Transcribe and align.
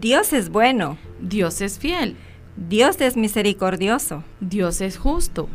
Dios 0.00 0.34
es 0.34 0.50
bueno. 0.50 0.98
Dios 1.20 1.62
es 1.62 1.78
fiel. 1.78 2.16
Dios 2.56 3.00
es 3.00 3.16
misericordioso. 3.16 4.24
Dios 4.40 4.82
es 4.82 4.98
justo. 4.98 5.48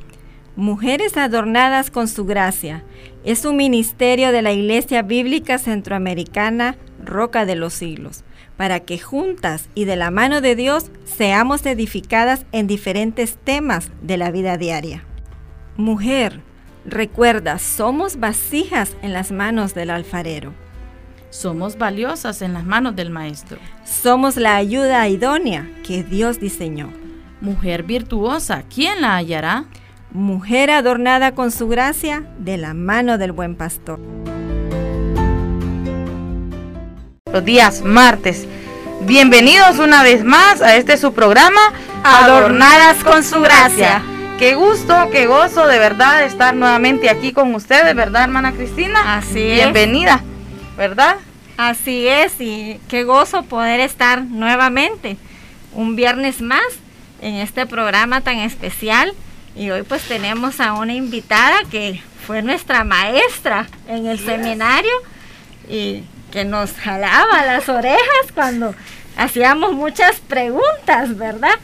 Mujeres 0.56 1.16
adornadas 1.16 1.92
con 1.92 2.08
su 2.08 2.26
gracia. 2.26 2.84
Es 3.24 3.46
un 3.46 3.56
ministerio 3.56 4.32
de 4.32 4.42
la 4.42 4.52
Iglesia 4.52 5.04
Bíblica 5.04 5.60
Centroamericana, 5.60 6.76
Roca 7.04 7.46
de 7.46 7.56
los 7.56 7.74
Siglos, 7.74 8.24
para 8.58 8.80
que 8.80 8.98
juntas 8.98 9.70
y 9.76 9.86
de 9.86 9.96
la 9.96 10.10
mano 10.10 10.42
de 10.42 10.56
Dios 10.56 10.90
seamos 11.06 11.64
edificadas 11.68 12.48
en 12.52 12.66
diferentes 12.66 13.38
temas 13.38 13.92
de 14.02 14.18
la 14.18 14.32
vida 14.32 14.58
diaria. 14.58 15.06
Mujer, 15.78 16.42
recuerda, 16.84 17.60
somos 17.60 18.20
vasijas 18.20 18.98
en 19.04 19.14
las 19.14 19.32
manos 19.32 19.76
del 19.76 19.92
alfarero. 19.92 20.54
Somos 21.32 21.78
valiosas 21.78 22.42
en 22.42 22.52
las 22.52 22.66
manos 22.66 22.94
del 22.98 23.10
Maestro. 23.10 23.58
Somos 23.86 24.36
la 24.36 24.58
ayuda 24.58 25.08
idónea 25.08 25.66
que 25.88 26.04
Dios 26.04 26.42
diseñó. 26.42 26.92
Mujer 27.40 27.84
virtuosa, 27.84 28.64
¿quién 28.64 29.02
la 29.02 29.16
hallará? 29.16 29.64
Mujer 30.12 30.70
adornada 30.70 31.32
con 31.34 31.52
su 31.52 31.70
gracia 31.70 32.26
de 32.38 32.58
la 32.58 32.74
mano 32.74 33.18
del 33.18 33.32
buen 33.32 33.56
pastor. 33.56 34.02
Los 37.32 37.46
días 37.46 37.82
martes. 37.82 38.46
Bienvenidos 39.04 39.80
una 39.80 40.04
vez 40.04 40.26
más 40.26 40.62
a 40.62 40.76
este 40.76 40.98
su 40.98 41.14
programa 41.14 41.62
Adornadas 42.04 43.06
con 43.06 43.24
su 43.24 43.40
gracia. 43.40 44.02
Qué 44.38 44.56
gusto, 44.56 45.08
qué 45.14 45.28
gozo 45.28 45.66
de 45.66 45.80
verdad 45.80 46.26
estar 46.26 46.54
nuevamente 46.54 47.10
aquí 47.10 47.32
con 47.32 47.56
ustedes, 47.56 47.96
¿verdad, 47.96 48.26
hermana 48.26 48.52
Cristina? 48.52 49.16
Así 49.16 49.40
Bienvenida. 49.40 50.22
¿Verdad? 50.82 51.18
Así 51.58 52.08
es, 52.08 52.42
y 52.42 52.80
qué 52.88 53.04
gozo 53.04 53.44
poder 53.44 53.80
estar 53.80 54.24
nuevamente 54.24 55.16
un 55.74 55.96
viernes 55.96 56.42
más 56.42 56.64
en 57.22 57.36
este 57.36 57.68
programa 57.68 58.22
tan 58.22 58.40
especial. 58.40 59.14
Y 59.56 59.70
hoy 59.70 59.84
pues 59.84 60.02
tenemos 60.08 60.60
a 60.60 60.74
una 60.74 60.96
invitada 60.96 61.58
que 61.70 62.02
fue 62.26 62.42
nuestra 62.42 62.84
maestra 62.84 63.68
en 63.88 64.08
el 64.08 64.18
seminario 64.18 64.92
y 65.70 66.04
que 66.32 66.46
nos 66.46 66.72
jalaba 66.72 67.46
las 67.46 67.70
orejas 67.70 68.32
cuando 68.34 68.74
hacíamos 69.16 69.74
muchas 69.74 70.20
preguntas, 70.20 71.16
¿verdad? 71.16 71.60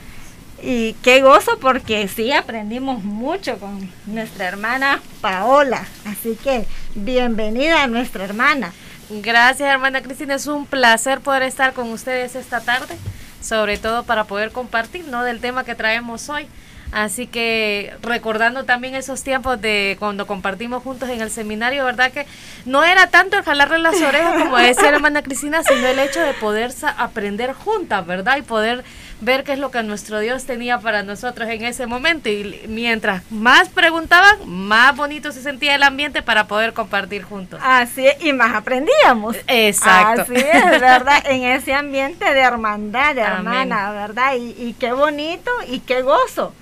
Y 0.62 0.94
qué 1.02 1.24
gozo 1.24 1.58
porque 1.60 2.08
sí 2.08 2.32
aprendimos 2.32 3.04
mucho 3.04 3.58
con 3.58 3.90
nuestra 4.06 4.48
hermana 4.48 5.02
Paola. 5.22 5.88
Así 6.06 6.38
que 6.44 6.68
bienvenida 6.94 7.82
a 7.82 7.88
nuestra 7.88 8.24
hermana. 8.24 8.74
Gracias, 9.10 9.70
hermana 9.70 10.02
Cristina. 10.02 10.36
Es 10.36 10.48
un 10.48 10.66
placer 10.66 11.22
poder 11.22 11.44
estar 11.44 11.72
con 11.74 11.92
ustedes 11.92 12.36
esta 12.36 12.60
tarde, 12.60 12.98
sobre 13.42 13.78
todo 13.78 14.04
para 14.04 14.26
poder 14.26 14.52
compartir 14.52 15.08
¿no? 15.08 15.24
del 15.24 15.40
tema 15.40 15.64
que 15.64 15.76
traemos 15.76 16.28
hoy. 16.28 16.46
Así 16.92 17.28
que 17.28 17.94
recordando 18.02 18.64
también 18.64 18.96
esos 18.96 19.24
tiempos 19.24 19.60
de 19.62 19.98
cuando 20.00 20.26
compartimos 20.26 20.84
juntos 20.84 21.10
en 21.10 21.22
el 21.22 21.30
seminario, 21.30 21.84
¿verdad? 21.86 22.12
Que 22.12 22.26
no 22.66 22.84
era 22.84 23.08
tanto 23.08 23.38
el 23.38 23.44
jalarle 23.44 23.80
las 23.80 24.02
orejas, 24.02 24.42
como 24.42 24.58
decía 24.58 24.90
la 24.90 24.98
hermana 24.98 25.22
Cristina, 25.22 25.64
sino 25.64 25.86
el 25.88 26.00
hecho 26.00 26.22
de 26.22 26.34
poder 26.34 26.72
aprender 26.98 27.54
juntas, 27.54 28.06
¿verdad? 28.06 28.38
Y 28.38 28.42
poder 28.42 28.84
ver 29.20 29.44
qué 29.44 29.54
es 29.54 29.60
lo 29.60 29.72
que 29.72 29.84
nuestro 29.84 30.20
Dios 30.20 30.46
tenía 30.46 30.80
para 30.80 31.04
nosotros 31.04 31.50
en 31.50 31.66
ese 31.66 31.88
momento. 31.88 32.30
Y 32.30 32.64
mientras 32.68 33.30
más 33.32 33.70
preguntaban, 33.70 34.38
más 34.46 34.96
bonito 34.96 35.32
se 35.32 35.42
sentía 35.42 35.76
el 35.76 35.84
ambiente 35.84 36.22
para 36.22 36.48
poder 36.48 36.74
compartir 36.74 37.24
juntos. 37.24 37.60
Así 37.64 38.08
es, 38.08 38.24
y 38.24 38.32
más 38.32 38.56
aprendíamos. 38.56 39.36
Exacto. 39.48 40.22
Así 40.22 40.36
es, 40.36 40.80
¿verdad? 40.80 41.24
en 41.26 41.44
ese 41.44 41.74
ambiente 41.74 42.34
de 42.34 42.40
hermandad, 42.40 43.16
de 43.16 43.22
hermana, 43.22 43.92
¿verdad? 43.92 44.36
Y, 44.36 44.56
y 44.58 44.76
qué 44.80 44.94
bonito 44.94 45.52
y 45.68 45.80
qué 45.80 46.02
gozo 46.02 46.54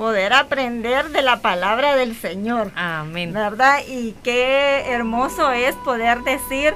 poder 0.00 0.32
aprender 0.32 1.10
de 1.10 1.20
la 1.20 1.42
palabra 1.42 1.94
del 1.94 2.16
Señor. 2.16 2.72
Amén. 2.74 3.34
¿Verdad? 3.34 3.80
Y 3.86 4.12
qué 4.24 4.86
hermoso 4.86 5.52
es 5.52 5.74
poder 5.74 6.22
decir 6.22 6.72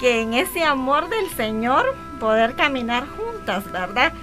que 0.00 0.22
en 0.22 0.32
ese 0.32 0.64
amor 0.64 1.10
del 1.10 1.28
Señor 1.36 1.84
poder 2.18 2.56
caminar 2.56 3.06
juntas, 3.06 3.70
¿verdad? 3.70 4.14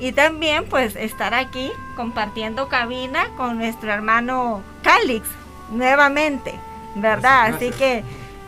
Y 0.00 0.10
también 0.10 0.64
pues 0.68 0.96
estar 0.96 1.34
aquí 1.34 1.70
compartiendo 1.94 2.66
cabina 2.68 3.28
con 3.36 3.58
nuestro 3.58 3.92
hermano 3.92 4.60
Calix 4.82 5.28
nuevamente, 5.70 6.52
¿verdad? 6.96 7.54
Así 7.54 7.70
que 7.70 8.02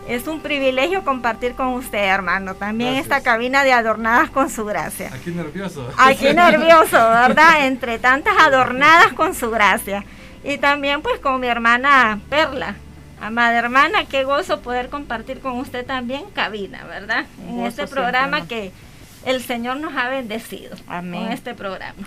es 0.09 0.27
un 0.27 0.41
privilegio 0.41 1.05
compartir 1.05 1.55
con 1.55 1.69
usted, 1.69 1.99
hermano. 1.99 2.55
También 2.55 2.95
esta 2.95 3.23
cabina 3.23 3.65
de 3.65 3.73
adornadas 3.73 4.31
con 4.31 4.51
su 4.51 4.65
gracia. 4.65 5.11
Aquí 5.13 5.31
nervioso. 5.31 5.89
Aquí 5.99 6.25
nervioso, 6.35 6.97
¿verdad? 6.97 7.67
Entre 7.67 7.99
tantas 7.99 8.35
adornadas 8.39 9.13
con 9.13 9.35
su 9.35 9.51
gracia. 9.51 10.05
Y 10.45 10.59
también 10.59 11.03
pues 11.03 11.19
con 11.21 11.41
mi 11.41 11.49
hermana 11.49 12.21
Perla. 12.29 12.77
Amada 13.21 13.59
hermana, 13.59 14.05
qué 14.05 14.25
gozo 14.25 14.61
poder 14.61 14.91
compartir 14.91 15.41
con 15.41 15.59
usted 15.59 15.87
también 15.87 16.25
cabina, 16.35 16.85
¿verdad? 16.85 17.25
En 17.49 17.65
este 17.65 17.87
programa 17.87 18.47
que 18.47 18.73
el 19.25 19.43
Señor 19.43 19.79
nos 19.79 19.97
ha 19.97 20.11
bendecido 20.11 20.77
Amén. 20.87 21.23
con 21.23 21.33
este 21.33 21.55
programa. 21.55 22.07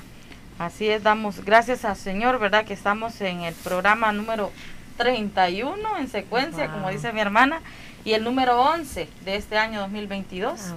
Así 0.59 0.87
es, 0.87 1.01
damos 1.01 1.43
gracias 1.43 1.83
al 1.83 1.95
Señor, 1.95 2.37
¿verdad? 2.37 2.63
Que 2.63 2.73
estamos 2.73 3.19
en 3.21 3.41
el 3.41 3.55
programa 3.55 4.11
número 4.11 4.51
31 4.97 5.97
en 5.97 6.07
secuencia, 6.09 6.67
como 6.67 6.89
dice 6.89 7.11
mi 7.11 7.21
hermana, 7.21 7.61
y 8.09 8.13
el 8.15 8.23
número 8.23 8.59
11 8.59 9.07
de 9.23 9.35
este 9.35 9.55
año 9.55 9.81
2022. 9.81 10.73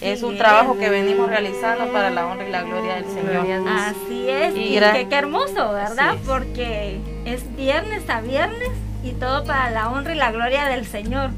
es 0.00 0.22
un 0.22 0.38
trabajo 0.38 0.78
que 0.78 0.88
venimos 0.88 1.28
realizando 1.28 1.92
para 1.92 2.08
la 2.08 2.26
honra 2.26 2.48
y 2.48 2.50
la 2.50 2.62
gloria 2.62 2.94
del 2.94 3.04
Señor. 3.04 3.68
Así 3.68 4.26
es, 4.26 4.56
y, 4.56 4.78
qué, 5.10 5.14
hermoso, 5.14 5.74
¿verdad? 5.74 6.16
Porque 6.26 6.98
es 7.26 7.54
viernes 7.54 8.08
a 8.08 8.22
viernes 8.22 8.70
y 9.04 9.10
todo 9.10 9.44
para 9.44 9.68
la 9.70 9.90
honra 9.90 10.14
y 10.14 10.16
la 10.16 10.32
gloria 10.32 10.64
del 10.68 10.86
Señor. 10.86 11.32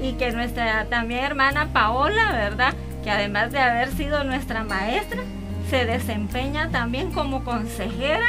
Y 0.00 0.12
que 0.12 0.30
nuestra 0.30 0.84
también 0.84 1.24
hermana 1.24 1.70
Paola, 1.72 2.30
¿verdad? 2.30 2.72
que 3.02 3.10
además 3.10 3.50
de 3.50 3.58
haber 3.58 3.90
sido 3.90 4.22
nuestra 4.22 4.62
maestra, 4.62 5.20
se 5.68 5.84
desempeña 5.84 6.70
también 6.70 7.10
como 7.10 7.42
consejera 7.42 8.26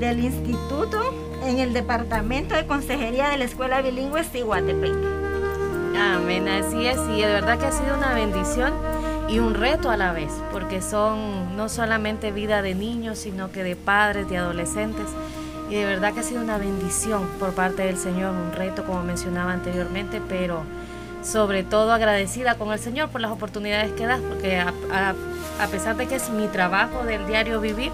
del 0.00 0.22
instituto 0.22 1.00
en 1.46 1.60
el 1.60 1.72
departamento 1.72 2.54
de 2.54 2.66
consejería 2.66 3.30
de 3.30 3.38
la 3.38 3.44
Escuela 3.44 3.80
Bilingüe 3.80 4.22
Cihuatepec. 4.22 5.17
Amén, 5.96 6.48
así 6.48 6.86
es, 6.86 6.98
y 7.14 7.20
de 7.20 7.26
verdad 7.26 7.58
que 7.58 7.66
ha 7.66 7.72
sido 7.72 7.96
una 7.96 8.14
bendición 8.14 8.72
y 9.28 9.38
un 9.38 9.54
reto 9.54 9.90
a 9.90 9.96
la 9.96 10.12
vez, 10.12 10.32
porque 10.52 10.80
son 10.82 11.56
no 11.56 11.68
solamente 11.68 12.32
vida 12.32 12.62
de 12.62 12.74
niños, 12.74 13.18
sino 13.18 13.52
que 13.52 13.62
de 13.62 13.76
padres, 13.76 14.28
de 14.28 14.38
adolescentes, 14.38 15.06
y 15.70 15.74
de 15.74 15.84
verdad 15.84 16.14
que 16.14 16.20
ha 16.20 16.22
sido 16.22 16.40
una 16.40 16.58
bendición 16.58 17.28
por 17.38 17.52
parte 17.52 17.82
del 17.82 17.98
Señor, 17.98 18.34
un 18.34 18.52
reto 18.52 18.84
como 18.84 19.02
mencionaba 19.02 19.52
anteriormente, 19.52 20.22
pero 20.26 20.62
sobre 21.22 21.62
todo 21.62 21.92
agradecida 21.92 22.54
con 22.56 22.72
el 22.72 22.78
Señor 22.78 23.10
por 23.10 23.20
las 23.20 23.30
oportunidades 23.30 23.92
que 23.92 24.06
das, 24.06 24.20
porque 24.20 24.58
a, 24.58 25.66
pesar 25.70 25.96
de 25.96 26.06
que 26.06 26.14
es 26.14 26.30
mi 26.30 26.48
trabajo 26.48 27.04
del 27.04 27.26
diario 27.26 27.60
vivir, 27.60 27.90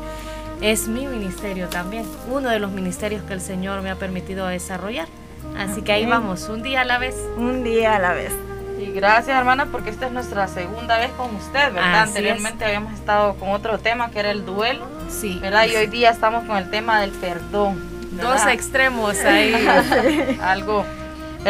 es 0.60 0.86
mi 0.86 1.06
ministerio 1.06 1.68
también, 1.68 2.04
uno 2.30 2.48
de 2.48 2.60
los 2.60 2.70
ministerios 2.70 3.22
que 3.24 3.32
el 3.32 3.40
Señor 3.40 3.82
me 3.82 3.90
ha 3.90 3.96
permitido 3.96 4.46
desarrollar. 4.46 5.08
Así 5.56 5.82
que 5.82 5.92
ahí 5.92 6.06
vamos, 6.06 6.48
un 6.48 6.62
día 6.62 6.82
a 6.82 6.84
la 6.84 6.98
vez. 6.98 7.16
Un 7.36 7.64
día 7.64 7.96
a 7.96 7.98
la 7.98 8.12
vez. 8.12 8.32
Y 8.78 8.90
gracias 8.90 9.36
hermana 9.36 9.66
porque 9.66 9.90
esta 9.90 10.06
es 10.06 10.12
nuestra 10.12 10.48
segunda 10.48 10.98
vez 10.98 11.10
con 11.12 11.34
usted, 11.36 11.72
¿verdad? 11.72 12.02
Anteriormente 12.02 12.64
habíamos 12.64 12.92
estado 12.92 13.34
con 13.36 13.50
otro 13.50 13.78
tema 13.78 14.10
que 14.10 14.20
era 14.20 14.30
el 14.30 14.44
duelo. 14.44 14.86
Sí. 15.08 15.38
¿Verdad? 15.40 15.66
Y 15.66 15.76
hoy 15.76 15.86
día 15.86 16.10
estamos 16.10 16.44
con 16.44 16.56
el 16.56 16.70
tema 16.70 17.00
del 17.00 17.10
perdón. 17.12 17.82
Dos 18.12 18.46
extremos 18.46 19.18
ahí. 19.24 19.54
Algo 20.42 20.84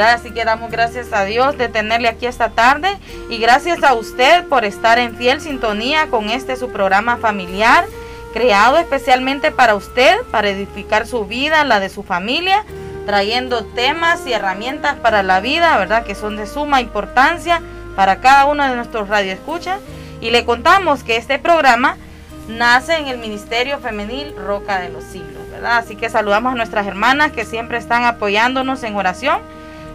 Así 0.02 0.32
que 0.32 0.44
damos 0.44 0.70
gracias 0.70 1.12
a 1.12 1.24
Dios 1.24 1.56
de 1.56 1.68
tenerle 1.68 2.08
aquí 2.08 2.26
esta 2.26 2.50
tarde 2.50 2.88
y 3.30 3.38
gracias 3.38 3.84
a 3.84 3.94
usted 3.94 4.44
por 4.48 4.64
estar 4.64 4.98
en 4.98 5.16
fiel 5.16 5.40
sintonía 5.40 6.08
con 6.08 6.30
este 6.30 6.56
su 6.56 6.70
programa 6.70 7.16
familiar, 7.16 7.84
creado 8.32 8.76
especialmente 8.78 9.52
para 9.52 9.76
usted, 9.76 10.16
para 10.32 10.48
edificar 10.48 11.06
su 11.06 11.26
vida, 11.26 11.64
la 11.64 11.78
de 11.78 11.90
su 11.90 12.02
familia, 12.02 12.64
trayendo 13.06 13.64
temas 13.64 14.26
y 14.26 14.32
herramientas 14.32 14.96
para 14.96 15.22
la 15.22 15.40
vida, 15.40 15.76
¿verdad? 15.78 16.04
Que 16.04 16.14
son 16.14 16.36
de 16.36 16.46
suma 16.46 16.80
importancia 16.80 17.60
para 17.96 18.20
cada 18.20 18.46
uno 18.46 18.66
de 18.66 18.76
nuestros 18.76 19.08
radioescuchas. 19.08 19.80
Y 20.20 20.30
le 20.30 20.44
contamos 20.44 21.04
que 21.04 21.16
este 21.16 21.38
programa 21.38 21.96
nace 22.48 22.96
en 22.96 23.08
el 23.08 23.18
Ministerio 23.18 23.78
Femenil 23.78 24.34
Roca 24.36 24.80
de 24.80 24.88
los 24.88 25.04
Siglos, 25.04 25.50
¿verdad? 25.50 25.78
Así 25.78 25.96
que 25.96 26.08
saludamos 26.08 26.52
a 26.52 26.56
nuestras 26.56 26.86
hermanas 26.86 27.32
que 27.32 27.44
siempre 27.44 27.78
están 27.78 28.04
apoyándonos 28.04 28.82
en 28.82 28.96
oración 28.96 29.40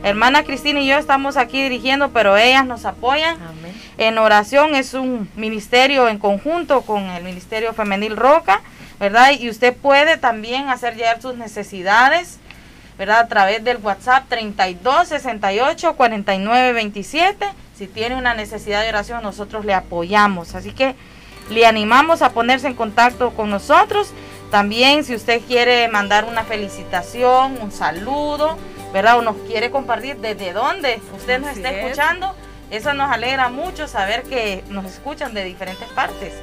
Hermana 0.02 0.44
Cristina 0.44 0.80
y 0.80 0.88
yo 0.88 0.98
estamos 0.98 1.36
aquí 1.36 1.62
dirigiendo, 1.62 2.10
pero 2.10 2.38
ellas 2.38 2.66
nos 2.66 2.86
apoyan. 2.86 3.38
En 3.98 4.18
oración 4.18 4.76
es 4.76 4.94
un 4.94 5.30
ministerio 5.36 6.08
en 6.08 6.20
conjunto 6.20 6.82
con 6.82 7.04
el 7.04 7.24
Ministerio 7.24 7.74
Femenil 7.74 8.16
Roca, 8.16 8.62
¿verdad? 8.98 9.32
Y 9.38 9.50
usted 9.50 9.76
puede 9.76 10.18
también 10.18 10.70
hacer 10.70 10.96
llegar 10.96 11.22
sus 11.22 11.36
necesidades, 11.36 12.39
¿verdad? 13.00 13.22
A 13.22 13.28
través 13.30 13.64
del 13.64 13.78
WhatsApp 13.78 14.26
32 14.28 15.08
68 15.08 15.96
49 15.96 16.74
27. 16.74 17.48
Si 17.76 17.88
tiene 17.88 18.18
una 18.18 18.34
necesidad 18.34 18.84
de 18.84 18.90
oración, 18.90 19.24
nosotros 19.24 19.64
le 19.64 19.74
apoyamos. 19.74 20.54
Así 20.54 20.74
que 20.74 20.96
Le 21.50 21.66
animamos 21.66 22.22
a 22.22 22.30
ponerse 22.30 22.68
en 22.68 22.76
contacto 22.76 23.32
con 23.32 23.50
nosotros. 23.50 24.12
También 24.52 25.04
si 25.04 25.16
usted 25.16 25.42
quiere 25.48 25.88
mandar 25.88 26.26
una 26.26 26.44
felicitación, 26.44 27.58
un 27.60 27.72
saludo, 27.72 28.56
¿verdad? 28.94 29.18
O 29.18 29.24
nos 29.24 29.36
quiere 29.48 29.72
compartir 29.72 30.18
desde 30.18 30.54
dónde 30.54 31.02
usted 31.16 31.40
nos 31.40 31.58
está 31.58 31.72
escuchando. 31.72 32.36
Eso 32.70 32.94
nos 32.94 33.10
alegra 33.10 33.50
mucho 33.50 33.88
saber 33.88 34.22
que 34.24 34.64
nos 34.70 34.86
escuchan 34.86 35.34
de 35.34 35.44
diferentes 35.44 35.88
partes. 35.90 36.34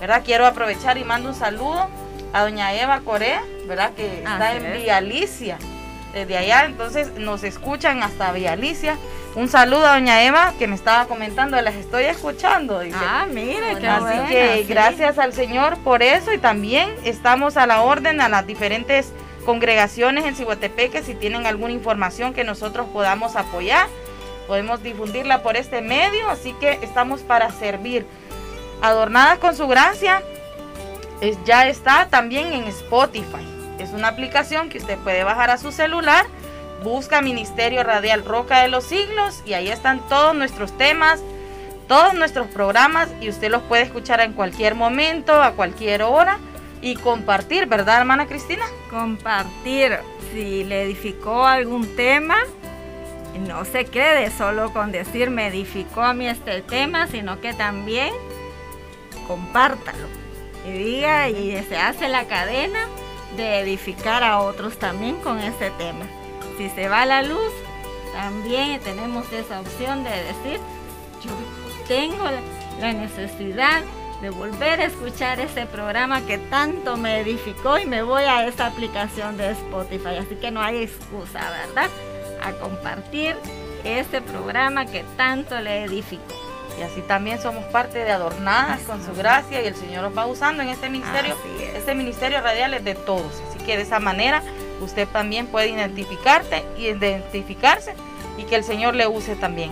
¿Verdad? 0.00 0.22
Quiero 0.24 0.46
aprovechar 0.46 0.98
y 0.98 1.04
mando 1.04 1.30
un 1.30 1.34
saludo 1.34 1.88
a 2.32 2.42
doña 2.42 2.74
Eva 2.74 3.00
Corea, 3.00 3.42
¿verdad? 3.66 3.92
Que 3.94 4.18
está 4.18 4.54
en 4.54 4.82
Vialicia 4.82 5.58
desde 6.14 6.38
allá, 6.38 6.64
entonces 6.64 7.12
nos 7.18 7.42
escuchan 7.44 8.02
hasta 8.02 8.28
Alicia. 8.28 8.96
Un 9.34 9.48
saludo 9.48 9.86
a 9.86 9.94
doña 9.94 10.22
Eva 10.22 10.54
que 10.58 10.68
me 10.68 10.76
estaba 10.76 11.06
comentando, 11.06 11.60
las 11.60 11.74
estoy 11.74 12.04
escuchando. 12.04 12.80
Ah, 12.94 13.26
mire, 13.28 13.76
qué 13.80 13.88
Así 13.88 14.28
que 14.28 14.64
gracias 14.68 15.18
al 15.18 15.32
Señor 15.32 15.76
por 15.78 16.02
eso 16.02 16.32
y 16.32 16.38
también 16.38 16.94
estamos 17.04 17.56
a 17.56 17.66
la 17.66 17.82
orden 17.82 18.20
a 18.20 18.28
las 18.28 18.46
diferentes 18.46 19.12
congregaciones 19.44 20.24
en 20.24 20.36
Cihuatepeque 20.36 21.02
si 21.02 21.14
tienen 21.14 21.46
alguna 21.46 21.72
información 21.72 22.32
que 22.32 22.44
nosotros 22.44 22.86
podamos 22.92 23.34
apoyar. 23.34 23.88
Podemos 24.46 24.82
difundirla 24.82 25.42
por 25.42 25.56
este 25.56 25.80
medio, 25.80 26.28
así 26.28 26.52
que 26.60 26.78
estamos 26.82 27.22
para 27.22 27.50
servir. 27.50 28.06
Adornadas 28.82 29.38
con 29.38 29.56
su 29.56 29.66
gracia, 29.66 30.22
ya 31.44 31.66
está 31.66 32.08
también 32.08 32.52
en 32.52 32.64
Spotify. 32.64 33.53
Es 33.78 33.90
una 33.92 34.08
aplicación 34.08 34.68
que 34.68 34.78
usted 34.78 34.98
puede 34.98 35.24
bajar 35.24 35.50
a 35.50 35.58
su 35.58 35.72
celular. 35.72 36.26
Busca 36.82 37.22
Ministerio 37.22 37.82
Radial 37.82 38.24
Roca 38.24 38.60
de 38.60 38.68
los 38.68 38.84
Siglos 38.84 39.42
y 39.46 39.54
ahí 39.54 39.68
están 39.68 40.00
todos 40.08 40.34
nuestros 40.34 40.76
temas, 40.76 41.20
todos 41.88 42.14
nuestros 42.14 42.46
programas 42.48 43.08
y 43.20 43.30
usted 43.30 43.50
los 43.50 43.62
puede 43.62 43.82
escuchar 43.82 44.20
en 44.20 44.34
cualquier 44.34 44.74
momento, 44.74 45.42
a 45.42 45.52
cualquier 45.52 46.02
hora 46.02 46.38
y 46.82 46.96
compartir, 46.96 47.66
¿verdad, 47.66 48.00
hermana 48.00 48.26
Cristina? 48.26 48.64
Compartir. 48.90 49.98
Si 50.32 50.64
le 50.64 50.82
edificó 50.82 51.46
algún 51.46 51.96
tema, 51.96 52.36
no 53.46 53.64
se 53.64 53.86
quede 53.86 54.30
solo 54.30 54.72
con 54.72 54.92
decir 54.92 55.30
me 55.30 55.46
edificó 55.46 56.02
a 56.02 56.12
mí 56.12 56.26
este 56.26 56.60
tema, 56.62 57.06
sino 57.06 57.40
que 57.40 57.54
también 57.54 58.12
compártalo. 59.26 60.08
Y 60.66 60.72
diga 60.72 61.28
y 61.28 61.62
se 61.68 61.76
hace 61.76 62.08
la 62.08 62.24
cadena 62.24 62.88
de 63.36 63.60
edificar 63.60 64.22
a 64.22 64.40
otros 64.40 64.78
también 64.78 65.16
con 65.16 65.38
este 65.38 65.70
tema. 65.72 66.06
Si 66.56 66.70
se 66.70 66.88
va 66.88 67.04
la 67.06 67.22
luz, 67.22 67.52
también 68.12 68.80
tenemos 68.80 69.32
esa 69.32 69.60
opción 69.60 70.04
de 70.04 70.10
decir, 70.10 70.60
yo 71.22 71.30
tengo 71.88 72.24
la 72.80 72.92
necesidad 72.92 73.82
de 74.20 74.30
volver 74.30 74.80
a 74.80 74.84
escuchar 74.84 75.40
ese 75.40 75.66
programa 75.66 76.24
que 76.24 76.38
tanto 76.38 76.96
me 76.96 77.20
edificó 77.20 77.78
y 77.78 77.86
me 77.86 78.02
voy 78.02 78.22
a 78.22 78.46
esa 78.46 78.66
aplicación 78.66 79.36
de 79.36 79.50
Spotify. 79.50 80.16
Así 80.20 80.36
que 80.36 80.50
no 80.50 80.62
hay 80.62 80.84
excusa, 80.84 81.40
¿verdad? 81.66 81.90
A 82.42 82.52
compartir 82.52 83.36
este 83.84 84.22
programa 84.22 84.86
que 84.86 85.04
tanto 85.16 85.60
le 85.60 85.84
edificó. 85.84 86.43
Y 86.78 86.82
así 86.82 87.02
también 87.02 87.40
somos 87.40 87.64
parte 87.66 87.98
de 87.98 88.10
Adornadas 88.10 88.80
con 88.80 89.04
su 89.04 89.14
gracia 89.14 89.62
y 89.62 89.66
el 89.66 89.76
Señor 89.76 90.02
nos 90.02 90.16
va 90.16 90.26
usando 90.26 90.62
en 90.62 90.68
este 90.68 90.88
ministerio. 90.88 91.36
Este 91.74 91.94
ministerio 91.94 92.40
radial 92.40 92.74
es 92.74 92.84
de 92.84 92.94
todos. 92.94 93.42
Así 93.48 93.64
que 93.64 93.76
de 93.76 93.82
esa 93.82 94.00
manera 94.00 94.42
usted 94.80 95.06
también 95.08 95.46
puede 95.46 95.68
identificarte, 95.68 96.64
identificarse 96.78 97.94
y 98.36 98.44
que 98.44 98.56
el 98.56 98.64
Señor 98.64 98.94
le 98.94 99.06
use 99.06 99.36
también. 99.36 99.70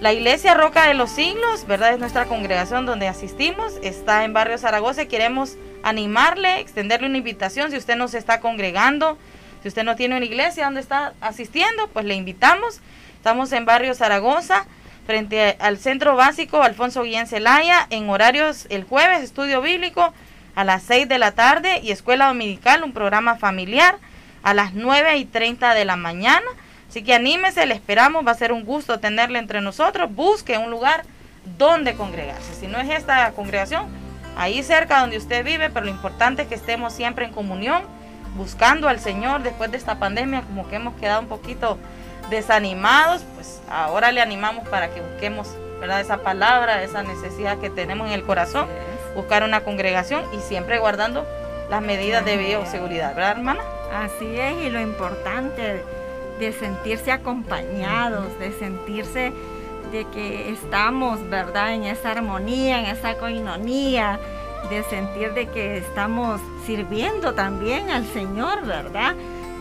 La 0.00 0.12
iglesia 0.12 0.54
Roca 0.54 0.86
de 0.86 0.94
los 0.94 1.10
Siglos, 1.10 1.66
¿verdad? 1.66 1.92
Es 1.92 1.98
nuestra 1.98 2.26
congregación 2.26 2.84
donde 2.84 3.08
asistimos. 3.08 3.74
Está 3.82 4.24
en 4.24 4.34
Barrio 4.34 4.58
Zaragoza 4.58 5.02
y 5.02 5.06
queremos 5.06 5.56
animarle, 5.82 6.60
extenderle 6.60 7.08
una 7.08 7.18
invitación. 7.18 7.70
Si 7.70 7.78
usted 7.78 7.96
nos 7.96 8.12
está 8.12 8.40
congregando, 8.40 9.16
si 9.62 9.68
usted 9.68 9.84
no 9.84 9.96
tiene 9.96 10.16
una 10.16 10.26
iglesia 10.26 10.66
donde 10.66 10.80
está 10.80 11.14
asistiendo, 11.20 11.88
pues 11.88 12.04
le 12.04 12.14
invitamos. 12.14 12.80
Estamos 13.16 13.52
en 13.52 13.64
Barrio 13.64 13.94
Zaragoza 13.94 14.66
frente 15.06 15.56
al 15.60 15.78
Centro 15.78 16.16
Básico 16.16 16.62
Alfonso 16.62 17.02
Guillén 17.02 17.28
Celaya, 17.28 17.86
en 17.90 18.10
horarios 18.10 18.66
el 18.70 18.84
jueves, 18.84 19.22
estudio 19.22 19.62
bíblico 19.62 20.12
a 20.56 20.64
las 20.64 20.82
6 20.82 21.08
de 21.08 21.18
la 21.18 21.32
tarde 21.32 21.80
y 21.82 21.92
escuela 21.92 22.26
dominical, 22.26 22.82
un 22.82 22.92
programa 22.92 23.36
familiar 23.36 23.98
a 24.42 24.52
las 24.52 24.74
9 24.74 25.16
y 25.18 25.24
30 25.24 25.74
de 25.74 25.84
la 25.84 25.96
mañana. 25.96 26.46
Así 26.88 27.02
que 27.02 27.14
anímese, 27.14 27.66
le 27.66 27.74
esperamos, 27.74 28.26
va 28.26 28.32
a 28.32 28.34
ser 28.34 28.52
un 28.52 28.64
gusto 28.64 28.98
tenerle 28.98 29.38
entre 29.38 29.60
nosotros. 29.60 30.12
Busque 30.12 30.58
un 30.58 30.70
lugar 30.70 31.04
donde 31.58 31.94
congregarse. 31.94 32.54
Si 32.54 32.66
no 32.66 32.78
es 32.78 32.90
esta 32.90 33.30
congregación, 33.32 33.86
ahí 34.36 34.62
cerca 34.62 35.00
donde 35.00 35.18
usted 35.18 35.44
vive, 35.44 35.70
pero 35.70 35.86
lo 35.86 35.90
importante 35.90 36.42
es 36.42 36.48
que 36.48 36.54
estemos 36.54 36.92
siempre 36.92 37.24
en 37.24 37.32
comunión, 37.32 37.82
buscando 38.36 38.88
al 38.88 38.98
Señor 38.98 39.42
después 39.42 39.70
de 39.70 39.76
esta 39.76 39.98
pandemia, 39.98 40.42
como 40.42 40.68
que 40.68 40.76
hemos 40.76 40.94
quedado 40.96 41.20
un 41.20 41.28
poquito 41.28 41.78
desanimados, 42.30 43.22
pues 43.34 43.60
ahora 43.70 44.12
le 44.12 44.20
animamos 44.20 44.68
para 44.68 44.88
que 44.88 45.00
busquemos 45.00 45.48
¿verdad? 45.80 46.00
esa 46.00 46.18
palabra, 46.18 46.82
esa 46.82 47.02
necesidad 47.02 47.58
que 47.58 47.70
tenemos 47.70 48.08
en 48.08 48.14
el 48.14 48.24
corazón, 48.24 48.68
buscar 49.14 49.42
una 49.44 49.62
congregación 49.62 50.24
y 50.32 50.38
siempre 50.40 50.78
guardando 50.78 51.26
las 51.70 51.82
medidas 51.82 52.24
de 52.24 52.36
bioseguridad, 52.36 53.14
¿verdad 53.14 53.32
hermana? 53.32 53.60
Así 53.92 54.38
es, 54.38 54.56
y 54.64 54.70
lo 54.70 54.80
importante 54.80 55.82
de 56.38 56.52
sentirse 56.52 57.10
acompañados, 57.12 58.38
de 58.38 58.52
sentirse 58.52 59.32
de 59.90 60.04
que 60.12 60.50
estamos, 60.50 61.28
¿verdad? 61.28 61.74
En 61.74 61.84
esa 61.84 62.12
armonía, 62.12 62.80
en 62.80 62.86
esa 62.86 63.14
coinonía, 63.14 64.18
de 64.68 64.82
sentir 64.84 65.32
de 65.32 65.46
que 65.48 65.78
estamos 65.78 66.40
sirviendo 66.64 67.34
también 67.34 67.90
al 67.90 68.04
Señor, 68.06 68.66
¿verdad? 68.66 69.14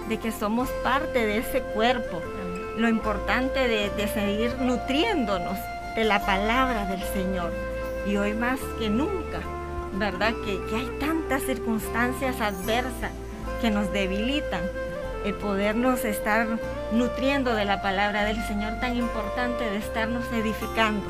De 0.09 0.17
que 0.17 0.31
somos 0.31 0.69
parte 0.83 1.25
de 1.25 1.38
ese 1.38 1.62
cuerpo 1.62 2.21
lo 2.77 2.89
importante 2.89 3.68
de, 3.68 4.07
seguir 4.07 4.56
nutriéndonos 4.60 5.57
de 5.95 6.04
la 6.04 6.25
palabra 6.25 6.86
del 6.86 7.01
Señor. 7.04 7.54
Y 8.06 8.18
hoy 8.18 8.33
más 8.33 8.60
que 8.80 8.89
nunca, 8.89 9.39
¿verdad? 9.94 10.33
Que, 10.44 10.60
hay 10.75 10.98
tantas 11.00 11.44
circunstancias 11.44 12.39
adversas 12.42 13.12
que 13.62 13.72
nos 13.72 13.92
debilitan. 13.92 14.62
El 15.24 15.33
podernos 15.33 16.06
estar 16.06 16.45
nutriendo 16.92 17.56
de 17.56 17.66
la 17.66 17.81
palabra 17.81 18.25
del 18.25 18.39
Señor 18.44 18.80
tan 18.80 18.95
importante 18.95 19.63
de 19.63 19.77
estarnos 19.77 20.24
edificando 20.32 21.03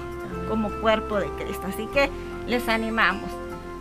como 0.47 0.69
cuerpo 0.79 1.17
de 1.17 1.27
Cristo. 1.31 1.67
Así 1.67 1.87
que 1.87 2.09
les 2.47 2.69
animamos, 2.69 3.29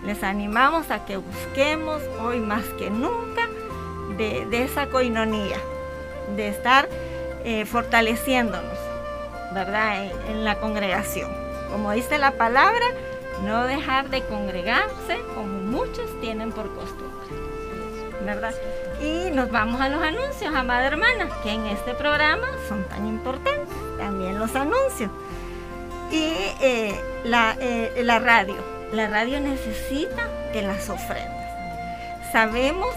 les 0.04 0.24
animamos 0.24 0.90
a 0.90 1.04
que 1.04 1.18
busquemos 1.18 2.02
hoy 2.20 2.40
más 2.40 2.64
que 2.78 2.90
nunca 2.90 3.48
de, 4.16 4.44
de 4.46 4.64
esa 4.64 4.88
coinonía, 4.88 5.58
de 6.34 6.48
estar 6.48 6.88
eh, 7.44 7.66
fortaleciéndonos, 7.66 8.78
¿verdad? 9.52 10.06
En, 10.28 10.44
la 10.44 10.56
congregación. 10.56 11.30
Como 11.70 11.92
dice 11.92 12.18
la 12.18 12.32
palabra, 12.32 12.86
no 13.44 13.64
dejar 13.64 14.08
de 14.08 14.22
congregarse 14.22 15.20
como 15.34 15.46
muchos 15.46 16.08
tienen 16.20 16.52
por 16.52 16.74
costumbre, 16.74 17.26
¿verdad? 18.24 18.54
Y 19.02 19.30
nos 19.30 19.50
vamos 19.50 19.80
a 19.80 19.90
los 19.90 20.02
anuncios, 20.02 20.54
amada 20.54 20.86
hermana, 20.86 21.28
que 21.42 21.52
en 21.52 21.66
este 21.66 21.92
programa 21.94 22.46
son 22.68 22.84
tan 22.84 23.06
importantes, 23.06 23.76
también 23.98 24.38
los 24.38 24.54
anuncios. 24.56 25.10
Y 26.10 26.32
eh, 26.60 26.98
la, 27.24 27.56
eh, 27.60 28.02
la 28.04 28.20
radio, 28.20 28.56
la 28.92 29.08
radio 29.08 29.40
necesita 29.40 30.28
de 30.54 30.62
las 30.62 30.88
ofrendas. 30.88 31.44
Sabemos 32.32 32.94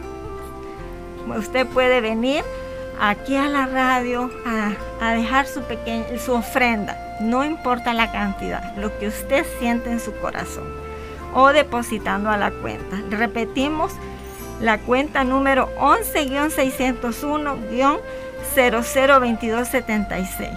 Usted 1.36 1.66
puede 1.68 2.00
venir 2.00 2.42
aquí 3.00 3.36
a 3.36 3.48
la 3.48 3.66
radio 3.66 4.30
a, 5.00 5.12
dejar 5.12 5.46
su, 5.46 5.62
pequeña, 5.62 6.06
su 6.18 6.32
ofrenda, 6.32 6.96
no 7.20 7.44
importa 7.44 7.94
la 7.94 8.10
cantidad, 8.10 8.76
lo 8.76 8.98
que 8.98 9.06
usted 9.06 9.46
siente 9.60 9.90
en 9.90 10.00
su 10.00 10.12
corazón, 10.16 10.64
o 11.34 11.48
depositando 11.48 12.30
a 12.30 12.36
la 12.36 12.50
cuenta. 12.50 13.00
Repetimos, 13.10 13.92
la 14.60 14.78
cuenta 14.78 15.22
número 15.24 15.68
11-601-002276, 18.54 20.50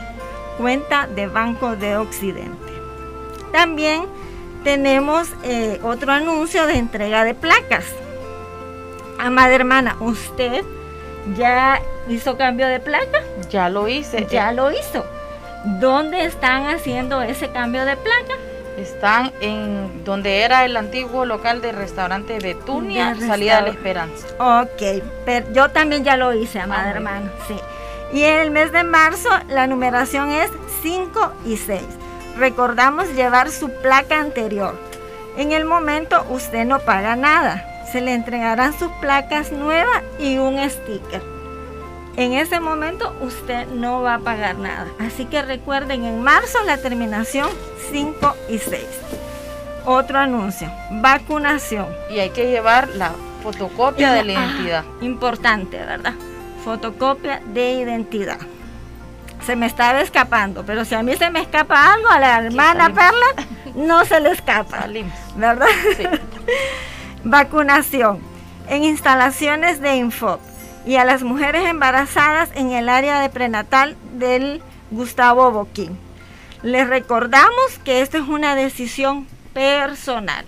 cuenta 0.58 1.08
de 1.08 1.28
Banco 1.28 1.76
de 1.76 1.98
Occidente. 1.98 2.74
También 3.52 4.06
tenemos 4.64 5.30
eh, 5.44 5.80
otro 5.84 6.12
anuncio 6.12 6.66
de 6.66 6.78
entrega 6.78 7.24
de 7.24 7.34
placas. 7.34 7.86
Amada 9.20 9.54
hermana, 9.54 9.96
usted 10.00 10.64
ya 11.38 11.82
hizo 12.10 12.38
cambio 12.38 12.68
de 12.68 12.80
placa. 12.80 13.24
Ya 13.50 13.70
lo 13.70 13.88
hice. 13.88 14.28
Ya 14.30 14.52
lo 14.52 14.72
hizo. 14.72 15.06
¿Dónde 15.80 16.26
están 16.26 16.68
haciendo 16.68 17.22
ese 17.22 17.50
cambio 17.50 17.86
de 17.86 17.96
placa? 17.98 18.34
Están 18.78 19.32
en 19.40 20.04
donde 20.04 20.42
era 20.42 20.66
el 20.66 20.76
antiguo 20.76 21.26
local 21.26 21.62
de 21.62 21.72
restaurante 21.72 22.40
Betunia, 22.40 23.16
salida 23.16 23.58
de 23.58 23.62
la 23.62 23.70
Esperanza. 23.70 24.28
Ok, 24.38 25.04
pero 25.26 25.52
yo 25.54 25.70
también 25.70 26.04
ya 26.04 26.18
lo 26.18 26.34
hice, 26.34 26.60
amada 26.60 26.84
ah, 26.84 26.92
hermana. 26.92 27.32
Sí. 27.48 27.56
Y 28.14 28.24
en 28.24 28.40
el 28.40 28.52
mes 28.52 28.72
de 28.72 28.84
marzo 28.84 29.30
la 29.50 29.68
numeración 29.68 30.32
es 30.32 30.50
5 30.84 31.34
y 31.46 31.58
6. 31.58 31.82
Recordamos 32.38 33.14
llevar 33.16 33.52
su 33.52 33.70
placa 33.82 34.20
anterior. 34.20 34.76
En 35.38 35.52
el 35.52 35.66
momento 35.66 36.26
usted 36.30 36.66
no 36.66 36.80
paga 36.80 37.16
nada. 37.16 37.66
Se 37.92 38.02
le 38.02 38.14
entregarán 38.14 38.78
sus 38.78 38.92
placas 39.02 39.52
nuevas 39.52 40.02
y 40.20 40.38
un 40.38 40.58
sticker. 40.70 41.22
En 42.18 42.34
ese 42.34 42.62
momento 42.62 43.14
usted 43.22 43.68
no 43.68 44.02
va 44.02 44.16
a 44.16 44.20
pagar 44.20 44.58
nada. 44.58 44.88
Así 45.00 45.26
que 45.26 45.42
recuerden, 45.42 46.06
en 46.06 46.22
marzo 46.22 46.58
la 46.66 46.78
terminación 46.78 47.50
5 47.92 48.36
y 48.50 48.58
6. 48.60 48.84
Otro 49.86 50.20
anuncio, 50.20 50.72
vacunación. 51.02 51.88
Y 52.10 52.20
hay 52.20 52.30
que 52.30 52.50
llevar 52.50 52.88
la 52.90 53.12
fotocopia 53.44 54.14
de 54.14 54.24
la 54.24 54.34
identidad. 54.34 54.84
importante, 55.02 55.78
¿verdad? 55.78 56.14
Fotocopia 56.66 57.42
de 57.54 57.74
identidad. 57.74 58.40
Se 59.46 59.56
me 59.56 59.68
estaba 59.68 60.02
escapando, 60.02 60.66
pero 60.66 60.84
si 60.84 60.96
a 60.96 61.04
mí 61.04 61.16
se 61.16 61.30
me 61.30 61.40
escapa 61.40 61.94
algo, 61.94 62.10
a 62.10 62.20
la 62.20 62.40
hermana 62.40 62.88
Perla 62.90 63.48
no 63.76 64.04
se 64.04 64.20
le 64.20 64.32
escapa. 64.32 64.88
¿Verdad? 65.36 65.68
Sí. 65.96 66.04
Vacunación 67.24 68.20
en 68.68 68.84
instalaciones 68.84 69.80
de 69.80 69.96
Info 69.98 70.40
y 70.88 70.96
a 70.96 71.06
las 71.06 71.22
mujeres 71.22 71.68
embarazadas 71.68 72.50
en 72.56 72.72
el 72.72 72.90
área 72.90 73.20
de 73.20 73.30
prenatal 73.30 73.96
del 74.14 74.64
Gustavo 74.90 75.52
Boquín. 75.52 75.96
Les 76.64 76.88
recordamos 76.88 77.80
que 77.84 78.02
esta 78.02 78.18
es 78.18 78.28
una 78.28 78.56
decisión 78.56 79.28
personal. 79.54 80.46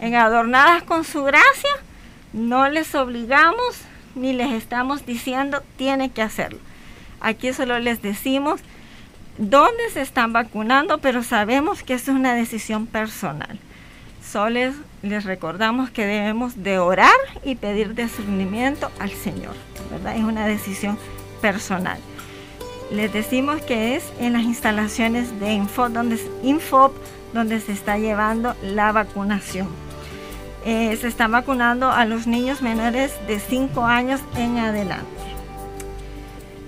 En 0.00 0.14
Adornadas 0.14 0.82
con 0.84 1.04
su 1.04 1.24
gracia, 1.24 1.70
no 2.32 2.70
les 2.70 2.94
obligamos 2.94 3.82
ni 4.18 4.32
les 4.32 4.52
estamos 4.52 5.06
diciendo 5.06 5.62
tiene 5.76 6.10
que 6.10 6.22
hacerlo. 6.22 6.58
Aquí 7.20 7.52
solo 7.52 7.78
les 7.78 8.02
decimos 8.02 8.60
dónde 9.38 9.90
se 9.92 10.02
están 10.02 10.32
vacunando, 10.32 10.98
pero 10.98 11.22
sabemos 11.22 11.82
que 11.82 11.94
es 11.94 12.08
una 12.08 12.34
decisión 12.34 12.86
personal. 12.86 13.58
Solo 14.22 14.72
les 15.02 15.24
recordamos 15.24 15.90
que 15.90 16.04
debemos 16.04 16.62
de 16.62 16.78
orar 16.78 17.10
y 17.44 17.54
pedir 17.54 17.94
discernimiento 17.94 18.90
al 18.98 19.10
Señor, 19.10 19.54
¿verdad? 19.90 20.16
Es 20.16 20.24
una 20.24 20.46
decisión 20.46 20.98
personal. 21.40 21.98
Les 22.90 23.12
decimos 23.12 23.60
que 23.62 23.96
es 23.96 24.04
en 24.18 24.32
las 24.34 24.42
instalaciones 24.42 25.38
de 25.40 25.52
Info, 25.52 25.88
donde, 25.88 26.18
Infop, 26.42 26.92
donde 27.32 27.60
se 27.60 27.72
está 27.72 27.98
llevando 27.98 28.54
la 28.62 28.92
vacunación. 28.92 29.87
Eh, 30.70 30.94
se 31.00 31.08
está 31.08 31.28
vacunando 31.28 31.90
a 31.90 32.04
los 32.04 32.26
niños 32.26 32.60
menores 32.60 33.14
de 33.26 33.40
5 33.40 33.86
años 33.86 34.20
en 34.36 34.58
adelante. 34.58 35.06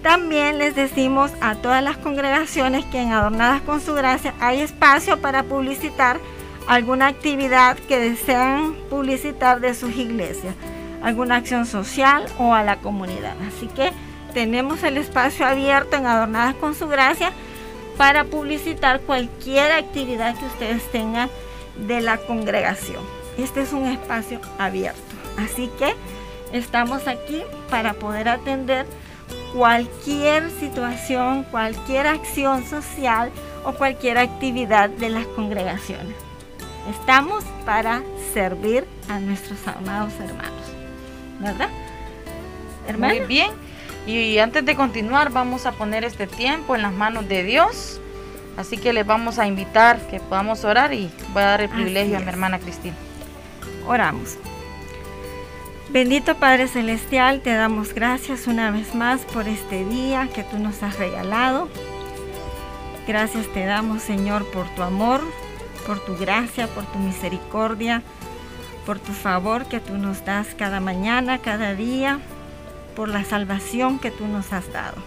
También 0.02 0.56
les 0.56 0.74
decimos 0.74 1.30
a 1.42 1.56
todas 1.56 1.84
las 1.84 1.98
congregaciones 1.98 2.86
que 2.86 2.98
en 2.98 3.12
Adornadas 3.12 3.60
con 3.60 3.82
su 3.82 3.92
gracia 3.92 4.32
hay 4.40 4.60
espacio 4.60 5.20
para 5.20 5.42
publicitar 5.42 6.18
alguna 6.66 7.08
actividad 7.08 7.76
que 7.76 7.98
desean 7.98 8.74
publicitar 8.88 9.60
de 9.60 9.74
sus 9.74 9.94
iglesias, 9.94 10.54
alguna 11.02 11.36
acción 11.36 11.66
social 11.66 12.24
o 12.38 12.54
a 12.54 12.62
la 12.62 12.76
comunidad. 12.76 13.36
Así 13.46 13.66
que 13.66 13.92
tenemos 14.32 14.82
el 14.82 14.96
espacio 14.96 15.44
abierto 15.44 15.98
en 15.98 16.06
Adornadas 16.06 16.54
con 16.54 16.74
su 16.74 16.88
gracia 16.88 17.32
para 17.98 18.24
publicitar 18.24 19.02
cualquier 19.02 19.72
actividad 19.72 20.38
que 20.38 20.46
ustedes 20.46 20.90
tengan 20.90 21.28
de 21.86 22.00
la 22.00 22.16
congregación. 22.16 23.19
Este 23.42 23.62
es 23.62 23.72
un 23.72 23.86
espacio 23.86 24.40
abierto. 24.58 25.00
Así 25.38 25.70
que 25.78 25.94
estamos 26.52 27.08
aquí 27.08 27.42
para 27.70 27.94
poder 27.94 28.28
atender 28.28 28.86
cualquier 29.54 30.50
situación, 30.50 31.44
cualquier 31.44 32.06
acción 32.06 32.64
social 32.66 33.30
o 33.64 33.72
cualquier 33.72 34.18
actividad 34.18 34.90
de 34.90 35.08
las 35.08 35.26
congregaciones. 35.26 36.14
Estamos 36.90 37.44
para 37.64 38.02
servir 38.34 38.84
a 39.08 39.18
nuestros 39.18 39.58
amados 39.66 40.12
hermanos. 40.20 40.62
¿Verdad? 41.40 41.68
Muy 42.98 43.20
bien. 43.20 43.50
Y 44.06 44.38
antes 44.38 44.64
de 44.64 44.74
continuar, 44.74 45.30
vamos 45.30 45.66
a 45.66 45.72
poner 45.72 46.04
este 46.04 46.26
tiempo 46.26 46.74
en 46.74 46.82
las 46.82 46.92
manos 46.92 47.28
de 47.28 47.42
Dios. 47.44 48.00
Así 48.56 48.76
que 48.76 48.92
les 48.92 49.06
vamos 49.06 49.38
a 49.38 49.46
invitar 49.46 49.98
que 50.08 50.20
podamos 50.20 50.64
orar 50.64 50.92
y 50.92 51.10
voy 51.32 51.42
a 51.42 51.46
dar 51.46 51.60
el 51.60 51.68
privilegio 51.68 52.16
a 52.16 52.20
mi 52.20 52.28
hermana 52.28 52.58
Cristina. 52.58 52.96
Oramos. 53.90 54.38
Bendito 55.88 56.36
Padre 56.36 56.68
Celestial, 56.68 57.40
te 57.40 57.52
damos 57.52 57.92
gracias 57.92 58.46
una 58.46 58.70
vez 58.70 58.94
más 58.94 59.22
por 59.22 59.48
este 59.48 59.84
día 59.84 60.28
que 60.32 60.44
tú 60.44 60.60
nos 60.60 60.84
has 60.84 60.96
regalado. 60.96 61.68
Gracias 63.08 63.48
te 63.52 63.64
damos, 63.64 64.00
Señor, 64.00 64.46
por 64.52 64.68
tu 64.76 64.82
amor, 64.82 65.22
por 65.88 65.98
tu 66.04 66.16
gracia, 66.16 66.68
por 66.68 66.84
tu 66.84 67.00
misericordia, 67.00 68.04
por 68.86 69.00
tu 69.00 69.10
favor 69.10 69.66
que 69.66 69.80
tú 69.80 69.94
nos 69.94 70.24
das 70.24 70.54
cada 70.56 70.78
mañana, 70.78 71.38
cada 71.38 71.74
día, 71.74 72.20
por 72.94 73.08
la 73.08 73.24
salvación 73.24 73.98
que 73.98 74.12
tú 74.12 74.28
nos 74.28 74.52
has 74.52 74.72
dado. 74.72 75.02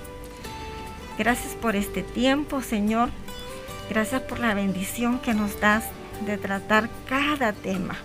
Gracias 1.18 1.54
por 1.54 1.78
este 1.78 2.04
tiempo, 2.04 2.62
Señor. 2.62 3.12
Gracias 3.90 4.24
por 4.24 4.40
la 4.40 4.54
bendición 4.54 5.20
que 5.20 5.34
nos 5.34 5.62
das 5.62 5.86
de 6.26 6.38
tratar 6.38 6.90
cada 7.08 7.54
tema. 7.54 7.96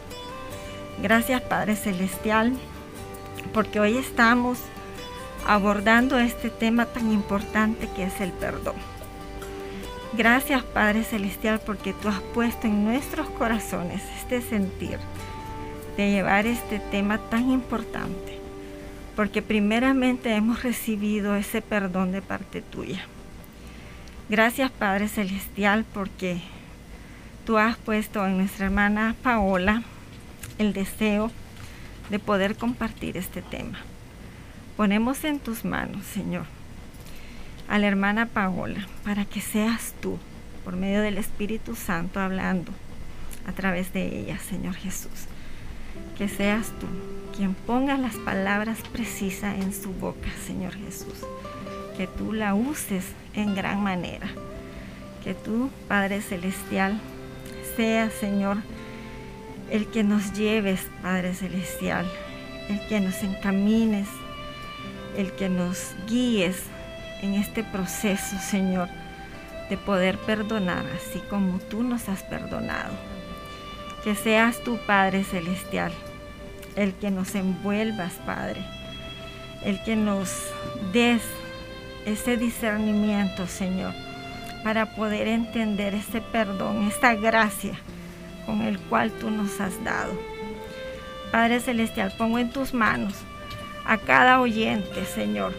Gracias, 1.02 1.40
Padre 1.42 1.76
Celestial, 1.76 2.52
porque 3.52 3.78
hoy 3.78 3.96
estamos 3.96 4.58
abordando 5.46 6.18
este 6.18 6.50
tema 6.50 6.86
tan 6.86 7.12
importante 7.12 7.88
que 7.94 8.04
es 8.04 8.20
el 8.20 8.32
perdón. 8.32 8.74
Gracias 10.16 10.64
Padre 10.64 11.04
Celestial 11.04 11.60
porque 11.64 11.92
tú 11.92 12.08
has 12.08 12.20
puesto 12.20 12.66
en 12.66 12.84
nuestros 12.84 13.28
corazones 13.30 14.02
este 14.16 14.40
sentir 14.42 14.98
de 15.96 16.10
llevar 16.10 16.46
este 16.46 16.80
tema 16.80 17.18
tan 17.30 17.50
importante. 17.50 18.38
Porque 19.14 19.40
primeramente 19.40 20.34
hemos 20.34 20.62
recibido 20.62 21.36
ese 21.36 21.62
perdón 21.62 22.10
de 22.10 22.22
parte 22.22 22.60
tuya. 22.60 23.04
Gracias 24.28 24.70
Padre 24.72 25.08
Celestial 25.08 25.84
porque 25.94 26.40
tú 27.46 27.56
has 27.56 27.76
puesto 27.76 28.26
en 28.26 28.38
nuestra 28.38 28.66
hermana 28.66 29.14
Paola 29.22 29.82
el 30.58 30.72
deseo 30.72 31.30
de 32.10 32.18
poder 32.18 32.56
compartir 32.56 33.16
este 33.16 33.42
tema. 33.42 33.78
Ponemos 34.76 35.24
en 35.24 35.40
tus 35.40 35.64
manos, 35.64 36.04
Señor, 36.06 36.46
a 37.68 37.78
la 37.78 37.86
hermana 37.86 38.26
Paola, 38.26 38.86
para 39.04 39.24
que 39.24 39.40
seas 39.40 39.94
tú, 40.00 40.18
por 40.64 40.76
medio 40.76 41.02
del 41.02 41.18
Espíritu 41.18 41.74
Santo, 41.74 42.20
hablando 42.20 42.72
a 43.46 43.52
través 43.52 43.92
de 43.92 44.20
ella, 44.20 44.38
Señor 44.38 44.74
Jesús. 44.74 45.26
Que 46.16 46.28
seas 46.28 46.72
tú 46.78 46.86
quien 47.36 47.54
ponga 47.54 47.96
las 47.96 48.16
palabras 48.16 48.78
precisas 48.92 49.56
en 49.60 49.72
su 49.72 49.92
boca, 49.92 50.28
Señor 50.44 50.74
Jesús. 50.74 51.24
Que 51.96 52.08
tú 52.08 52.32
la 52.32 52.54
uses 52.54 53.04
en 53.34 53.54
gran 53.54 53.82
manera. 53.82 54.28
Que 55.22 55.34
tú, 55.34 55.70
Padre 55.86 56.20
Celestial, 56.20 57.00
seas, 57.76 58.12
Señor, 58.12 58.58
el 59.70 59.86
que 59.88 60.02
nos 60.02 60.32
lleves, 60.32 60.80
Padre 61.02 61.34
Celestial, 61.34 62.06
el 62.68 62.80
que 62.88 63.00
nos 63.00 63.22
encamines, 63.22 64.08
el 65.16 65.32
que 65.32 65.48
nos 65.48 65.94
guíes 66.06 66.64
en 67.22 67.34
este 67.34 67.64
proceso, 67.64 68.36
Señor, 68.38 68.88
de 69.68 69.76
poder 69.76 70.18
perdonar 70.18 70.84
así 70.96 71.20
como 71.28 71.58
tú 71.58 71.82
nos 71.82 72.08
has 72.08 72.22
perdonado. 72.22 72.94
Que 74.04 74.14
seas 74.14 74.62
tu 74.62 74.78
Padre 74.86 75.24
Celestial, 75.24 75.92
el 76.76 76.94
que 76.94 77.10
nos 77.10 77.34
envuelvas, 77.34 78.12
Padre, 78.24 78.64
el 79.64 79.82
que 79.82 79.96
nos 79.96 80.30
des 80.92 81.22
ese 82.06 82.36
discernimiento, 82.36 83.46
Señor, 83.46 83.92
para 84.64 84.94
poder 84.94 85.28
entender 85.28 85.94
ese 85.94 86.20
perdón, 86.20 86.86
esta 86.86 87.14
gracia 87.14 87.78
con 88.48 88.62
el 88.62 88.78
cual 88.78 89.12
tú 89.12 89.30
nos 89.30 89.60
has 89.60 89.84
dado. 89.84 90.18
Padre 91.30 91.60
Celestial, 91.60 92.14
pongo 92.16 92.38
en 92.38 92.50
tus 92.50 92.72
manos 92.72 93.12
a 93.84 93.98
cada 93.98 94.40
oyente, 94.40 95.04
Señor, 95.04 95.52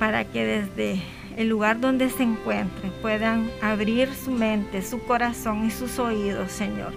para 0.00 0.24
que 0.24 0.44
desde 0.44 1.00
el 1.36 1.48
lugar 1.48 1.78
donde 1.78 2.10
se 2.10 2.24
encuentren 2.24 2.90
puedan 3.00 3.52
abrir 3.62 4.12
su 4.12 4.32
mente, 4.32 4.82
su 4.82 5.00
corazón 5.04 5.64
y 5.64 5.70
sus 5.70 6.00
oídos, 6.00 6.50
Señor, 6.50 6.92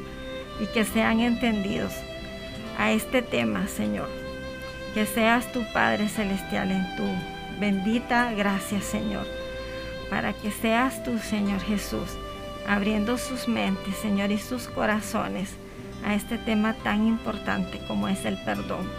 y 0.59 0.65
que 0.65 0.85
sean 0.85 1.19
entendidos 1.19 1.93
a 2.79 2.93
este 2.93 3.21
tema, 3.21 3.67
Señor. 3.67 4.09
Que 4.95 5.05
seas 5.05 5.51
tu 5.51 5.61
Padre 5.71 6.09
Celestial 6.09 6.71
en 6.71 6.95
tu 6.95 7.03
bendita 7.59 8.33
gracia, 8.33 8.81
Señor, 8.81 9.27
para 10.09 10.33
que 10.33 10.49
seas 10.49 11.03
tú, 11.03 11.19
Señor 11.19 11.61
Jesús, 11.61 12.17
abriendo 12.67 13.17
sus 13.17 13.47
mentes, 13.47 13.95
Señor, 13.97 14.31
y 14.31 14.37
sus 14.37 14.67
corazones 14.67 15.49
a 16.05 16.15
este 16.15 16.37
tema 16.37 16.73
tan 16.73 17.07
importante 17.07 17.79
como 17.87 18.07
es 18.07 18.25
el 18.25 18.37
perdón. 18.43 18.89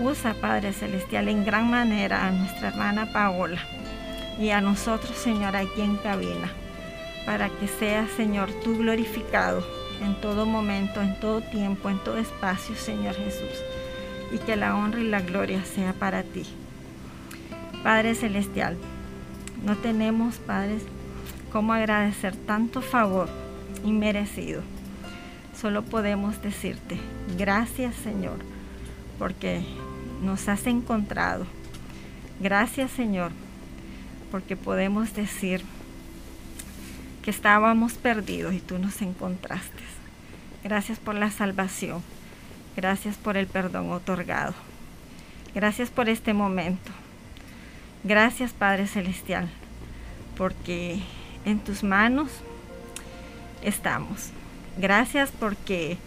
Usa, 0.00 0.34
Padre 0.40 0.72
Celestial, 0.72 1.28
en 1.28 1.44
gran 1.44 1.70
manera 1.70 2.26
a 2.26 2.30
nuestra 2.30 2.68
hermana 2.68 3.12
Paola 3.12 3.60
y 4.38 4.50
a 4.50 4.60
nosotros, 4.60 5.16
Señor, 5.16 5.56
aquí 5.56 5.80
en 5.80 5.96
cabina, 5.96 6.50
para 7.24 7.48
que 7.48 7.68
sea, 7.68 8.06
Señor, 8.16 8.50
tú 8.64 8.76
glorificado 8.78 9.64
en 10.02 10.20
todo 10.20 10.46
momento, 10.46 11.00
en 11.00 11.18
todo 11.20 11.40
tiempo, 11.40 11.88
en 11.88 11.98
todo 11.98 12.18
espacio, 12.18 12.74
Señor 12.74 13.14
Jesús, 13.14 13.62
y 14.32 14.38
que 14.38 14.56
la 14.56 14.76
honra 14.76 15.00
y 15.00 15.08
la 15.08 15.20
gloria 15.20 15.64
sea 15.64 15.92
para 15.92 16.22
ti. 16.22 16.44
Padre 17.84 18.14
Celestial, 18.14 18.76
no 19.64 19.76
tenemos, 19.76 20.36
Padres, 20.36 20.82
cómo 21.54 21.72
agradecer 21.72 22.34
tanto 22.34 22.82
favor 22.82 23.28
inmerecido. 23.84 24.60
Solo 25.56 25.84
podemos 25.84 26.42
decirte, 26.42 26.98
gracias 27.38 27.94
Señor, 27.94 28.38
porque 29.20 29.64
nos 30.20 30.48
has 30.48 30.66
encontrado. 30.66 31.46
Gracias 32.40 32.90
Señor, 32.90 33.30
porque 34.32 34.56
podemos 34.56 35.14
decir 35.14 35.62
que 37.22 37.30
estábamos 37.30 37.92
perdidos 37.92 38.52
y 38.52 38.58
tú 38.58 38.80
nos 38.80 39.00
encontraste. 39.00 39.84
Gracias 40.64 40.98
por 40.98 41.14
la 41.14 41.30
salvación. 41.30 42.02
Gracias 42.74 43.16
por 43.16 43.36
el 43.36 43.46
perdón 43.46 43.92
otorgado. 43.92 44.54
Gracias 45.54 45.88
por 45.88 46.08
este 46.08 46.34
momento. 46.34 46.90
Gracias 48.02 48.52
Padre 48.52 48.88
Celestial, 48.88 49.48
porque 50.36 51.00
en 51.44 51.58
tus 51.58 51.82
manos 51.82 52.30
estamos. 53.62 54.30
Gracias 54.76 55.30
porque 55.38 55.98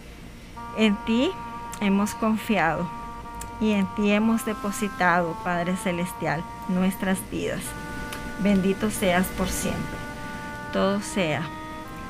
en 0.76 0.96
ti 1.04 1.30
hemos 1.80 2.14
confiado 2.14 2.88
y 3.60 3.72
en 3.72 3.86
ti 3.96 4.12
hemos 4.12 4.44
depositado, 4.44 5.36
Padre 5.44 5.76
Celestial, 5.76 6.42
nuestras 6.68 7.18
vidas. 7.30 7.62
Bendito 8.40 8.90
seas 8.90 9.26
por 9.26 9.48
siempre. 9.48 9.98
Todo 10.72 11.00
sea 11.00 11.42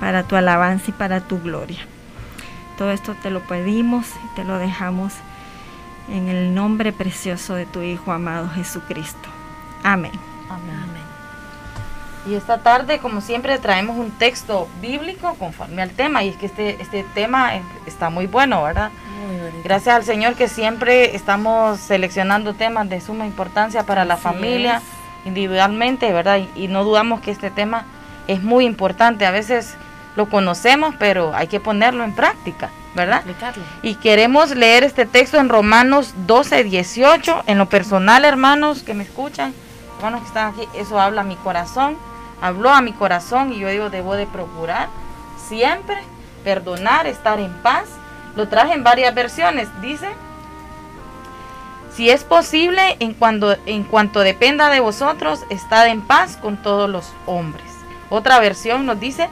para 0.00 0.22
tu 0.24 0.36
alabanza 0.36 0.90
y 0.90 0.92
para 0.92 1.20
tu 1.20 1.40
gloria. 1.40 1.80
Todo 2.76 2.90
esto 2.90 3.14
te 3.22 3.30
lo 3.30 3.40
pedimos 3.40 4.06
y 4.24 4.36
te 4.36 4.44
lo 4.44 4.58
dejamos 4.58 5.14
en 6.08 6.28
el 6.28 6.54
nombre 6.54 6.92
precioso 6.92 7.54
de 7.54 7.66
tu 7.66 7.82
Hijo 7.82 8.12
amado 8.12 8.48
Jesucristo. 8.50 9.28
Amén. 9.82 10.12
Amén. 10.48 10.97
Y 12.28 12.34
esta 12.34 12.58
tarde, 12.58 12.98
como 12.98 13.22
siempre, 13.22 13.58
traemos 13.58 13.96
un 13.96 14.10
texto 14.10 14.68
bíblico 14.82 15.34
conforme 15.38 15.80
al 15.80 15.90
tema. 15.90 16.24
Y 16.24 16.30
es 16.30 16.36
que 16.36 16.46
este, 16.46 16.82
este 16.82 17.04
tema 17.14 17.52
está 17.86 18.10
muy 18.10 18.26
bueno, 18.26 18.62
¿verdad? 18.62 18.90
Gracias 19.64 19.96
al 19.96 20.04
Señor 20.04 20.34
que 20.34 20.48
siempre 20.48 21.16
estamos 21.16 21.80
seleccionando 21.80 22.52
temas 22.52 22.88
de 22.90 23.00
suma 23.00 23.26
importancia 23.26 23.84
para 23.84 24.04
la 24.04 24.18
familia, 24.18 24.82
individualmente, 25.24 26.12
¿verdad? 26.12 26.40
Y, 26.54 26.68
no 26.68 26.84
dudamos 26.84 27.20
que 27.22 27.30
este 27.30 27.50
tema 27.50 27.86
es 28.26 28.42
muy 28.42 28.66
importante. 28.66 29.24
A 29.24 29.30
veces 29.30 29.74
lo 30.14 30.28
conocemos, 30.28 30.94
pero 30.98 31.34
hay 31.34 31.46
que 31.46 31.60
ponerlo 31.60 32.04
en 32.04 32.14
práctica, 32.14 32.68
¿verdad? 32.94 33.22
Y 33.82 33.94
queremos 33.94 34.50
leer 34.50 34.84
este 34.84 35.06
texto 35.06 35.38
en 35.38 35.48
Romanos 35.48 36.12
12, 36.26 36.64
18. 36.64 37.44
En 37.46 37.56
lo 37.56 37.66
personal, 37.70 38.26
hermanos 38.26 38.82
que 38.82 38.92
me 38.92 39.04
escuchan, 39.04 39.54
hermanos 39.96 40.20
que 40.20 40.26
están 40.26 40.52
aquí, 40.52 40.68
eso 40.74 41.00
habla 41.00 41.22
mi 41.22 41.36
corazón 41.36 41.96
habló 42.40 42.70
a 42.70 42.81
mi 42.81 42.92
corazón 42.92 43.53
y 43.53 43.59
yo 43.59 43.68
digo, 43.68 43.90
debo 43.90 44.14
de 44.14 44.27
procurar 44.27 44.88
siempre 45.48 45.96
perdonar, 46.44 47.07
estar 47.07 47.40
en 47.40 47.53
paz. 47.62 47.88
Lo 48.37 48.48
traje 48.48 48.74
en 48.74 48.85
varias 48.85 49.14
versiones. 49.14 49.68
Dice, 49.83 50.09
si 51.94 52.11
es 52.11 52.24
posible, 52.24 52.96
en 53.01 53.12
cuanto, 53.14 53.57
en 53.66 53.85
cuanto 53.85 54.20
dependa 54.20 54.70
de 54.70 54.81
vosotros, 54.81 55.40
estad 55.51 55.88
en 55.88 56.01
paz 56.01 56.37
con 56.37 56.57
todos 56.57 56.88
los 56.88 57.12
hombres. 57.27 57.66
Otra 58.11 58.38
versión 58.38 58.87
nos 58.87 59.01
dice, 59.01 59.29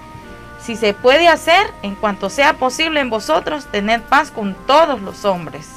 si 0.61 0.77
se 0.77 0.93
puede 0.93 1.29
hacer, 1.29 1.67
en 1.83 1.95
cuanto 1.95 2.29
sea 2.29 2.55
posible 2.55 3.01
en 3.01 3.11
vosotros, 3.11 3.67
tener 3.71 4.03
paz 4.03 4.31
con 4.31 4.55
todos 4.67 5.01
los 5.01 5.25
hombres. 5.25 5.69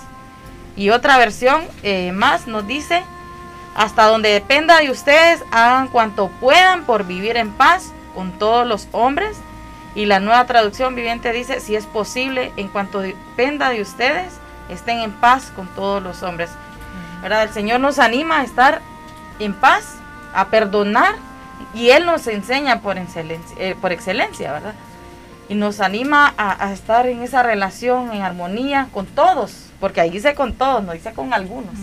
Y 0.76 0.90
otra 0.90 1.18
versión 1.18 1.62
eh, 1.84 2.12
más 2.12 2.48
nos 2.48 2.66
dice, 2.66 3.04
hasta 3.76 4.06
donde 4.06 4.30
dependa 4.30 4.80
de 4.80 4.92
ustedes, 4.92 5.44
hagan 5.52 5.88
cuanto 5.88 6.30
puedan 6.40 6.84
por 6.84 7.06
vivir 7.06 7.38
en 7.38 7.52
paz 7.52 7.92
con 8.16 8.32
todos 8.34 8.68
los 8.68 8.88
hombres. 8.92 9.38
Y 9.96 10.06
la 10.06 10.20
nueva 10.20 10.46
traducción 10.46 10.96
viviente 10.96 11.32
dice, 11.32 11.60
si 11.60 11.76
es 11.76 11.86
posible, 11.86 12.52
en 12.58 12.68
cuanto 12.68 13.00
dependa 13.00 13.70
de 13.70 13.82
ustedes, 13.82 14.34
estén 14.70 15.00
en 15.00 15.12
paz 15.12 15.52
con 15.56 15.68
todos 15.68 16.02
los 16.02 16.24
hombres. 16.24 16.50
¿Verdad? 17.22 17.44
El 17.44 17.50
Señor 17.50 17.80
nos 17.80 18.00
anima 18.00 18.40
a 18.40 18.44
estar 18.44 18.82
en 19.40 19.54
paz, 19.54 19.96
a 20.34 20.48
perdonar, 20.48 21.16
y 21.74 21.90
Él 21.90 22.06
nos 22.06 22.28
enseña 22.28 22.82
por 22.82 22.98
excelencia, 22.98 23.56
eh, 23.60 23.76
por 23.80 23.92
excelencia 23.92 24.52
¿verdad? 24.52 24.74
Y 25.50 25.56
nos 25.56 25.82
anima 25.82 26.34
a, 26.38 26.72
estar 26.72 27.08
en 27.08 27.24
esa 27.24 27.42
relación, 27.42 28.12
en 28.14 28.22
armonía 28.22 28.88
con 28.94 29.08
todos, 29.08 29.66
porque 29.80 30.00
ahí 30.00 30.12
dice 30.12 30.36
con 30.36 30.54
todos, 30.54 30.84
no 30.84 30.92
dice 30.92 31.12
con 31.14 31.34
algunos. 31.34 31.74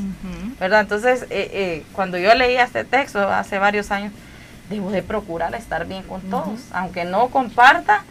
¿Verdad? 0.59 0.81
Entonces, 0.81 1.23
eh, 1.25 1.51
eh, 1.53 1.83
cuando 1.93 2.19
yo 2.19 2.35
leía 2.35 2.65
este 2.65 2.85
texto 2.85 3.29
hace 3.29 3.59
varios 3.59 3.91
años, 3.91 4.13
debo 4.71 4.91
de 4.91 5.03
procurar 5.03 5.55
estar 5.55 5.87
bien 5.87 6.03
con 6.03 6.23
todos, 6.23 6.61
aunque 6.73 7.05
no 7.05 7.29
comparta, 7.29 8.03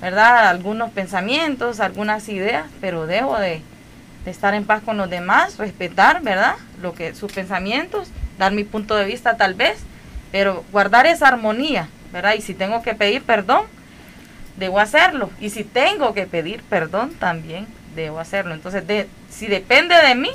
¿verdad? 0.00 0.48
Algunos 0.48 0.90
pensamientos, 0.90 1.80
algunas 1.80 2.28
ideas, 2.28 2.66
pero 2.80 3.06
debo 3.06 3.38
de, 3.38 3.62
estar 4.26 4.54
en 4.54 4.64
paz 4.64 4.82
con 4.82 4.96
los 4.96 5.08
demás, 5.08 5.56
respetar, 5.56 6.20
¿verdad? 6.20 6.56
Lo 6.82 6.94
que 6.94 7.14
sus 7.14 7.32
pensamientos, 7.32 8.08
dar 8.38 8.52
mi 8.52 8.64
punto 8.64 8.96
de 8.96 9.04
vista 9.04 9.36
tal 9.36 9.54
vez, 9.54 9.78
pero 10.32 10.64
guardar 10.72 11.06
esa 11.06 11.28
armonía, 11.28 11.88
¿verdad? 12.12 12.34
Y 12.34 12.42
si 12.42 12.52
tengo 12.52 12.82
que 12.82 12.94
pedir 12.94 13.22
perdón, 13.22 13.66
debo 14.56 14.80
hacerlo. 14.80 15.30
Y 15.40 15.50
si 15.50 15.62
tengo 15.62 16.12
que 16.12 16.26
pedir 16.26 16.62
perdón, 16.64 17.14
también 17.14 17.68
debo 17.94 18.18
hacerlo. 18.18 18.52
Entonces, 18.52 18.84
de, 18.86 19.08
si 19.30 19.46
depende 19.46 19.94
de 19.94 20.16
mí, 20.16 20.30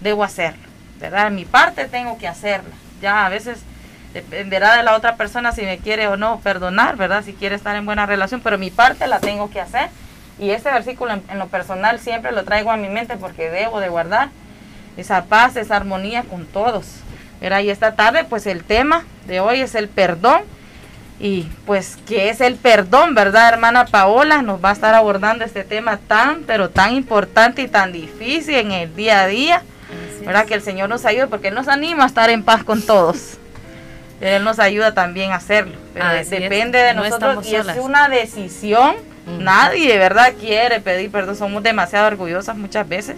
debo 0.00 0.22
hacerlo. 0.22 0.65
¿Verdad? 1.00 1.30
Mi 1.30 1.44
parte 1.44 1.86
tengo 1.86 2.18
que 2.18 2.28
hacerla. 2.28 2.74
Ya 3.00 3.26
a 3.26 3.28
veces 3.28 3.60
dependerá 4.16 4.76
de 4.76 4.82
la 4.82 4.96
otra 4.96 5.16
persona 5.16 5.52
si 5.52 5.62
me 5.62 5.78
quiere 5.78 6.06
o 6.08 6.16
no 6.16 6.40
perdonar, 6.40 6.96
¿verdad? 6.96 7.22
Si 7.24 7.34
quiere 7.34 7.54
estar 7.54 7.76
en 7.76 7.84
buena 7.84 8.06
relación, 8.06 8.40
pero 8.40 8.58
mi 8.58 8.70
parte 8.70 9.06
la 9.06 9.20
tengo 9.20 9.50
que 9.50 9.60
hacer 9.60 9.90
Y 10.38 10.50
este 10.50 10.70
versículo 10.70 11.12
en, 11.12 11.38
lo 11.38 11.48
personal 11.48 12.00
siempre 12.00 12.32
lo 12.32 12.44
traigo 12.44 12.70
a 12.70 12.76
mi 12.76 12.88
mente 12.88 13.16
porque 13.16 13.50
debo 13.50 13.80
de 13.80 13.88
guardar 13.88 14.30
esa 14.96 15.24
paz, 15.26 15.56
esa 15.56 15.76
armonía 15.76 16.22
con 16.22 16.46
todos. 16.46 16.86
Era 17.40 17.60
Y 17.60 17.68
esta 17.68 17.94
tarde 17.94 18.24
pues 18.24 18.46
el 18.46 18.64
tema 18.64 19.04
de 19.26 19.40
hoy 19.40 19.60
es 19.60 19.74
el 19.74 19.88
perdón. 19.88 20.42
Y 21.18 21.42
pues 21.64 21.96
que 22.06 22.28
es 22.28 22.42
el 22.42 22.56
perdón, 22.56 23.14
¿verdad, 23.14 23.48
hermana 23.48 23.86
Paola? 23.86 24.42
Nos 24.42 24.62
va 24.62 24.70
a 24.70 24.72
estar 24.74 24.94
abordando 24.94 25.46
este 25.46 25.64
tema 25.64 25.96
tan, 25.96 26.42
pero 26.42 26.68
tan 26.68 26.94
importante 26.94 27.62
y 27.62 27.68
tan 27.68 27.90
difícil 27.90 28.54
en 28.56 28.72
el 28.72 28.94
día 28.94 29.22
a 29.22 29.26
día. 29.26 29.62
¿Verdad? 30.26 30.44
Que 30.44 30.54
el 30.54 30.62
Señor 30.62 30.88
nos 30.88 31.04
ayude 31.04 31.28
porque 31.28 31.48
Él 31.48 31.54
nos 31.54 31.68
anima 31.68 32.02
a 32.02 32.06
estar 32.08 32.28
en 32.30 32.42
paz 32.42 32.64
con 32.64 32.82
todos. 32.82 33.38
Él 34.20 34.42
nos 34.44 34.58
ayuda 34.58 34.92
también 34.92 35.30
a 35.32 35.36
hacerlo. 35.36 35.76
depende 35.94 36.78
de 36.78 36.94
nosotros 36.94 37.46
y 37.46 37.54
es 37.54 37.66
una 37.80 38.08
decisión. 38.08 38.96
Nadie, 39.26 39.98
¿verdad? 39.98 40.34
Quiere 40.38 40.80
pedir 40.80 41.10
perdón. 41.10 41.36
Somos 41.36 41.62
demasiado 41.62 42.06
orgullosas 42.08 42.56
muchas 42.56 42.88
veces. 42.88 43.16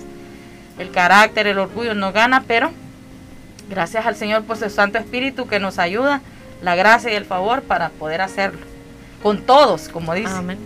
El 0.79 0.91
carácter, 0.91 1.47
el 1.47 1.59
orgullo 1.59 1.95
nos 1.95 2.13
gana, 2.13 2.45
pero 2.47 2.71
gracias 3.69 4.07
al 4.07 4.17
Señor 4.17 4.45
por 4.45 4.57
su 4.57 4.71
Santo 4.71 4.99
Espíritu 4.99 5.47
que 5.47 5.61
nos 5.61 5.79
ayuda, 5.79 6.21
la 6.63 6.77
gracia 6.77 7.13
y 7.13 7.15
el 7.17 7.25
favor 7.25 7.63
para 7.63 7.89
poder 7.91 8.21
hacerlo. 8.21 8.61
Con 9.23 9.43
todos, 9.43 9.89
como 9.89 10.15
dice. 10.15 10.33
Amén. 10.35 10.59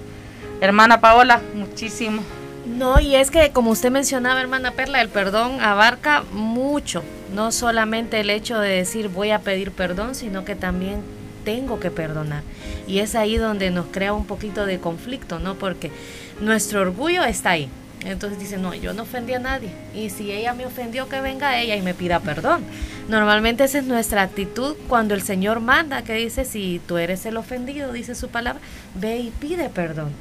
Hermana 0.60 1.00
Paola, 1.00 1.40
muchísimo. 1.54 2.22
No, 2.66 3.00
y 3.00 3.16
es 3.16 3.30
que 3.30 3.50
como 3.50 3.70
usted 3.70 3.90
mencionaba, 3.90 4.40
hermana 4.40 4.70
Perla, 4.72 5.00
el 5.00 5.08
perdón 5.08 5.60
abarca 5.60 6.22
mucho, 6.32 7.02
no 7.34 7.50
solamente 7.50 8.20
el 8.20 8.30
hecho 8.30 8.60
de 8.60 8.68
decir 8.68 9.08
voy 9.08 9.30
a 9.30 9.40
pedir 9.40 9.72
perdón, 9.72 10.14
sino 10.14 10.44
que 10.44 10.54
también 10.54 11.02
tengo 11.44 11.80
que 11.80 11.90
perdonar. 11.90 12.42
Y 12.86 13.00
es 13.00 13.14
ahí 13.14 13.36
donde 13.36 13.70
nos 13.70 13.86
crea 13.86 14.12
un 14.12 14.26
poquito 14.26 14.64
de 14.64 14.78
conflicto, 14.78 15.40
¿no? 15.40 15.56
Porque 15.56 15.90
nuestro 16.40 16.80
orgullo 16.80 17.24
está 17.24 17.50
ahí. 17.50 17.68
Entonces 18.04 18.38
dice, 18.38 18.58
no, 18.58 18.74
yo 18.74 18.92
no 18.94 19.04
ofendí 19.04 19.32
a 19.34 19.38
nadie. 19.38 19.70
Y 19.94 20.10
si 20.10 20.32
ella 20.32 20.54
me 20.54 20.66
ofendió, 20.66 21.08
que 21.08 21.20
venga 21.20 21.60
ella 21.60 21.76
y 21.76 21.82
me 21.82 21.94
pida 21.94 22.20
perdón. 22.20 22.62
Normalmente 23.08 23.64
esa 23.64 23.78
es 23.78 23.84
nuestra 23.84 24.22
actitud 24.22 24.76
cuando 24.88 25.14
el 25.14 25.22
Señor 25.22 25.60
manda, 25.60 26.02
que 26.02 26.14
dice, 26.14 26.44
si 26.44 26.80
tú 26.86 26.98
eres 26.98 27.26
el 27.26 27.36
ofendido, 27.36 27.92
dice 27.92 28.14
su 28.14 28.28
palabra, 28.28 28.60
ve 28.94 29.18
y 29.18 29.30
pide 29.30 29.68
perdón. 29.68 30.12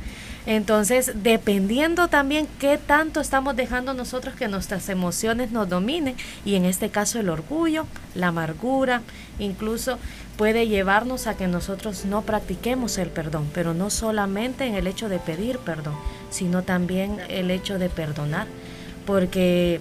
Entonces, 0.45 1.11
dependiendo 1.15 2.07
también 2.07 2.47
qué 2.59 2.77
tanto 2.77 3.21
estamos 3.21 3.55
dejando 3.55 3.93
nosotros 3.93 4.35
que 4.35 4.47
nuestras 4.47 4.89
emociones 4.89 5.51
nos 5.51 5.69
dominen, 5.69 6.15
y 6.45 6.55
en 6.55 6.65
este 6.65 6.89
caso 6.89 7.19
el 7.19 7.29
orgullo, 7.29 7.85
la 8.15 8.27
amargura, 8.27 9.01
incluso 9.37 9.99
puede 10.37 10.67
llevarnos 10.67 11.27
a 11.27 11.37
que 11.37 11.47
nosotros 11.47 12.05
no 12.05 12.23
practiquemos 12.23 12.97
el 12.97 13.09
perdón, 13.09 13.47
pero 13.53 13.73
no 13.75 13.89
solamente 13.91 14.65
en 14.65 14.75
el 14.75 14.87
hecho 14.87 15.09
de 15.09 15.19
pedir 15.19 15.59
perdón, 15.59 15.95
sino 16.31 16.63
también 16.63 17.19
el 17.29 17.51
hecho 17.51 17.77
de 17.77 17.89
perdonar, 17.89 18.47
porque 19.05 19.79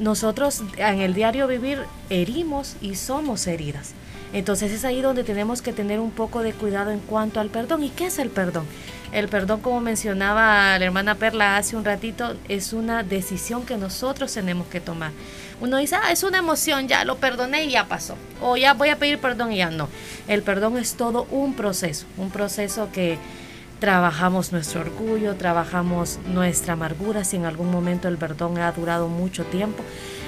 nosotros 0.00 0.62
en 0.76 1.00
el 1.00 1.14
diario 1.14 1.46
vivir 1.46 1.78
herimos 2.10 2.74
y 2.80 2.96
somos 2.96 3.46
heridas. 3.46 3.92
Entonces 4.32 4.72
es 4.72 4.84
ahí 4.84 5.00
donde 5.00 5.22
tenemos 5.22 5.62
que 5.62 5.72
tener 5.72 6.00
un 6.00 6.10
poco 6.10 6.42
de 6.42 6.52
cuidado 6.52 6.90
en 6.90 6.98
cuanto 6.98 7.38
al 7.38 7.50
perdón. 7.50 7.84
¿Y 7.84 7.90
qué 7.90 8.06
es 8.06 8.18
el 8.18 8.30
perdón? 8.30 8.66
El 9.14 9.28
perdón, 9.28 9.60
como 9.60 9.80
mencionaba 9.80 10.76
la 10.76 10.84
hermana 10.84 11.14
Perla 11.14 11.56
hace 11.56 11.76
un 11.76 11.84
ratito, 11.84 12.34
es 12.48 12.72
una 12.72 13.04
decisión 13.04 13.64
que 13.64 13.76
nosotros 13.76 14.34
tenemos 14.34 14.66
que 14.66 14.80
tomar. 14.80 15.12
Uno 15.60 15.76
dice, 15.76 15.94
ah, 15.94 16.10
es 16.10 16.24
una 16.24 16.38
emoción, 16.38 16.88
ya 16.88 17.04
lo 17.04 17.18
perdoné 17.18 17.62
y 17.62 17.70
ya 17.70 17.86
pasó. 17.86 18.16
O 18.42 18.56
ya 18.56 18.74
voy 18.74 18.88
a 18.88 18.98
pedir 18.98 19.20
perdón 19.20 19.52
y 19.52 19.58
ya 19.58 19.70
no. 19.70 19.88
El 20.26 20.42
perdón 20.42 20.76
es 20.78 20.94
todo 20.94 21.28
un 21.30 21.54
proceso, 21.54 22.06
un 22.16 22.30
proceso 22.30 22.88
que 22.90 23.16
trabajamos 23.78 24.50
nuestro 24.50 24.80
orgullo, 24.80 25.36
trabajamos 25.36 26.18
nuestra 26.26 26.72
amargura, 26.72 27.22
si 27.22 27.36
en 27.36 27.44
algún 27.44 27.70
momento 27.70 28.08
el 28.08 28.18
perdón 28.18 28.58
ha 28.58 28.72
durado 28.72 29.06
mucho 29.06 29.44
tiempo. 29.44 29.84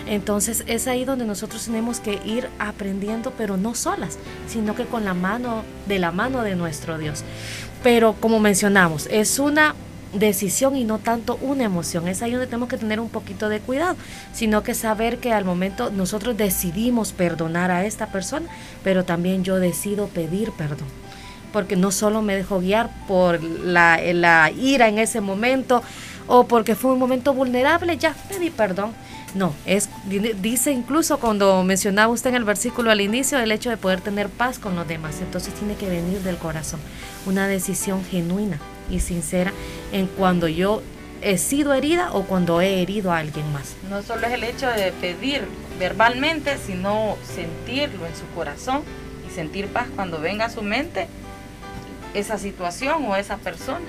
Entonces 0.07 0.63
es 0.69 0.87
ahí 0.87 1.05
donde 1.05 1.25
nosotros 1.25 1.65
tenemos 1.65 1.99
que 1.99 2.21
ir 2.25 2.49
aprendiendo, 2.61 3.33
pero 3.37 3.57
no 3.57 3.75
solas, 3.75 4.19
sino 4.47 4.77
que 4.77 4.85
con 4.85 5.05
la 5.05 5.15
mano, 5.15 5.65
de 5.89 5.99
la 5.99 6.13
mano 6.13 6.43
de 6.43 6.55
nuestro 6.55 6.99
Dios. 6.99 7.25
Pero 7.87 8.17
como 8.19 8.41
mencionamos, 8.41 9.07
es 9.13 9.39
una 9.39 9.77
decisión 10.13 10.75
y 10.75 10.83
no 10.83 10.99
tanto 10.99 11.39
una 11.41 11.63
emoción. 11.63 12.09
Es 12.09 12.21
ahí 12.21 12.33
donde 12.33 12.49
tenemos 12.49 12.69
que 12.69 12.79
tener 12.79 12.99
un 12.99 13.09
poquito 13.09 13.49
de 13.49 13.61
cuidado, 13.61 13.95
sino 14.33 14.65
que 14.65 14.75
saber 14.75 15.19
que 15.19 15.33
al 15.33 15.45
momento 15.45 15.93
nosotros 15.93 16.37
decidimos 16.37 17.13
perdonar 17.13 17.71
a 17.71 17.85
esta 17.85 18.09
persona, 18.09 18.49
pero 18.83 19.05
también 19.05 19.45
yo 19.45 19.61
decido 19.61 20.09
pedir 20.09 20.51
perdón. 20.51 20.89
Porque 21.53 21.77
no 21.77 21.93
solo 21.93 22.23
me 22.23 22.35
dejo 22.35 22.59
guiar 22.59 22.91
por 23.07 23.41
la, 23.41 24.01
la 24.15 24.51
ira 24.51 24.89
en 24.89 24.99
ese 24.99 25.21
momento 25.21 25.81
o 26.27 26.49
porque 26.49 26.75
fue 26.75 26.91
un 26.91 26.99
momento 26.99 27.35
vulnerable, 27.35 27.99
ya 27.99 28.17
pedí 28.29 28.51
perdón 28.51 28.95
no, 29.37 29.55
es, 29.67 29.89
dice 30.41 30.73
incluso 30.73 31.19
cuando 31.19 31.63
mencionaba 31.63 32.13
usted 32.13 32.31
en 32.31 32.37
el 32.37 32.45
versículo 32.45 32.91
al 32.91 33.01
inicio 33.01 33.39
el 33.39 33.53
hecho 33.53 33.71
de 33.71 33.77
poder 33.77 34.01
tener 34.01 34.29
paz 34.29 34.59
con 34.59 34.75
los 34.77 34.89
demás. 34.89 35.21
Entonces 35.21 35.55
tiene 35.55 35.75
que 35.75 35.89
venir 35.89 36.21
del 36.21 36.39
corazón. 36.39 36.81
Una 37.27 37.47
decisión 37.47 38.05
genuina 38.05 38.59
y 38.91 39.01
sincera 39.01 39.53
en 39.93 40.07
cuando 40.07 40.49
yo 40.49 40.83
he 41.23 41.39
sido 41.39 41.75
herida 41.75 42.13
o 42.13 42.25
cuando 42.25 42.61
he 42.61 42.83
herido 42.83 43.13
a 43.13 43.19
alguien 43.19 43.53
más. 43.53 43.75
No 43.91 44.03
solo 44.03 44.27
es 44.27 44.33
el 44.33 44.45
hecho 44.45 44.69
de 44.69 44.93
pedir 44.93 45.47
verbalmente, 45.79 46.57
sino 46.59 47.17
sentirlo 47.23 48.07
en 48.07 48.17
su 48.17 48.27
corazón 48.35 48.83
y 49.29 49.35
sentir 49.35 49.67
paz 49.69 49.87
cuando 49.95 50.21
venga 50.21 50.47
a 50.47 50.51
su 50.51 50.63
mente 50.63 51.09
esa 52.15 52.39
situación 52.39 53.05
o 53.07 53.17
esa 53.17 53.37
persona. 53.37 53.87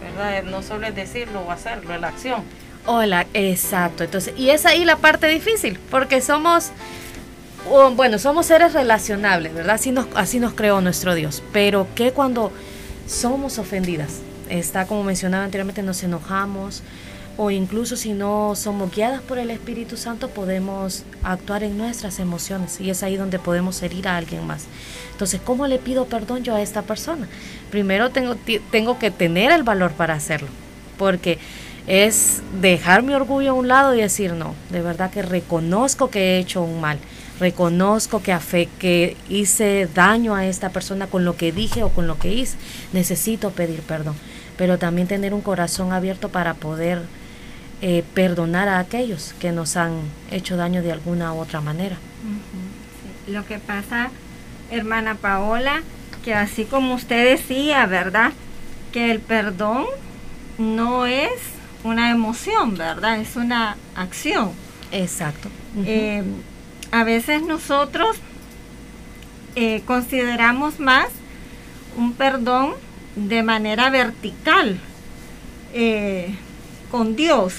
¿verdad? 0.00 0.42
No 0.44 0.62
solo 0.62 0.86
es 0.86 0.94
decirlo 0.94 1.40
o 1.40 1.50
hacerlo, 1.50 1.94
es 1.94 2.00
la 2.00 2.08
acción. 2.08 2.42
Hola, 2.88 3.26
exacto. 3.34 4.04
Entonces, 4.04 4.32
y 4.36 4.50
es 4.50 4.64
ahí 4.64 4.84
la 4.84 4.96
parte 4.96 5.26
difícil, 5.26 5.76
porque 5.90 6.20
somos, 6.20 6.70
bueno, 7.96 8.18
somos 8.20 8.46
seres 8.46 8.74
relacionables, 8.74 9.52
¿verdad? 9.54 9.74
Así 9.74 9.90
nos, 9.90 10.06
así 10.14 10.38
nos 10.38 10.54
creó 10.54 10.80
nuestro 10.80 11.16
Dios. 11.16 11.42
Pero 11.52 11.88
que 11.96 12.12
cuando 12.12 12.52
somos 13.08 13.58
ofendidas, 13.58 14.20
está 14.48 14.86
como 14.86 15.02
mencionaba 15.02 15.44
anteriormente, 15.44 15.82
nos 15.82 16.02
enojamos, 16.04 16.84
o 17.36 17.50
incluso 17.50 17.96
si 17.96 18.12
no 18.12 18.54
somos 18.54 18.94
guiadas 18.94 19.20
por 19.20 19.38
el 19.38 19.50
Espíritu 19.50 19.96
Santo, 19.96 20.30
podemos 20.30 21.02
actuar 21.24 21.64
en 21.64 21.76
nuestras 21.76 22.20
emociones 22.20 22.80
y 22.80 22.90
es 22.90 23.02
ahí 23.02 23.16
donde 23.16 23.40
podemos 23.40 23.82
herir 23.82 24.06
a 24.06 24.16
alguien 24.16 24.46
más. 24.46 24.64
Entonces, 25.10 25.40
¿cómo 25.44 25.66
le 25.66 25.78
pido 25.78 26.06
perdón 26.06 26.44
yo 26.44 26.54
a 26.54 26.62
esta 26.62 26.82
persona? 26.82 27.26
Primero 27.70 28.10
tengo, 28.10 28.36
tengo 28.70 28.98
que 29.00 29.10
tener 29.10 29.50
el 29.50 29.64
valor 29.64 29.90
para 29.90 30.14
hacerlo, 30.14 30.48
porque 30.96 31.38
es 31.86 32.42
dejar 32.60 33.02
mi 33.02 33.14
orgullo 33.14 33.50
a 33.50 33.54
un 33.54 33.68
lado 33.68 33.94
y 33.94 34.00
decir, 34.00 34.32
no, 34.32 34.54
de 34.70 34.82
verdad 34.82 35.10
que 35.10 35.22
reconozco 35.22 36.10
que 36.10 36.36
he 36.36 36.38
hecho 36.38 36.62
un 36.62 36.80
mal, 36.80 36.98
reconozco 37.38 38.22
que, 38.22 38.36
que 38.78 39.16
hice 39.28 39.88
daño 39.94 40.34
a 40.34 40.46
esta 40.46 40.70
persona 40.70 41.06
con 41.06 41.24
lo 41.24 41.36
que 41.36 41.52
dije 41.52 41.84
o 41.84 41.90
con 41.90 42.06
lo 42.06 42.18
que 42.18 42.32
hice, 42.32 42.56
necesito 42.92 43.50
pedir 43.50 43.82
perdón, 43.82 44.16
pero 44.56 44.78
también 44.78 45.06
tener 45.06 45.32
un 45.32 45.42
corazón 45.42 45.92
abierto 45.92 46.28
para 46.28 46.54
poder 46.54 47.02
eh, 47.82 48.02
perdonar 48.14 48.68
a 48.68 48.78
aquellos 48.78 49.34
que 49.38 49.52
nos 49.52 49.76
han 49.76 50.00
hecho 50.30 50.56
daño 50.56 50.82
de 50.82 50.92
alguna 50.92 51.32
u 51.34 51.38
otra 51.38 51.60
manera. 51.60 51.96
Lo 53.28 53.46
que 53.46 53.58
pasa, 53.58 54.10
hermana 54.70 55.14
Paola, 55.14 55.82
que 56.24 56.34
así 56.34 56.64
como 56.64 56.94
usted 56.94 57.30
decía, 57.32 57.86
¿verdad? 57.86 58.32
Que 58.92 59.10
el 59.12 59.20
perdón 59.20 59.84
no 60.58 61.06
es 61.06 61.55
una 61.86 62.10
emoción, 62.10 62.76
¿verdad? 62.76 63.20
Es 63.20 63.36
una 63.36 63.76
acción. 63.94 64.50
Exacto. 64.92 65.48
Eh, 65.84 66.22
a 66.90 67.04
veces 67.04 67.42
nosotros 67.42 68.16
eh, 69.54 69.82
consideramos 69.86 70.80
más 70.80 71.08
un 71.96 72.12
perdón 72.12 72.74
de 73.14 73.42
manera 73.42 73.90
vertical 73.90 74.78
eh, 75.72 76.34
con 76.90 77.16
Dios 77.16 77.54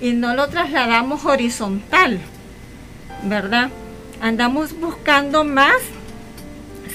y 0.00 0.12
no 0.12 0.34
lo 0.34 0.48
trasladamos 0.48 1.24
horizontal, 1.24 2.20
¿verdad? 3.24 3.70
Andamos 4.20 4.78
buscando 4.78 5.44
más 5.44 5.76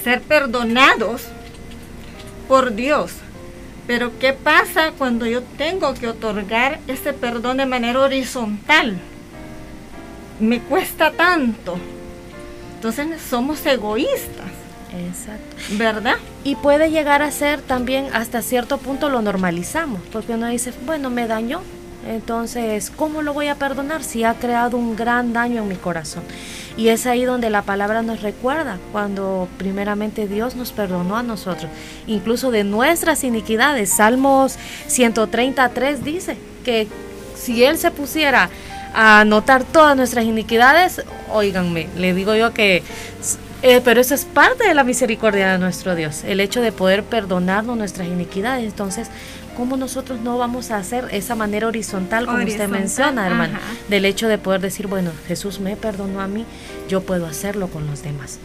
ser 0.03 0.21
perdonados 0.21 1.23
por 2.47 2.75
Dios 2.75 3.13
pero 3.87 4.17
¿qué 4.19 4.33
pasa 4.33 4.91
cuando 4.97 5.25
yo 5.25 5.41
tengo 5.57 5.93
que 5.93 6.07
otorgar 6.07 6.79
ese 6.87 7.13
perdón 7.13 7.57
de 7.57 7.65
manera 7.65 7.99
horizontal? 7.99 8.97
Me 10.39 10.59
cuesta 10.59 11.11
tanto. 11.11 11.77
Entonces 12.75 13.21
somos 13.21 13.65
egoístas. 13.65 14.47
Exacto. 15.09 15.55
¿Verdad? 15.71 16.15
Y 16.43 16.55
puede 16.55 16.91
llegar 16.91 17.21
a 17.21 17.31
ser 17.31 17.61
también 17.61 18.07
hasta 18.13 18.41
cierto 18.41 18.77
punto 18.77 19.09
lo 19.09 19.21
normalizamos, 19.21 20.01
porque 20.11 20.33
uno 20.33 20.47
dice, 20.47 20.71
bueno, 20.85 21.09
me 21.09 21.27
dañó, 21.27 21.61
entonces, 22.07 22.91
¿cómo 22.95 23.21
lo 23.21 23.33
voy 23.33 23.47
a 23.47 23.55
perdonar 23.55 24.03
si 24.03 24.23
ha 24.23 24.33
creado 24.33 24.77
un 24.77 24.95
gran 24.95 25.33
daño 25.33 25.63
en 25.63 25.69
mi 25.69 25.75
corazón? 25.75 26.23
Y 26.75 26.87
es 26.87 27.05
ahí 27.05 27.23
donde 27.23 27.49
la 27.49 27.61
palabra 27.61 28.01
nos 28.01 28.21
recuerda, 28.21 28.77
cuando 28.91 29.47
primeramente 29.57 30.27
Dios 30.27 30.55
nos 30.55 30.71
perdonó 30.71 31.17
a 31.17 31.23
nosotros, 31.23 31.69
incluso 32.07 32.49
de 32.49 32.63
nuestras 32.63 33.23
iniquidades. 33.23 33.89
Salmos 33.89 34.57
133 34.87 36.03
dice 36.03 36.37
que 36.65 36.87
si 37.35 37.63
Él 37.63 37.77
se 37.77 37.91
pusiera 37.91 38.49
a 38.95 39.21
anotar 39.21 39.63
todas 39.63 39.95
nuestras 39.95 40.25
iniquidades, 40.25 41.03
oíganme, 41.31 41.87
le 41.97 42.13
digo 42.13 42.35
yo 42.35 42.53
que 42.53 42.83
eh, 43.65 43.79
pero 43.81 44.01
eso 44.01 44.13
es 44.13 44.25
parte 44.25 44.67
de 44.67 44.73
la 44.73 44.83
misericordia 44.83 45.53
de 45.53 45.57
nuestro 45.57 45.95
Dios, 45.95 46.25
el 46.25 46.41
hecho 46.41 46.59
de 46.59 46.73
poder 46.73 47.01
perdonarnos 47.01 47.77
nuestras 47.77 48.07
iniquidades. 48.09 48.65
Entonces, 48.65 49.07
¿cómo 49.55 49.77
nosotros 49.77 50.19
no 50.21 50.37
vamos 50.37 50.71
a 50.71 50.77
hacer 50.77 51.07
esa 51.11 51.35
manera 51.35 51.67
horizontal 51.67 52.25
como 52.25 52.43
usted 52.43 52.67
menciona, 52.67 53.27
hermano? 53.27 53.59
Del 53.89 54.05
hecho 54.05 54.27
de 54.27 54.37
poder 54.37 54.61
decir, 54.61 54.87
bueno, 54.87 55.11
Jesús 55.27 55.59
me 55.59 55.75
perdonó 55.75 56.21
a 56.21 56.27
mí, 56.27 56.45
yo 56.87 57.01
puedo 57.01 57.25
hacerlo 57.25 57.67
con 57.67 57.87
los 57.87 58.03
demás. 58.03 58.39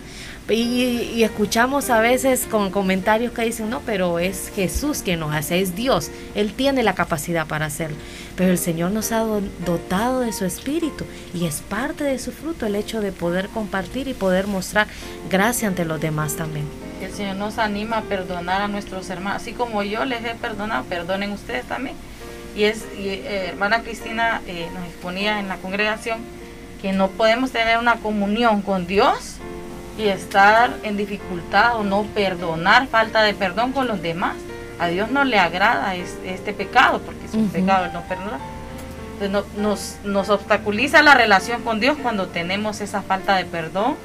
Y, 0.50 1.22
escuchamos 1.22 1.90
a 1.90 2.00
veces 2.00 2.46
con 2.50 2.70
comentarios 2.70 3.32
que 3.32 3.42
dicen, 3.42 3.68
no, 3.68 3.80
pero 3.84 4.18
es 4.18 4.50
Jesús 4.54 5.02
quien 5.02 5.20
nos 5.20 5.34
hace, 5.34 5.60
es 5.60 5.76
Dios, 5.76 6.10
Él 6.34 6.54
tiene 6.54 6.82
la 6.82 6.94
capacidad 6.94 7.46
para 7.46 7.66
hacerlo. 7.66 7.98
Pero 8.34 8.52
el 8.52 8.58
Señor 8.58 8.92
nos 8.92 9.12
ha 9.12 9.26
dotado 9.66 10.20
de 10.20 10.32
su 10.32 10.46
espíritu 10.46 11.04
y 11.34 11.44
es 11.44 11.60
parte 11.60 12.04
de 12.04 12.18
su 12.18 12.32
fruto 12.32 12.64
el 12.64 12.76
hecho 12.76 13.00
de 13.00 13.12
poder 13.12 13.48
compartir 13.48 14.08
y 14.08 14.14
poder 14.14 14.46
mostrar 14.46 14.86
gracia 15.28 15.68
ante 15.68 15.84
los 15.84 16.00
demás 16.00 16.36
también. 16.36 16.87
El 17.00 17.12
Señor 17.12 17.36
nos 17.36 17.58
anima 17.58 17.98
a 17.98 18.02
perdonar 18.02 18.62
a 18.62 18.68
nuestros 18.68 19.08
hermanos, 19.10 19.42
así 19.42 19.52
como 19.52 19.82
yo 19.82 20.04
les 20.04 20.24
he 20.24 20.34
perdonado, 20.34 20.84
perdonen 20.84 21.32
ustedes 21.32 21.64
también. 21.64 21.96
Y 22.56 22.64
es, 22.64 22.84
eh, 22.96 23.46
hermana 23.48 23.82
Cristina 23.82 24.42
eh, 24.46 24.68
nos 24.74 24.84
exponía 24.84 25.38
en 25.38 25.48
la 25.48 25.56
congregación 25.56 26.18
que 26.82 26.92
no 26.92 27.08
podemos 27.08 27.52
tener 27.52 27.78
una 27.78 27.96
comunión 27.96 28.62
con 28.62 28.86
Dios 28.86 29.36
y 29.96 30.08
estar 30.08 30.76
en 30.82 30.96
dificultad 30.96 31.76
o 31.76 31.84
no 31.84 32.04
perdonar, 32.14 32.86
falta 32.88 33.22
de 33.22 33.34
perdón 33.34 33.72
con 33.72 33.86
los 33.86 34.02
demás. 34.02 34.36
A 34.78 34.86
Dios 34.86 35.10
no 35.10 35.24
le 35.24 35.38
agrada 35.38 35.94
este, 35.96 36.52
pecado, 36.52 37.00
porque 37.00 37.26
es 37.26 37.34
un 37.34 37.48
pecado 37.48 37.86
el 37.86 37.92
no 37.92 38.02
perdonar. 38.02 38.38
Entonces 39.20 39.56
nos, 39.58 39.96
nos, 40.04 40.28
obstaculiza 40.28 41.02
la 41.02 41.14
relación 41.14 41.62
con 41.62 41.80
Dios 41.80 41.96
cuando 42.00 42.28
tenemos 42.28 42.80
esa 42.80 43.02
falta 43.02 43.34
de 43.36 43.44
perdón 43.44 43.96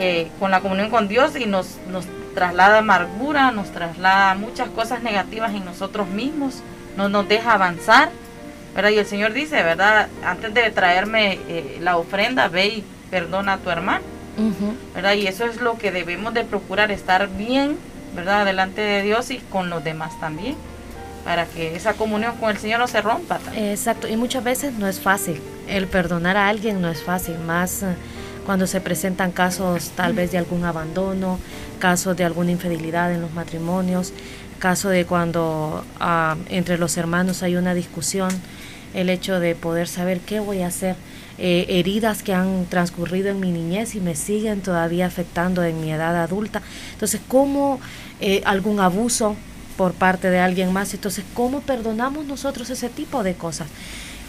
eh, 0.00 0.28
con 0.38 0.50
la 0.50 0.60
comunión 0.60 0.90
con 0.90 1.08
Dios 1.08 1.32
y 1.36 1.46
nos, 1.46 1.76
nos 1.90 2.06
traslada 2.34 2.78
amargura, 2.78 3.50
nos 3.50 3.72
traslada 3.72 4.34
muchas 4.36 4.68
cosas 4.68 5.02
negativas 5.02 5.52
en 5.52 5.64
nosotros 5.64 6.06
mismos, 6.08 6.62
no 6.96 7.08
nos 7.08 7.28
deja 7.28 7.54
avanzar. 7.54 8.10
¿verdad? 8.76 8.90
Y 8.90 8.98
el 8.98 9.06
Señor 9.06 9.32
dice, 9.32 9.60
¿verdad? 9.64 10.06
Antes 10.24 10.54
de 10.54 10.70
traerme 10.70 11.40
eh, 11.48 11.78
la 11.80 11.96
ofrenda, 11.96 12.46
ve 12.46 12.66
y 12.66 12.84
perdona 13.10 13.54
a 13.54 13.58
tu 13.58 13.70
hermano. 13.70 14.04
¿verdad? 14.94 15.14
Y 15.14 15.26
eso 15.26 15.46
es 15.46 15.60
lo 15.60 15.78
que 15.78 15.90
debemos 15.90 16.32
de 16.32 16.44
procurar, 16.44 16.92
estar 16.92 17.28
bien, 17.28 17.76
¿verdad? 18.14 18.46
Delante 18.46 18.80
de 18.80 19.02
Dios 19.02 19.32
y 19.32 19.38
con 19.38 19.68
los 19.68 19.82
demás 19.82 20.12
también, 20.20 20.54
para 21.24 21.44
que 21.46 21.74
esa 21.74 21.94
comunión 21.94 22.36
con 22.36 22.50
el 22.50 22.58
Señor 22.58 22.78
no 22.78 22.86
se 22.86 23.00
rompa. 23.00 23.40
Exacto, 23.56 24.06
y 24.06 24.16
muchas 24.16 24.44
veces 24.44 24.74
no 24.74 24.86
es 24.86 25.00
fácil, 25.00 25.40
el 25.66 25.88
perdonar 25.88 26.36
a 26.36 26.48
alguien 26.48 26.80
no 26.80 26.88
es 26.88 27.02
fácil, 27.02 27.36
más 27.40 27.82
cuando 28.48 28.66
se 28.66 28.80
presentan 28.80 29.30
casos 29.30 29.90
tal 29.94 30.14
vez 30.14 30.32
de 30.32 30.38
algún 30.38 30.64
abandono, 30.64 31.38
casos 31.78 32.16
de 32.16 32.24
alguna 32.24 32.50
infidelidad 32.50 33.12
en 33.12 33.20
los 33.20 33.34
matrimonios, 33.34 34.14
caso 34.58 34.88
de 34.88 35.04
cuando 35.04 35.84
ah, 36.00 36.34
entre 36.48 36.78
los 36.78 36.96
hermanos 36.96 37.42
hay 37.42 37.56
una 37.56 37.74
discusión, 37.74 38.30
el 38.94 39.10
hecho 39.10 39.38
de 39.38 39.54
poder 39.54 39.86
saber 39.86 40.20
qué 40.20 40.40
voy 40.40 40.62
a 40.62 40.68
hacer 40.68 40.96
eh, 41.36 41.66
heridas 41.68 42.22
que 42.22 42.32
han 42.32 42.64
transcurrido 42.70 43.28
en 43.28 43.38
mi 43.38 43.52
niñez 43.52 43.94
y 43.94 44.00
me 44.00 44.14
siguen 44.14 44.62
todavía 44.62 45.04
afectando 45.04 45.62
en 45.62 45.78
mi 45.82 45.92
edad 45.92 46.16
adulta. 46.16 46.62
Entonces, 46.94 47.20
¿cómo 47.28 47.80
eh, 48.18 48.40
algún 48.46 48.80
abuso 48.80 49.36
por 49.76 49.92
parte 49.92 50.30
de 50.30 50.38
alguien 50.38 50.72
más? 50.72 50.94
Entonces, 50.94 51.22
¿cómo 51.34 51.60
perdonamos 51.60 52.24
nosotros 52.24 52.70
ese 52.70 52.88
tipo 52.88 53.22
de 53.22 53.34
cosas? 53.34 53.68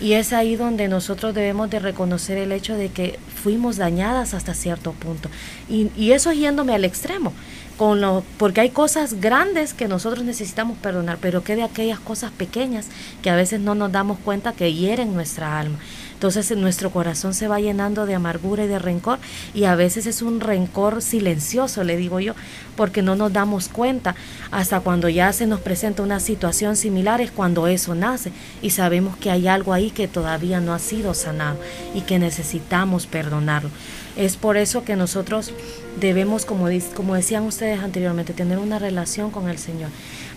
Y 0.02 0.14
es 0.14 0.32
ahí 0.34 0.56
donde 0.56 0.88
nosotros 0.88 1.34
debemos 1.34 1.70
de 1.70 1.80
reconocer 1.80 2.38
el 2.38 2.52
hecho 2.52 2.76
de 2.76 2.90
que 2.90 3.20
fuimos 3.44 3.78
dañadas 3.78 4.34
hasta 4.34 4.54
cierto 4.54 4.94
punto. 4.94 5.30
Y, 5.68 5.92
y 5.98 6.12
eso 6.12 6.32
yéndome 6.32 6.74
al 6.74 6.86
extremo 6.86 7.34
con 7.80 8.02
lo, 8.02 8.26
porque 8.38 8.60
hay 8.60 8.72
cosas 8.72 9.22
grandes 9.22 9.74
que 9.74 9.88
nosotros 9.88 10.26
necesitamos 10.26 10.78
perdonar, 10.78 11.18
pero 11.22 11.46
que 11.46 11.56
de 11.56 11.64
aquellas 11.64 11.98
cosas 11.98 12.30
pequeñas 12.30 12.88
que 13.22 13.30
a 13.30 13.38
veces 13.38 13.62
no 13.62 13.74
nos 13.74 13.90
damos 13.90 14.20
cuenta 14.20 14.52
que 14.52 14.74
hieren 14.74 15.14
nuestra 15.14 15.58
alma. 15.58 15.80
Entonces 16.20 16.52
nuestro 16.58 16.92
corazón 16.92 17.34
se 17.34 17.48
va 17.48 17.62
llenando 17.62 18.06
de 18.06 18.14
amargura 18.14 18.66
y 18.66 18.68
de 18.68 18.78
rencor 18.78 19.20
y 19.54 19.64
a 19.64 19.76
veces 19.76 20.06
es 20.06 20.22
un 20.22 20.42
rencor 20.42 21.02
silencioso, 21.02 21.86
le 21.86 21.96
digo 21.96 22.20
yo, 22.20 22.34
porque 22.76 23.02
no 23.02 23.16
nos 23.16 23.32
damos 23.32 23.70
cuenta 23.70 24.16
hasta 24.52 24.82
cuando 24.82 25.08
ya 25.08 25.32
se 25.32 25.48
nos 25.48 25.62
presenta 25.62 26.04
una 26.04 26.20
situación 26.20 26.76
similar 26.76 27.22
es 27.22 27.32
cuando 27.32 27.68
eso 27.68 27.96
nace 27.96 28.34
y 28.62 28.72
sabemos 28.72 29.16
que 29.16 29.32
hay 29.32 29.48
algo 29.48 29.72
ahí 29.72 29.92
que 29.92 30.10
todavía 30.10 30.60
no 30.60 30.74
ha 30.74 30.80
sido 30.80 31.14
sanado 31.14 31.58
y 31.96 32.02
que 32.02 32.20
necesitamos 32.20 33.08
perdonarlo. 33.08 33.70
Es 34.18 34.36
por 34.36 34.58
eso 34.58 34.84
que 34.84 34.98
nosotros 34.98 35.54
debemos, 36.02 36.44
como, 36.44 36.68
como 36.96 37.16
decían 37.16 37.44
ustedes 37.44 37.80
anteriormente, 37.80 38.34
tener 38.34 38.58
una 38.58 38.78
relación 38.78 39.32
con 39.32 39.48
el 39.48 39.58
Señor. 39.58 39.90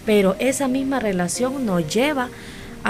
Pero 0.06 0.36
esa 0.38 0.68
misma 0.68 1.00
relación 1.00 1.66
nos 1.66 1.92
lleva 1.92 2.24
a 2.24 2.28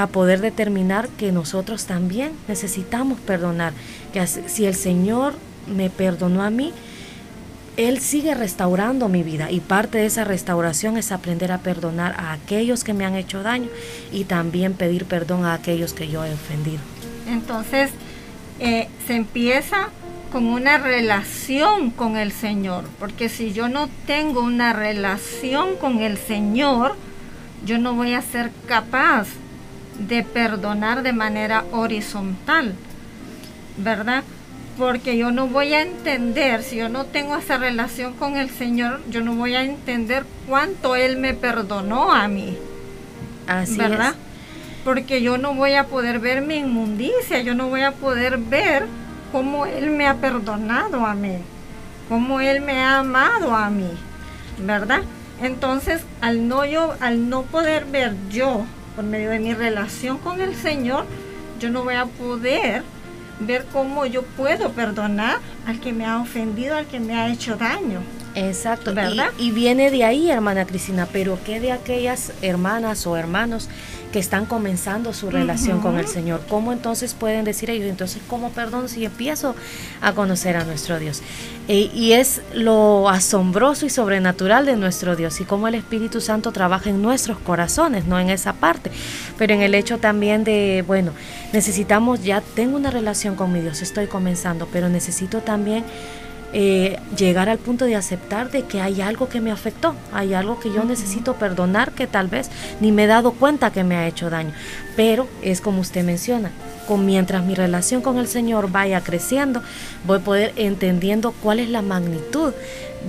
poder 0.09 0.41
determinar 0.41 1.09
que 1.09 1.33
nosotros 1.33 1.87
también 1.87 2.33
necesitamos 2.49 3.19
perdonar, 3.21 3.73
que 4.13 4.27
si 4.27 4.67
el 4.67 4.75
Señor 4.75 5.35
me 5.67 5.91
perdonó 5.91 6.43
a 6.43 6.51
mí, 6.51 6.73
Él 7.77 8.01
sigue 8.01 8.35
restaurando 8.35 9.09
mi 9.09 9.23
vida 9.23 9.51
y 9.51 9.61
parte 9.61 9.99
de 9.99 10.07
esa 10.07 10.25
restauración 10.25 10.97
es 10.97 11.13
aprender 11.13 11.53
a 11.53 11.59
perdonar 11.59 12.15
a 12.19 12.33
aquellos 12.33 12.85
que 12.85 12.95
me 12.95 13.05
han 13.05 13.17
hecho 13.17 13.43
daño 13.43 13.69
y 14.13 14.25
también 14.25 14.75
pedir 14.75 15.05
perdón 15.05 15.45
a 15.45 15.55
aquellos 15.55 15.93
que 15.93 16.09
yo 16.09 16.25
he 16.25 16.33
ofendido. 16.33 16.81
Entonces, 17.29 17.91
eh, 18.61 18.89
se 19.07 19.15
empieza 19.15 19.89
con 20.31 20.47
una 20.47 20.79
relación 20.79 21.91
con 21.91 22.17
el 22.17 22.33
Señor, 22.33 22.85
porque 22.99 23.29
si 23.29 23.53
yo 23.53 23.69
no 23.69 23.89
tengo 24.07 24.41
una 24.41 24.73
relación 24.73 25.77
con 25.77 26.01
el 26.01 26.17
Señor, 26.17 26.95
yo 27.67 27.79
no 27.79 27.95
voy 27.95 28.15
a 28.15 28.23
ser 28.23 28.51
capaz 28.67 29.29
de 30.09 30.23
perdonar 30.23 31.03
de 31.03 31.12
manera 31.12 31.65
horizontal, 31.73 32.75
¿verdad? 33.77 34.25
Porque 34.79 35.17
yo 35.17 35.31
no 35.31 35.47
voy 35.47 35.75
a 35.75 35.83
entender, 35.83 36.62
si 36.62 36.77
yo 36.77 36.88
no 36.88 37.05
tengo 37.05 37.37
esa 37.37 37.59
relación 37.59 38.15
con 38.15 38.37
el 38.37 38.51
Señor, 38.51 39.01
yo 39.11 39.21
no 39.21 39.35
voy 39.35 39.55
a 39.55 39.62
entender 39.62 40.25
cuánto 40.49 40.97
Él 40.97 41.19
me 41.19 41.35
perdonó 41.35 42.12
a 42.12 42.27
mí. 42.27 42.57
Así 43.47 43.77
¿verdad? 43.77 44.15
Porque 44.85 45.23
yo 45.23 45.38
no 45.38 45.55
voy 45.55 45.75
a 45.75 45.85
poder 45.87 46.19
ver 46.19 46.43
mi 46.43 46.57
inmundicia, 46.57 47.41
yo 47.43 47.55
no 47.55 47.69
voy 47.69 47.83
a 47.83 47.93
poder 47.93 48.38
ver 48.38 48.87
cómo 49.31 49.67
Él 49.67 49.91
me 49.91 50.07
ha 50.07 50.15
perdonado 50.15 51.07
a 51.07 51.15
mí, 51.15 51.37
cómo 52.09 52.41
Él 52.41 52.61
me 52.61 52.81
ha 52.81 52.99
amado 52.99 53.55
a 53.55 53.71
mí, 53.71 53.91
¿verdad? 54.59 55.03
Entonces, 55.41 56.03
al 56.21 56.49
no 56.49 56.65
yo, 56.65 56.95
al 57.01 57.29
no 57.29 57.43
poder 57.43 57.85
ver 57.85 58.15
yo 58.31 58.65
por 58.95 59.05
medio 59.05 59.31
de 59.31 59.39
mi 59.39 59.55
relación 59.55 60.19
con 60.19 60.41
el 60.41 60.55
Señor, 60.55 61.07
yo 61.61 61.71
no 61.71 61.85
voy 61.85 61.95
a 61.95 62.07
poder 62.07 62.83
ver 63.41 63.67
cómo 63.73 64.07
yo 64.07 64.23
puedo 64.23 64.71
perdonar 64.73 65.39
al 65.67 65.81
que 65.81 65.93
me 65.93 66.05
ha 66.07 66.21
ofendido, 66.21 66.77
al 66.77 66.87
que 66.87 67.01
me 67.01 67.15
ha 67.15 67.29
hecho 67.29 67.57
daño. 67.57 68.01
Exacto, 68.35 68.95
¿verdad? 68.95 69.31
Y, 69.39 69.51
viene 69.51 69.91
de 69.91 70.05
ahí, 70.05 70.31
hermana 70.31 70.65
Cristina, 70.65 71.07
pero 71.13 71.39
¿qué 71.45 71.61
de 71.61 71.73
aquellas 71.73 72.33
hermanas 72.41 73.07
o 73.07 73.17
hermanos 73.17 73.69
que 74.12 74.18
están 74.18 74.46
comenzando 74.46 75.12
su 75.12 75.31
relación 75.31 75.81
con 75.81 75.98
el 75.98 76.07
Señor? 76.07 76.42
¿Cómo 76.48 76.72
entonces 76.72 77.14
pueden 77.14 77.44
decir 77.44 77.70
ellos, 77.70 77.88
entonces, 77.88 78.22
¿cómo 78.29 78.51
perdón 78.51 78.88
si 78.88 79.05
empiezo 79.05 79.57
a 80.01 80.12
conocer 80.12 80.57
a 80.57 80.64
nuestro 80.64 80.98
Dios? 80.98 81.22
E, 81.68 81.90
y 81.94 82.12
es 82.12 82.42
lo 82.55 83.09
asombroso 83.09 83.87
y 83.87 83.90
sobrenatural 83.90 84.66
de 84.66 84.77
nuestro 84.77 85.16
Dios 85.16 85.40
y 85.40 85.44
cómo 85.44 85.68
el 85.68 85.75
Espíritu 85.75 86.20
Santo 86.20 86.53
trabaja 86.53 86.90
en 86.90 87.03
nuestros 87.03 87.38
corazones, 87.38 88.05
no 88.07 88.18
en 88.20 88.31
esa 88.31 88.53
parte, 88.53 88.90
pero 89.38 89.55
en 89.55 89.62
el 89.62 89.75
hecho 89.75 89.98
también 89.98 90.44
de, 90.44 90.85
bueno, 90.87 91.12
necesitamos, 91.53 92.22
ya 92.22 92.40
tengo 92.55 92.77
una 92.77 92.90
relación 92.90 93.35
con 93.35 93.53
mi 93.53 93.61
Dios, 93.61 93.83
estoy 93.83 94.07
comenzando, 94.07 94.68
pero 94.72 94.88
necesito 94.88 95.40
también 95.40 95.85
eh, 96.53 96.99
llegar 97.17 97.49
al 97.49 97.59
punto 97.59 97.85
de 97.85 97.97
aceptar 97.97 98.51
de 98.51 98.65
que 98.65 98.81
hay 98.81 99.01
algo 99.01 99.29
que 99.29 99.41
me 99.41 99.51
afectó, 99.51 99.95
hay 100.12 100.35
algo 100.35 100.61
que 100.61 100.73
yo 100.73 100.85
necesito 100.85 101.35
perdonar 101.35 101.93
que 101.93 102.07
tal 102.07 102.29
vez 102.29 102.51
ni 102.81 102.93
me 102.93 103.05
he 103.05 103.07
dado 103.07 103.33
cuenta 103.33 103.73
que 103.73 103.85
me 103.85 103.97
ha 103.97 104.07
hecho 104.07 104.31
daño. 104.31 104.53
Pero 104.97 105.29
es 105.43 105.61
como 105.61 105.81
usted 105.81 106.05
menciona, 106.05 106.51
con, 106.87 107.07
mientras 107.07 107.45
mi 107.45 107.55
relación 107.55 108.03
con 108.03 108.18
el 108.18 108.27
Señor 108.29 108.71
vaya 108.71 109.01
creciendo, 109.01 109.62
voy 110.05 110.18
a 110.18 110.23
poder 110.23 110.53
entendiendo 110.57 111.33
cuál 111.42 111.61
es 111.61 111.68
la 111.68 111.83
magnitud 111.83 112.53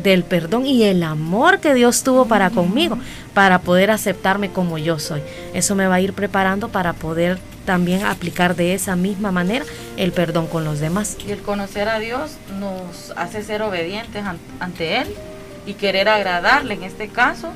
del 0.01 0.23
perdón 0.23 0.65
y 0.65 0.83
el 0.83 1.03
amor 1.03 1.59
que 1.59 1.73
Dios 1.73 2.03
tuvo 2.03 2.25
para 2.25 2.49
conmigo, 2.49 2.97
para 3.33 3.59
poder 3.59 3.91
aceptarme 3.91 4.49
como 4.49 4.77
yo 4.77 4.99
soy. 4.99 5.21
Eso 5.53 5.75
me 5.75 5.87
va 5.87 5.95
a 5.95 6.01
ir 6.01 6.13
preparando 6.13 6.69
para 6.69 6.93
poder 6.93 7.37
también 7.65 8.05
aplicar 8.05 8.55
de 8.55 8.73
esa 8.73 8.95
misma 8.95 9.31
manera 9.31 9.65
el 9.97 10.11
perdón 10.11 10.47
con 10.47 10.65
los 10.65 10.79
demás. 10.79 11.17
Y 11.25 11.31
el 11.31 11.41
conocer 11.41 11.89
a 11.89 11.99
Dios 11.99 12.37
nos 12.59 13.13
hace 13.15 13.43
ser 13.43 13.61
obedientes 13.61 14.23
ante 14.59 14.97
Él 14.97 15.07
y 15.65 15.75
querer 15.75 16.09
agradarle, 16.09 16.73
en 16.73 16.83
este 16.83 17.07
caso, 17.07 17.49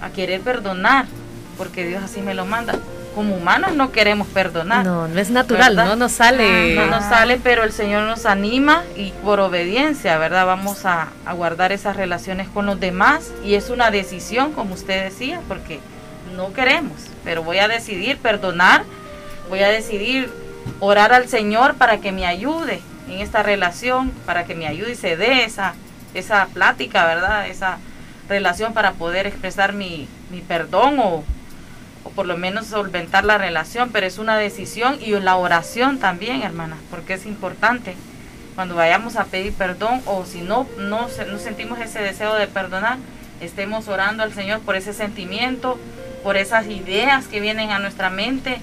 a 0.00 0.10
querer 0.10 0.40
perdonar, 0.40 1.06
porque 1.56 1.86
Dios 1.86 2.02
así 2.02 2.20
me 2.20 2.34
lo 2.34 2.46
manda. 2.46 2.74
Como 3.14 3.36
humanos 3.36 3.74
no 3.74 3.92
queremos 3.92 4.26
perdonar. 4.28 4.84
No, 4.84 5.06
no 5.06 5.20
es 5.20 5.30
natural, 5.30 5.76
no 5.76 5.96
nos 5.96 6.12
sale. 6.12 6.74
No 6.74 6.86
nos 6.86 7.04
sale, 7.04 7.38
pero 7.42 7.62
el 7.62 7.72
Señor 7.72 8.02
nos 8.02 8.26
anima 8.26 8.82
y 8.96 9.12
por 9.22 9.40
obediencia, 9.40 10.18
¿verdad? 10.18 10.46
Vamos 10.46 10.84
a, 10.84 11.08
a 11.24 11.32
guardar 11.32 11.72
esas 11.72 11.96
relaciones 11.96 12.48
con 12.48 12.66
los 12.66 12.80
demás 12.80 13.30
y 13.44 13.54
es 13.54 13.70
una 13.70 13.90
decisión, 13.90 14.52
como 14.52 14.74
usted 14.74 15.04
decía, 15.04 15.40
porque 15.46 15.80
no 16.36 16.52
queremos, 16.52 16.94
pero 17.22 17.44
voy 17.44 17.58
a 17.58 17.68
decidir 17.68 18.18
perdonar 18.18 18.82
voy 19.48 19.60
a 19.60 19.68
decidir 19.68 20.30
orar 20.80 21.12
al 21.12 21.28
Señor 21.28 21.74
para 21.74 21.98
que 21.98 22.12
me 22.12 22.26
ayude 22.26 22.80
en 23.08 23.20
esta 23.20 23.42
relación, 23.42 24.10
para 24.26 24.44
que 24.44 24.54
me 24.54 24.66
ayude 24.66 24.92
y 24.92 24.96
se 24.96 25.16
dé 25.16 25.44
esa, 25.44 25.74
esa 26.14 26.46
plática, 26.46 27.06
¿verdad? 27.06 27.48
Esa 27.48 27.78
relación 28.28 28.72
para 28.72 28.92
poder 28.92 29.26
expresar 29.26 29.72
mi, 29.72 30.08
mi 30.30 30.40
perdón 30.40 30.98
o, 30.98 31.24
o, 32.04 32.10
por 32.10 32.26
lo 32.26 32.36
menos 32.36 32.66
solventar 32.66 33.24
la 33.24 33.38
relación, 33.38 33.90
pero 33.92 34.06
es 34.06 34.18
una 34.18 34.36
decisión 34.36 34.98
y 35.00 35.10
la 35.12 35.36
oración 35.36 35.98
también, 35.98 36.42
hermana, 36.42 36.76
porque 36.90 37.14
es 37.14 37.26
importante 37.26 37.96
cuando 38.54 38.76
vayamos 38.76 39.16
a 39.16 39.24
pedir 39.24 39.52
perdón 39.52 40.00
o 40.06 40.24
si 40.24 40.40
no, 40.40 40.68
no, 40.78 41.08
no 41.26 41.38
sentimos 41.38 41.80
ese 41.80 42.00
deseo 42.00 42.34
de 42.34 42.46
perdonar, 42.46 42.98
estemos 43.40 43.88
orando 43.88 44.22
al 44.22 44.32
Señor 44.32 44.60
por 44.60 44.76
ese 44.76 44.92
sentimiento, 44.92 45.78
por 46.22 46.36
esas 46.36 46.66
ideas 46.68 47.26
que 47.26 47.40
vienen 47.40 47.70
a 47.70 47.80
nuestra 47.80 48.10
mente 48.10 48.60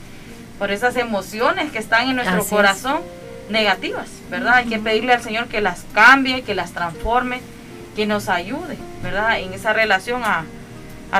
por 0.62 0.70
esas 0.70 0.96
emociones 0.96 1.72
que 1.72 1.80
están 1.80 2.08
en 2.08 2.18
nuestro 2.18 2.46
corazón 2.46 3.02
negativas, 3.50 4.10
¿verdad? 4.30 4.58
Hay 4.58 4.66
que 4.68 4.78
pedirle 4.78 5.12
al 5.12 5.24
Señor 5.24 5.48
que 5.48 5.60
las 5.60 5.86
cambie, 5.92 6.44
que 6.44 6.54
las 6.54 6.72
transforme, 6.72 7.42
que 7.96 8.06
nos 8.06 8.30
ayude, 8.30 8.78
¿verdad? 9.02 9.40
En 9.40 9.54
esa 9.54 9.74
relación 9.74 10.24
a, 10.24 10.46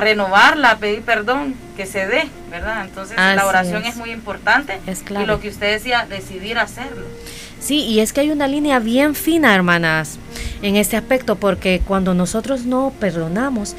renovarla, 0.00 0.72
a 0.72 0.78
pedir 0.78 1.02
perdón, 1.02 1.54
que 1.76 1.86
se 1.86 2.06
dé, 2.06 2.28
¿verdad? 2.50 2.84
Entonces 2.84 3.16
la 3.16 3.46
oración 3.46 3.84
es. 3.84 3.96
muy 3.96 4.10
importante 4.10 4.78
es 4.86 5.04
y 5.08 5.26
lo 5.26 5.40
que 5.40 5.48
usted 5.48 5.72
decía, 5.72 6.06
decidir 6.08 6.58
hacerlo. 6.58 7.06
Sí, 7.60 7.84
y 7.84 8.00
es 8.00 8.12
que 8.12 8.22
hay 8.22 8.30
una 8.30 8.48
línea 8.48 8.80
bien 8.80 9.14
fina, 9.14 9.54
hermanas, 9.54 10.18
en 10.62 10.76
este 10.76 10.96
aspecto, 10.96 11.36
porque 11.36 11.80
cuando 11.86 12.12
nosotros 12.12 12.64
no 12.64 12.92
perdonamos, 12.98 13.76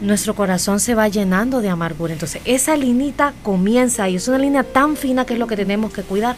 nuestro 0.00 0.34
corazón 0.34 0.80
se 0.80 0.94
va 0.94 1.08
llenando 1.08 1.60
de 1.60 1.68
amargura. 1.68 2.12
Entonces, 2.12 2.42
esa 2.44 2.76
linita 2.76 3.32
comienza 3.42 4.08
y 4.08 4.16
es 4.16 4.28
una 4.28 4.38
línea 4.38 4.64
tan 4.64 4.96
fina 4.96 5.24
que 5.24 5.34
es 5.34 5.38
lo 5.38 5.46
que 5.46 5.56
tenemos 5.56 5.92
que 5.92 6.02
cuidar, 6.02 6.36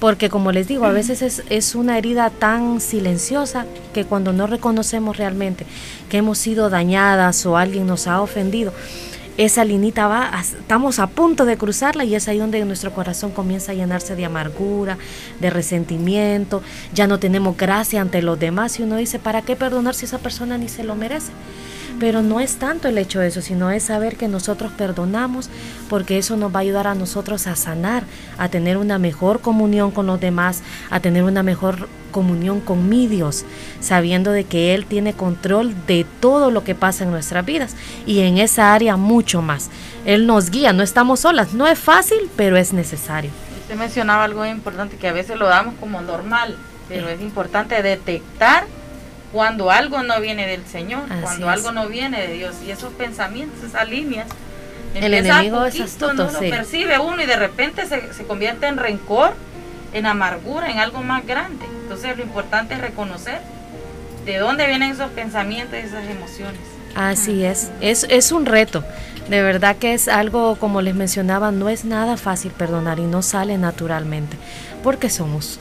porque 0.00 0.28
como 0.28 0.52
les 0.52 0.68
digo, 0.68 0.84
a 0.84 0.92
veces 0.92 1.22
es, 1.22 1.42
es 1.50 1.74
una 1.74 1.98
herida 1.98 2.30
tan 2.30 2.80
silenciosa 2.80 3.66
que 3.92 4.04
cuando 4.04 4.32
no 4.32 4.46
reconocemos 4.46 5.16
realmente 5.16 5.66
que 6.08 6.18
hemos 6.18 6.38
sido 6.38 6.70
dañadas 6.70 7.46
o 7.46 7.56
alguien 7.56 7.86
nos 7.86 8.06
ha 8.06 8.20
ofendido, 8.20 8.72
esa 9.36 9.64
linita 9.64 10.06
va, 10.06 10.30
estamos 10.40 11.00
a 11.00 11.08
punto 11.08 11.44
de 11.44 11.56
cruzarla 11.56 12.04
y 12.04 12.14
es 12.14 12.28
ahí 12.28 12.38
donde 12.38 12.64
nuestro 12.64 12.92
corazón 12.92 13.32
comienza 13.32 13.72
a 13.72 13.74
llenarse 13.74 14.14
de 14.14 14.24
amargura, 14.24 14.96
de 15.40 15.50
resentimiento, 15.50 16.62
ya 16.92 17.08
no 17.08 17.18
tenemos 17.18 17.56
gracia 17.56 18.00
ante 18.00 18.22
los 18.22 18.38
demás 18.38 18.78
y 18.78 18.84
uno 18.84 18.96
dice, 18.96 19.18
¿para 19.18 19.42
qué 19.42 19.56
perdonar 19.56 19.96
si 19.96 20.04
esa 20.04 20.18
persona 20.18 20.56
ni 20.56 20.68
se 20.68 20.84
lo 20.84 20.94
merece? 20.94 21.32
Pero 22.00 22.22
no 22.22 22.40
es 22.40 22.56
tanto 22.56 22.88
el 22.88 22.98
hecho 22.98 23.20
de 23.20 23.28
eso, 23.28 23.40
sino 23.40 23.70
es 23.70 23.84
saber 23.84 24.16
que 24.16 24.28
nosotros 24.28 24.72
perdonamos 24.72 25.48
porque 25.88 26.18
eso 26.18 26.36
nos 26.36 26.52
va 26.52 26.58
a 26.58 26.62
ayudar 26.62 26.86
a 26.86 26.94
nosotros 26.94 27.46
a 27.46 27.56
sanar, 27.56 28.04
a 28.36 28.48
tener 28.48 28.76
una 28.76 28.98
mejor 28.98 29.40
comunión 29.40 29.90
con 29.90 30.06
los 30.06 30.20
demás, 30.20 30.62
a 30.90 31.00
tener 31.00 31.22
una 31.22 31.42
mejor 31.42 31.88
comunión 32.10 32.60
con 32.60 32.88
mi 32.88 33.08
Dios, 33.08 33.44
sabiendo 33.80 34.30
de 34.30 34.44
que 34.44 34.74
Él 34.74 34.86
tiene 34.86 35.14
control 35.14 35.74
de 35.86 36.06
todo 36.20 36.50
lo 36.50 36.62
que 36.62 36.74
pasa 36.74 37.04
en 37.04 37.10
nuestras 37.10 37.44
vidas 37.44 37.74
y 38.06 38.20
en 38.20 38.38
esa 38.38 38.72
área 38.72 38.96
mucho 38.96 39.42
más. 39.42 39.68
Él 40.04 40.26
nos 40.26 40.50
guía, 40.50 40.72
no 40.72 40.82
estamos 40.82 41.20
solas, 41.20 41.54
no 41.54 41.66
es 41.66 41.78
fácil, 41.78 42.30
pero 42.36 42.56
es 42.56 42.72
necesario. 42.72 43.30
Usted 43.62 43.76
mencionaba 43.76 44.24
algo 44.24 44.46
importante 44.46 44.96
que 44.96 45.08
a 45.08 45.12
veces 45.12 45.36
lo 45.36 45.46
damos 45.46 45.74
como 45.80 46.00
normal, 46.02 46.56
pero 46.88 47.08
es 47.08 47.20
importante 47.20 47.82
detectar 47.82 48.66
cuando 49.34 49.72
algo 49.72 50.04
no 50.04 50.20
viene 50.20 50.46
del 50.46 50.64
Señor, 50.64 51.02
cuando 51.20 51.50
algo 51.50 51.72
no 51.72 51.88
viene 51.88 52.24
de 52.24 52.34
Dios. 52.34 52.54
Y 52.64 52.70
esos 52.70 52.92
pensamientos, 52.92 53.64
esas 53.64 53.88
líneas, 53.88 54.28
el 54.94 55.12
enemigo 55.12 55.64
es 55.64 55.80
astuto, 55.80 56.14
no 56.14 56.30
lo 56.30 56.38
percibe 56.38 57.00
uno 57.00 57.20
y 57.20 57.26
de 57.26 57.34
repente 57.34 57.84
se, 57.86 58.14
se 58.14 58.24
convierte 58.24 58.68
en 58.68 58.76
rencor, 58.76 59.34
en 59.92 60.06
amargura, 60.06 60.70
en 60.70 60.78
algo 60.78 61.02
más 61.02 61.26
grande. 61.26 61.66
Entonces 61.82 62.16
lo 62.16 62.22
importante 62.22 62.74
es 62.74 62.80
reconocer 62.80 63.40
de 64.24 64.38
dónde 64.38 64.68
vienen 64.68 64.92
esos 64.92 65.10
pensamientos 65.10 65.74
y 65.82 65.82
esas 65.82 66.08
emociones. 66.08 66.60
Así 66.94 67.44
es, 67.44 67.72
es, 67.80 68.06
es 68.08 68.30
un 68.30 68.46
reto. 68.46 68.84
De 69.28 69.42
verdad 69.42 69.74
que 69.74 69.94
es 69.94 70.06
algo, 70.06 70.54
como 70.60 70.80
les 70.80 70.94
mencionaba, 70.94 71.50
no 71.50 71.68
es 71.68 71.84
nada 71.84 72.16
fácil 72.16 72.52
perdonar 72.52 73.00
y 73.00 73.04
no 73.04 73.20
sale 73.22 73.58
naturalmente, 73.58 74.36
porque 74.84 75.10
somos, 75.10 75.58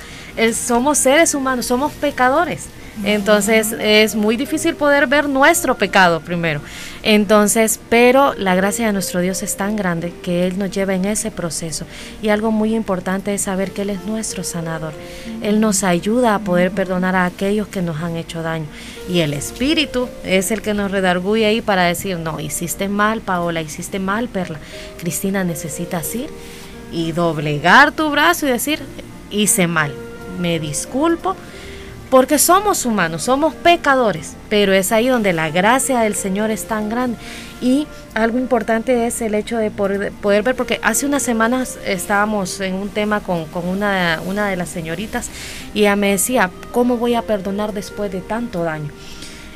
somos 0.54 1.00
seres 1.00 1.34
humanos, 1.34 1.66
somos 1.66 1.92
pecadores. 1.94 2.68
Entonces 3.04 3.76
es 3.80 4.16
muy 4.16 4.38
difícil 4.38 4.76
poder 4.76 5.08
ver 5.08 5.28
nuestro 5.28 5.76
pecado 5.76 6.22
primero. 6.22 6.62
Entonces, 7.02 7.80
pero 7.90 8.34
la 8.36 8.56
gracia 8.56 8.88
de 8.88 8.94
nuestro 8.94 9.20
Dios 9.20 9.44
es 9.44 9.58
tan 9.58 9.76
grande 9.76 10.14
que 10.22 10.46
Él 10.46 10.58
nos 10.58 10.72
lleva 10.72 10.94
en 10.94 11.06
ese 11.06 11.32
proceso. 11.32 11.86
Y 12.22 12.30
algo 12.30 12.52
muy 12.52 12.76
importante 12.76 13.34
es 13.34 13.42
saber 13.42 13.72
que 13.72 13.82
Él 13.82 13.90
es 13.90 14.06
nuestro 14.06 14.44
sanador. 14.44 14.94
Él 15.42 15.60
nos 15.60 15.84
ayuda 15.84 16.36
a 16.36 16.40
poder 16.40 16.72
perdonar 16.72 17.16
a 17.16 17.26
aquellos 17.26 17.68
que 17.68 17.82
nos 17.82 18.02
han 18.02 18.16
hecho 18.16 18.42
daño. 18.42 18.68
Y 19.10 19.20
el 19.20 19.34
Espíritu 19.34 20.08
es 20.24 20.52
el 20.52 20.62
que 20.62 20.74
nos 20.74 20.92
redarguye 20.92 21.46
ahí 21.46 21.62
para 21.62 21.84
decir, 21.84 22.20
no, 22.20 22.40
hiciste 22.40 22.88
mal, 22.88 23.22
Paola, 23.22 23.62
hiciste 23.62 24.00
mal, 24.00 24.30
Perla. 24.30 24.60
Cristina, 25.00 25.44
necesitas 25.44 26.14
ir 26.16 26.30
y 26.92 27.12
doblegar 27.12 27.92
tu 27.92 28.10
brazo 28.12 28.46
y 28.46 28.52
decir, 28.52 28.80
hice 29.32 29.68
mal, 29.68 29.94
me 30.40 30.60
disculpo 30.60 31.36
porque 32.14 32.38
somos 32.38 32.86
humanos, 32.86 33.24
somos 33.24 33.56
pecadores, 33.56 34.36
pero 34.48 34.72
es 34.72 34.92
ahí 34.92 35.08
donde 35.08 35.34
la 35.34 35.50
gracia 35.50 36.02
del 36.02 36.14
Señor 36.14 36.52
es 36.52 36.68
tan 36.68 36.88
grande. 36.88 37.18
Y 37.60 37.88
algo 38.14 38.38
importante 38.38 39.08
es 39.08 39.20
el 39.24 39.34
hecho 39.34 39.58
de 39.58 39.72
poder, 39.72 40.14
ver, 40.22 40.56
porque 40.56 40.80
hace 40.84 41.08
unas 41.08 41.24
semanas 41.24 41.80
estábamos 41.88 42.60
en 42.60 42.76
un 42.76 42.90
tema 42.90 43.22
con, 43.22 43.48
una, 43.68 44.22
una 44.28 44.48
de 44.48 44.56
las 44.56 44.70
señoritas 44.70 45.32
y 45.74 45.80
ella 45.80 45.96
me 45.96 46.12
decía, 46.12 46.52
¿cómo 46.72 46.98
voy 46.98 47.16
a 47.16 47.24
perdonar 47.24 47.74
después 47.74 48.12
de 48.12 48.22
tanto 48.22 48.64
daño? 48.64 48.92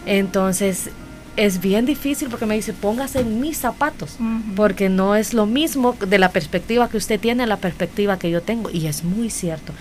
Entonces, 0.08 0.90
es 1.38 1.62
bien 1.62 1.86
difícil 1.86 2.30
porque 2.30 2.48
me 2.48 2.56
dice, 2.56 2.74
póngase 2.74 3.20
en 3.20 3.40
mis 3.40 3.58
zapatos, 3.58 4.18
porque 4.56 4.90
no 4.90 5.16
es 5.16 5.36
lo 5.36 5.46
mismo 5.46 5.96
de 6.06 6.18
la 6.18 6.32
perspectiva 6.32 6.90
que 6.90 6.98
usted 6.98 7.20
tiene 7.20 7.44
a 7.44 7.48
la 7.48 7.58
perspectiva 7.58 8.18
que 8.18 8.32
yo 8.32 8.42
tengo, 8.42 8.72
y 8.72 8.88
es 8.88 9.04
muy 9.04 9.30
cierto. 9.30 9.72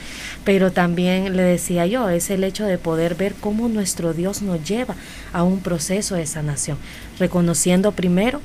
Pero 0.44 0.70
también 0.70 1.34
le 1.34 1.42
decía 1.42 1.86
yo, 1.86 2.10
es 2.10 2.28
el 2.28 2.44
hecho 2.44 2.66
de 2.66 2.76
poder 2.76 3.14
ver 3.14 3.34
cómo 3.34 3.68
nuestro 3.68 4.12
Dios 4.12 4.42
nos 4.42 4.62
lleva 4.68 4.94
a 5.32 5.42
un 5.42 5.60
proceso 5.60 6.14
de 6.14 6.26
sanación, 6.26 6.76
reconociendo 7.18 7.92
primero 7.92 8.42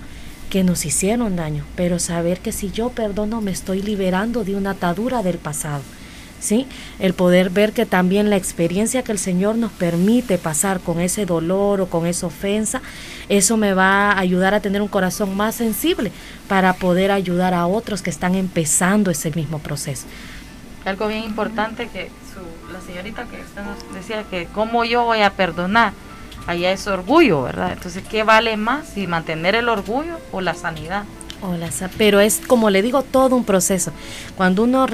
que 0.50 0.64
nos 0.64 0.86
hicieron 0.86 1.36
daño, 1.36 1.66
pero 1.76 2.00
saber 2.00 2.40
que 2.40 2.54
si 2.54 2.72
yo 2.72 2.90
perdono 2.90 3.42
me 3.42 3.52
estoy 3.52 3.82
liberando 3.82 4.46
de 4.46 4.56
una 4.56 4.72
atadura 4.72 5.22
del 5.22 5.38
pasado 5.38 5.82
¿sí? 6.42 6.68
El 7.00 7.14
poder 7.14 7.50
ver 7.50 7.72
que 7.72 7.86
también 7.86 8.30
la 8.30 8.36
experiencia 8.36 9.04
que 9.04 9.14
el 9.14 9.20
Señor 9.20 9.56
nos 9.56 9.72
permite 9.72 10.38
pasar 10.38 10.82
con 10.82 11.00
ese 11.00 11.26
dolor 11.26 11.80
o 11.80 11.86
con 11.88 12.06
esa 12.06 12.28
ofensa, 12.28 12.82
eso 13.30 13.56
me 13.56 13.74
va 13.74 14.12
a 14.12 14.20
ayudar 14.20 14.54
a 14.54 14.60
tener 14.60 14.82
un 14.82 14.90
corazón 14.90 15.38
más 15.38 15.56
sensible 15.56 16.12
para 16.50 16.74
poder 16.74 17.12
ayudar 17.12 17.54
a 17.54 17.68
otros 17.68 18.02
que 18.02 18.10
están 18.10 18.36
empezando 18.36 19.10
ese 19.12 19.32
mismo 19.32 19.60
proceso. 19.60 20.06
Algo 20.84 21.08
bien 21.08 21.24
importante 21.24 21.88
que 21.88 22.10
la 22.74 22.82
señorita 22.82 23.26
que 23.26 23.38
nos 23.38 23.94
decía 23.94 24.24
que 24.24 24.48
cómo 24.52 24.84
yo 24.84 25.04
voy 25.04 25.22
a 25.22 25.32
perdonar, 25.32 25.94
allá 26.48 26.72
es 26.72 26.88
orgullo, 26.88 27.44
¿verdad? 27.44 27.74
Entonces, 27.74 28.04
¿qué 28.10 28.24
vale 28.24 28.58
más 28.58 28.88
si 28.88 29.06
mantener 29.06 29.54
el 29.54 29.70
orgullo 29.70 30.18
o 30.32 30.42
la 30.42 30.56
sanidad? 30.56 31.04
Hola, 31.44 31.70
pero 31.98 32.20
es 32.20 32.40
como 32.46 32.70
le 32.70 32.84
digo, 32.84 33.02
todo 33.02 33.36
un 33.36 33.44
proceso. 33.44 33.92
Cuando 34.38 34.64
uno 34.64 34.86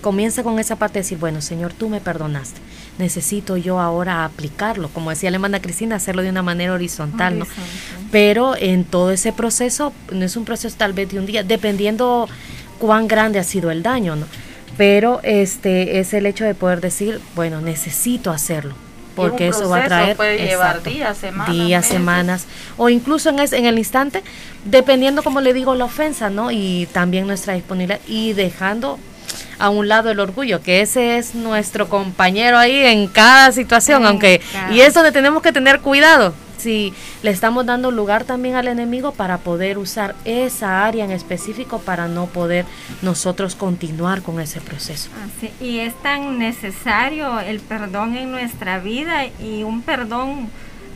comienza 0.00 0.42
con 0.42 0.58
esa 0.58 0.76
parte 0.76 0.94
de 0.94 1.00
decir, 1.00 1.18
bueno, 1.18 1.42
Señor, 1.42 1.74
tú 1.74 1.90
me 1.90 2.00
perdonaste, 2.00 2.60
necesito 2.98 3.58
yo 3.58 3.78
ahora 3.78 4.24
aplicarlo, 4.24 4.88
como 4.88 5.10
decía 5.10 5.30
la 5.30 5.36
hermana 5.36 5.60
Cristina, 5.60 5.96
hacerlo 5.96 6.22
de 6.22 6.30
una 6.30 6.42
manera 6.42 6.72
horizontal, 6.72 7.40
¿no? 7.40 7.46
Pero 8.10 8.56
en 8.56 8.84
todo 8.84 9.10
ese 9.10 9.32
proceso, 9.32 9.92
no 10.10 10.24
es 10.24 10.36
un 10.36 10.46
proceso 10.46 10.74
tal 10.78 10.94
vez 10.94 11.10
de 11.10 11.18
un 11.18 11.26
día, 11.26 11.42
dependiendo 11.42 12.26
cuán 12.78 13.06
grande 13.06 13.38
ha 13.38 13.44
sido 13.44 13.70
el 13.70 13.82
daño, 13.82 14.16
¿no? 14.16 14.26
pero 14.76 15.20
este 15.22 15.98
es 16.00 16.14
el 16.14 16.26
hecho 16.26 16.44
de 16.44 16.54
poder 16.54 16.80
decir, 16.80 17.20
bueno, 17.34 17.60
necesito 17.60 18.30
hacerlo 18.30 18.74
porque 19.14 19.48
eso 19.48 19.68
va 19.68 19.84
a 19.84 19.86
traer 19.86 20.16
puede 20.16 20.38
llevar 20.38 20.82
días, 20.82 21.16
semanas, 21.18 21.54
días, 21.54 21.86
semanas 21.86 22.46
o 22.76 22.88
incluso 22.88 23.28
en, 23.28 23.38
en 23.40 23.66
el 23.66 23.78
instante, 23.78 24.22
dependiendo 24.64 25.22
como 25.22 25.40
le 25.40 25.52
digo 25.52 25.74
la 25.74 25.84
ofensa, 25.84 26.30
¿no? 26.30 26.50
Y 26.50 26.88
también 26.92 27.26
nuestra 27.26 27.54
disponibilidad 27.54 28.00
y 28.06 28.32
dejando 28.32 28.98
a 29.58 29.70
un 29.70 29.88
lado 29.88 30.10
el 30.10 30.18
orgullo, 30.20 30.60
que 30.60 30.80
ese 30.80 31.18
es 31.18 31.34
nuestro 31.34 31.88
compañero 31.88 32.58
ahí 32.58 32.84
en 32.84 33.06
cada 33.06 33.52
situación, 33.52 34.04
aunque 34.06 34.40
y 34.70 34.80
es 34.80 34.94
donde 34.94 35.12
tenemos 35.12 35.42
que 35.42 35.52
tener 35.52 35.80
cuidado, 35.80 36.34
si 36.62 36.94
le 37.22 37.30
estamos 37.30 37.66
dando 37.66 37.90
lugar 37.90 38.24
también 38.24 38.54
al 38.54 38.68
enemigo 38.68 39.12
para 39.12 39.38
poder 39.38 39.78
usar 39.78 40.14
esa 40.24 40.84
área 40.84 41.04
en 41.04 41.10
específico 41.10 41.80
para 41.80 42.08
no 42.08 42.26
poder 42.26 42.64
nosotros 43.02 43.54
continuar 43.54 44.22
con 44.22 44.40
ese 44.40 44.60
proceso. 44.60 45.10
y 45.60 45.80
es 45.80 45.94
tan 46.02 46.38
necesario 46.38 47.40
el 47.40 47.60
perdón 47.60 48.16
en 48.16 48.30
nuestra 48.30 48.78
vida 48.78 49.26
y 49.40 49.62
un 49.64 49.82
perdón 49.82 50.48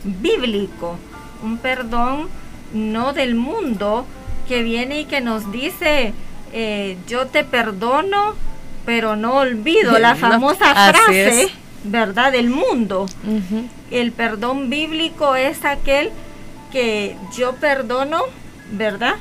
bíblico, 0.03 0.97
un 1.43 1.57
perdón 1.57 2.29
no 2.73 3.13
del 3.13 3.35
mundo 3.35 4.05
que 4.47 4.63
viene 4.63 5.01
y 5.01 5.05
que 5.05 5.21
nos 5.21 5.51
dice, 5.51 6.13
eh, 6.53 6.97
yo 7.07 7.27
te 7.27 7.43
perdono, 7.43 8.35
pero 8.85 9.15
no 9.15 9.35
olvido 9.35 9.99
la 9.99 10.15
famosa 10.15 10.91
frase 10.91 11.51
¿verdad? 11.87 12.31
Del 12.31 12.49
mundo. 12.49 13.07
El 13.91 14.11
perdón 14.11 14.69
bíblico 14.69 15.35
es 15.35 15.65
aquel 15.65 16.11
que 16.71 17.15
yo 17.35 17.55
perdono, 17.55 18.23
¿verdad? 18.71 19.15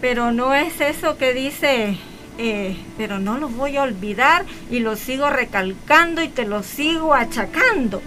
Pero 0.00 0.32
no 0.32 0.54
es 0.54 0.80
eso 0.80 1.18
que 1.18 1.34
dice, 1.34 1.96
eh, 2.38 2.76
pero 2.96 3.18
no 3.18 3.38
lo 3.38 3.48
voy 3.48 3.76
a 3.76 3.82
olvidar 3.82 4.44
y 4.70 4.80
lo 4.80 4.96
sigo 4.96 5.28
recalcando 5.30 6.22
y 6.22 6.28
te 6.28 6.46
lo 6.46 6.62
sigo 6.62 7.14
achacando. 7.14 8.00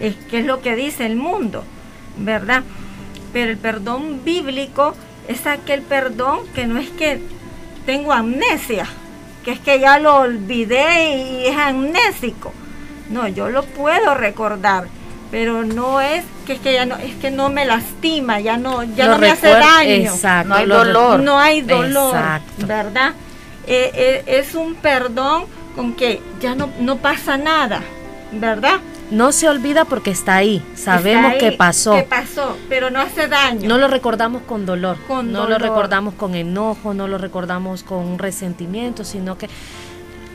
Es 0.00 0.16
que 0.30 0.40
es 0.40 0.46
lo 0.46 0.60
que 0.60 0.76
dice 0.76 1.06
el 1.06 1.16
mundo, 1.16 1.64
¿verdad? 2.18 2.62
Pero 3.32 3.50
el 3.50 3.58
perdón 3.58 4.24
bíblico 4.24 4.94
es 5.28 5.46
aquel 5.46 5.82
perdón 5.82 6.40
que 6.54 6.66
no 6.66 6.78
es 6.78 6.88
que 6.90 7.20
tengo 7.86 8.12
amnesia, 8.12 8.86
que 9.44 9.52
es 9.52 9.60
que 9.60 9.78
ya 9.78 9.98
lo 9.98 10.16
olvidé 10.16 11.16
y 11.16 11.46
es 11.46 11.56
amnésico 11.56 12.52
no, 13.10 13.26
yo 13.28 13.50
lo 13.50 13.64
puedo 13.64 14.14
recordar, 14.14 14.86
pero 15.30 15.64
no 15.64 16.00
es 16.00 16.24
que, 16.46 16.54
es 16.54 16.60
que 16.60 16.72
ya 16.72 16.86
no 16.86 16.96
es 16.96 17.14
que 17.16 17.30
no 17.30 17.48
me 17.48 17.64
lastima, 17.64 18.40
ya 18.40 18.56
no 18.56 18.84
ya 18.84 19.08
no 19.08 19.18
me 19.18 19.30
hace 19.30 19.48
daño. 19.48 20.12
no 20.46 20.54
hay 20.54 20.66
dolor. 20.66 21.20
No 21.20 21.38
hay 21.38 21.60
dolor, 21.62 22.16
¿verdad? 22.58 23.12
Eh, 23.66 23.90
eh, 23.94 24.22
es 24.26 24.54
un 24.54 24.74
perdón 24.76 25.44
con 25.76 25.94
que 25.94 26.20
ya 26.40 26.54
no, 26.54 26.70
no 26.80 26.96
pasa 26.96 27.36
nada, 27.36 27.82
¿verdad? 28.32 28.80
No 29.10 29.32
se 29.32 29.48
olvida 29.48 29.84
porque 29.84 30.12
está 30.12 30.36
ahí, 30.36 30.64
sabemos 30.76 31.34
que 31.34 31.50
pasó. 31.50 31.94
Que 31.94 32.02
pasó, 32.02 32.56
pero 32.68 32.90
no 32.90 33.00
hace 33.00 33.26
daño. 33.26 33.68
No 33.68 33.76
lo 33.76 33.88
recordamos 33.88 34.42
con 34.42 34.66
dolor, 34.66 34.98
no 35.24 35.48
lo 35.48 35.58
recordamos 35.58 36.14
con 36.14 36.36
enojo, 36.36 36.94
no 36.94 37.08
lo 37.08 37.18
recordamos 37.18 37.82
con 37.82 38.18
resentimiento, 38.20 39.02
sino 39.04 39.36
que 39.36 39.48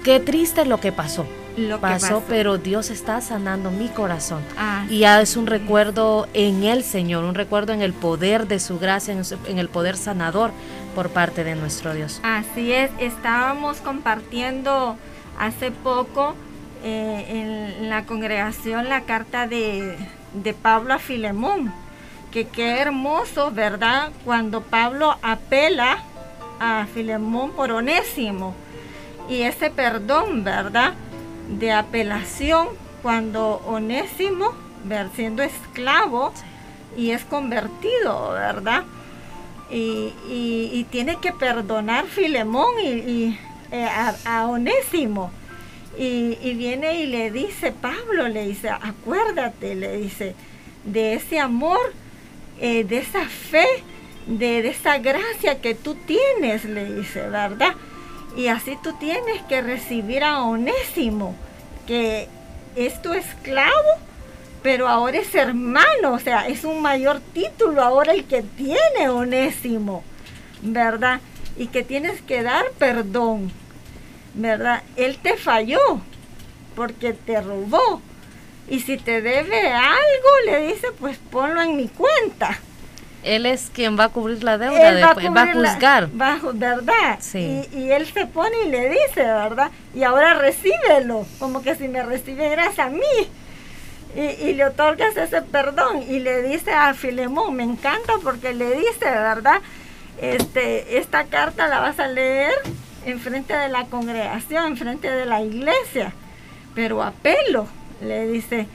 qué 0.06 0.20
triste 0.20 0.66
lo 0.66 0.80
que 0.80 0.92
pasó 0.92 1.26
lo 1.58 1.82
pasó, 1.82 2.22
pero 2.28 2.60
Dios 2.60 2.92
está 2.92 3.22
sanando 3.22 3.72
mi 3.72 3.88
corazón. 3.88 4.44
y 4.88 5.00
ya 5.00 5.20
es 5.20 5.36
un 5.36 5.48
recuerdo 5.48 6.28
en 6.36 6.64
el 6.64 6.84
Señor, 6.84 7.24
un 7.24 7.34
recuerdo 7.34 7.74
en 7.74 7.82
el 7.82 7.94
poder 7.94 8.48
de 8.48 8.60
su 8.60 8.78
gracia, 8.78 9.16
en, 9.48 9.58
el 9.58 9.70
poder 9.70 9.98
sanador 9.98 10.52
por 10.94 11.10
parte 11.10 11.44
de 11.44 11.56
nuestro 11.56 11.96
Dios. 11.96 12.20
Así 12.24 12.72
es, 12.72 12.92
estábamos 13.00 13.78
compartiendo 13.78 14.96
hace 15.40 15.72
poco 15.72 16.36
eh, 16.84 17.78
en 17.80 17.90
la 17.90 18.06
congregación 18.06 18.90
la 18.90 19.02
carta 19.02 19.48
de, 19.48 19.98
de 20.34 20.54
Pablo 20.54 20.94
a 20.94 21.00
Filemón, 21.00 21.74
que 22.32 22.48
qué 22.48 22.80
hermoso, 22.80 23.50
¿verdad? 23.52 24.12
Cuando 24.24 24.62
Pablo 24.62 25.18
apela 25.24 26.04
a 26.60 26.86
Filemón 26.94 27.52
por 27.52 27.72
Onésimo 27.72 28.54
y 29.30 29.42
ese 29.42 29.70
perdón, 29.70 30.44
¿verdad? 30.44 30.94
de 31.50 31.72
apelación 31.72 32.70
cuando 33.02 33.62
Onésimo, 33.68 34.54
siendo 35.16 35.44
esclavo, 35.44 36.34
y 36.98 37.12
es 37.12 37.24
convertido, 37.26 38.32
¿verdad? 38.32 38.84
Y, 39.70 40.86
tiene 40.92 41.18
que 41.18 41.34
perdonar 41.34 42.06
Filemón 42.06 42.74
y, 42.82 43.38
eh, 43.72 43.88
a, 44.26 44.48
Onésimo. 44.48 45.32
Y, 45.98 46.54
viene 46.54 47.02
y 47.02 47.08
le 47.08 47.32
dice, 47.32 47.72
Pablo 47.72 48.28
le 48.28 48.48
dice, 48.48 48.70
acuérdate, 48.70 49.76
le 49.76 49.98
dice, 49.98 50.36
de 50.86 51.16
ese 51.16 51.40
amor, 51.40 51.80
eh, 52.60 52.84
de 52.84 53.00
esa 53.00 53.26
fe, 53.26 53.66
de, 54.28 54.62
de 54.62 54.70
esa 54.70 54.98
gracia 55.00 55.62
que 55.62 55.76
tú 55.76 55.96
tienes, 55.96 56.66
le 56.66 56.94
dice, 56.96 57.28
¿verdad? 57.28 57.76
Y 58.36 58.48
así 58.48 58.78
tú 58.84 58.94
tienes 58.94 59.42
que 59.44 59.62
recibir 59.62 60.24
a 60.24 60.44
Onésimo, 60.44 61.36
que 61.88 62.28
es 62.76 63.02
tu 63.02 63.14
esclavo, 63.14 63.72
pero 64.62 64.88
ahora 64.88 65.20
es 65.20 65.34
hermano, 65.36 66.14
o 66.14 66.20
sea, 66.20 66.48
es 66.48 66.64
un 66.64 66.82
mayor 66.82 67.22
título 67.34 67.82
ahora 67.82 68.12
el 68.14 68.26
que 68.26 68.42
tiene 68.42 69.10
Onésimo, 69.10 70.04
¿verdad? 70.62 71.22
Y 71.58 71.68
que 71.68 71.84
tienes 71.84 72.22
que 72.22 72.44
dar 72.44 72.66
perdón, 72.78 73.52
¿verdad? 74.34 74.84
Él 74.98 75.18
te 75.22 75.38
falló 75.38 76.02
porque 76.76 77.14
te 77.14 77.40
robó. 77.42 78.02
Y 78.68 78.80
si 78.80 78.98
te 78.98 79.22
debe 79.22 79.72
algo, 79.72 80.30
le 80.46 80.68
dice, 80.68 80.88
pues 81.00 81.18
ponlo 81.32 81.62
en 81.62 81.78
mi 81.78 81.88
cuenta. 81.88 82.60
Él 83.26 83.48
es 83.48 83.72
quien 83.74 84.00
va 84.00 84.06
a 84.06 84.10
cubrir 84.10 84.44
la 84.44 84.60
deuda, 84.60 84.90
él 84.90 85.04
va, 85.04 85.42
a, 85.42 85.52
juzgar. 85.52 86.10
¿Verdad? 86.12 87.18
Sí. 87.20 87.68
Y, 87.74 87.90
él 87.90 88.06
se 88.06 88.28
pone 88.28 88.56
y 88.68 88.70
le 88.70 88.88
dice, 88.90 89.24
¿verdad? 89.24 89.72
Y 89.96 90.04
ahora 90.04 90.36
recíbelo, 90.36 91.26
como 91.40 91.64
que 91.64 91.76
si 91.76 91.88
me 91.88 92.04
recibieras 92.04 92.78
a 92.78 92.90
mí. 92.90 93.02
Y, 94.16 94.54
le 94.54 94.66
otorgas 94.66 95.18
ese 95.18 95.42
perdón. 95.42 96.04
Y 96.08 96.20
le 96.20 96.44
dice 96.44 96.72
a 96.72 96.94
Filemón, 96.94 97.56
me 97.56 97.64
encanta 97.64 98.14
porque 98.24 98.54
le 98.54 98.76
dice, 98.76 99.06
¿verdad? 99.06 99.60
Este, 100.22 101.00
esta 101.00 101.24
carta 101.24 101.68
la 101.68 101.80
vas 101.80 102.00
a 102.00 102.08
leer 102.08 102.54
en 103.08 103.20
frente 103.20 103.58
de 103.58 103.70
la 103.70 103.86
congregación, 103.86 104.68
en 104.68 104.78
frente 104.78 105.10
de 105.10 105.26
la 105.26 105.42
iglesia. 105.42 106.14
Pero 106.76 107.02
apelo, 107.02 107.68
le 108.02 108.28
dice, 108.28 108.68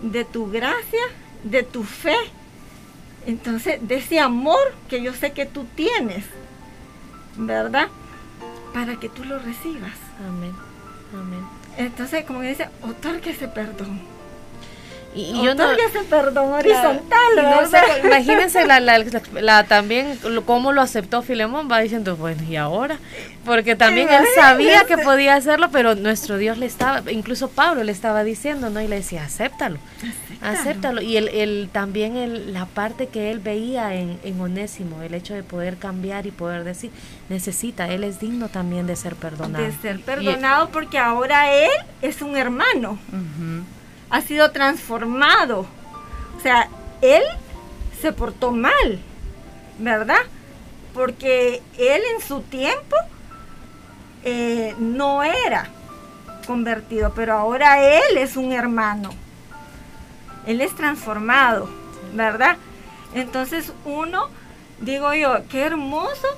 de 0.00 0.24
tu 0.24 0.50
gracia, 0.50 1.02
de 1.44 1.62
tu 1.62 1.84
fe 1.84 2.16
entonces, 3.28 3.86
de 3.86 3.96
ese 3.96 4.18
amor 4.20 4.74
que 4.88 5.02
yo 5.02 5.12
sé 5.12 5.32
que 5.32 5.44
tú 5.44 5.66
tienes, 5.74 6.24
¿verdad? 7.36 7.88
Para 8.72 8.96
que 8.96 9.10
tú 9.10 9.22
lo 9.22 9.38
recibas. 9.38 9.92
Amén. 10.26 10.54
Amén. 11.12 11.44
Entonces, 11.76 12.24
como 12.24 12.40
dice, 12.40 12.70
otorga 12.80 13.30
ese 13.30 13.46
perdón. 13.46 14.00
Y, 15.14 15.42
yo 15.42 15.54
no, 15.54 15.70
ese 15.70 16.00
perdón 16.08 16.52
horizontal. 16.52 17.70
imagínense 18.04 18.66
la, 18.66 19.64
también 19.68 20.18
cómo 20.44 20.72
lo 20.72 20.82
aceptó 20.82 21.22
Filemón, 21.22 21.68
va 21.70 21.80
diciendo, 21.80 22.16
bueno, 22.16 22.42
¿y 22.48 22.56
ahora? 22.56 22.98
Porque 23.44 23.74
también 23.74 24.10
él 24.10 24.24
sabía 24.34 24.84
que 24.84 24.98
podía 24.98 25.34
hacerlo, 25.34 25.70
pero 25.72 25.94
nuestro 25.94 26.36
Dios 26.36 26.58
le 26.58 26.66
estaba, 26.66 27.10
incluso 27.10 27.48
Pablo 27.48 27.82
le 27.84 27.92
estaba 27.92 28.22
diciendo, 28.22 28.68
¿no? 28.68 28.80
Y 28.82 28.88
le 28.88 28.96
decía, 28.96 29.24
acéptalo, 29.24 29.78
acéptalo. 30.42 31.00
Y 31.00 31.16
el, 31.16 31.70
también 31.72 32.16
el, 32.16 32.52
la 32.52 32.66
parte 32.66 33.06
que 33.06 33.30
él 33.30 33.38
veía 33.38 33.94
en, 33.94 34.18
en 34.22 34.40
Onésimo, 34.40 35.02
el 35.02 35.14
hecho 35.14 35.34
de 35.34 35.42
poder 35.42 35.78
cambiar 35.78 36.26
y 36.26 36.30
poder 36.30 36.64
decir, 36.64 36.90
necesita, 37.30 37.88
él 37.88 38.04
es 38.04 38.20
digno 38.20 38.48
también 38.48 38.86
de 38.86 38.94
ser 38.94 39.16
perdonado. 39.16 39.64
De 39.64 39.72
ser 39.72 40.00
perdonado 40.00 40.68
porque 40.68 40.98
ahora 40.98 41.50
él 41.52 41.70
es 42.02 42.20
un 42.20 42.36
hermano 42.36 42.98
ha 44.10 44.20
sido 44.20 44.50
transformado. 44.50 45.66
O 46.36 46.40
sea, 46.40 46.68
él 47.02 47.22
se 48.00 48.12
portó 48.12 48.52
mal, 48.52 49.00
¿verdad? 49.78 50.20
Porque 50.94 51.62
él 51.78 52.02
en 52.14 52.26
su 52.26 52.40
tiempo 52.42 52.96
eh, 54.24 54.74
no 54.78 55.22
era 55.22 55.68
convertido, 56.46 57.12
pero 57.14 57.34
ahora 57.34 57.82
él 57.82 58.16
es 58.16 58.36
un 58.36 58.52
hermano. 58.52 59.10
Él 60.46 60.60
es 60.60 60.74
transformado, 60.74 61.68
¿verdad? 62.14 62.56
Entonces 63.14 63.72
uno, 63.84 64.28
digo 64.80 65.12
yo, 65.14 65.46
qué 65.48 65.62
hermoso 65.62 66.28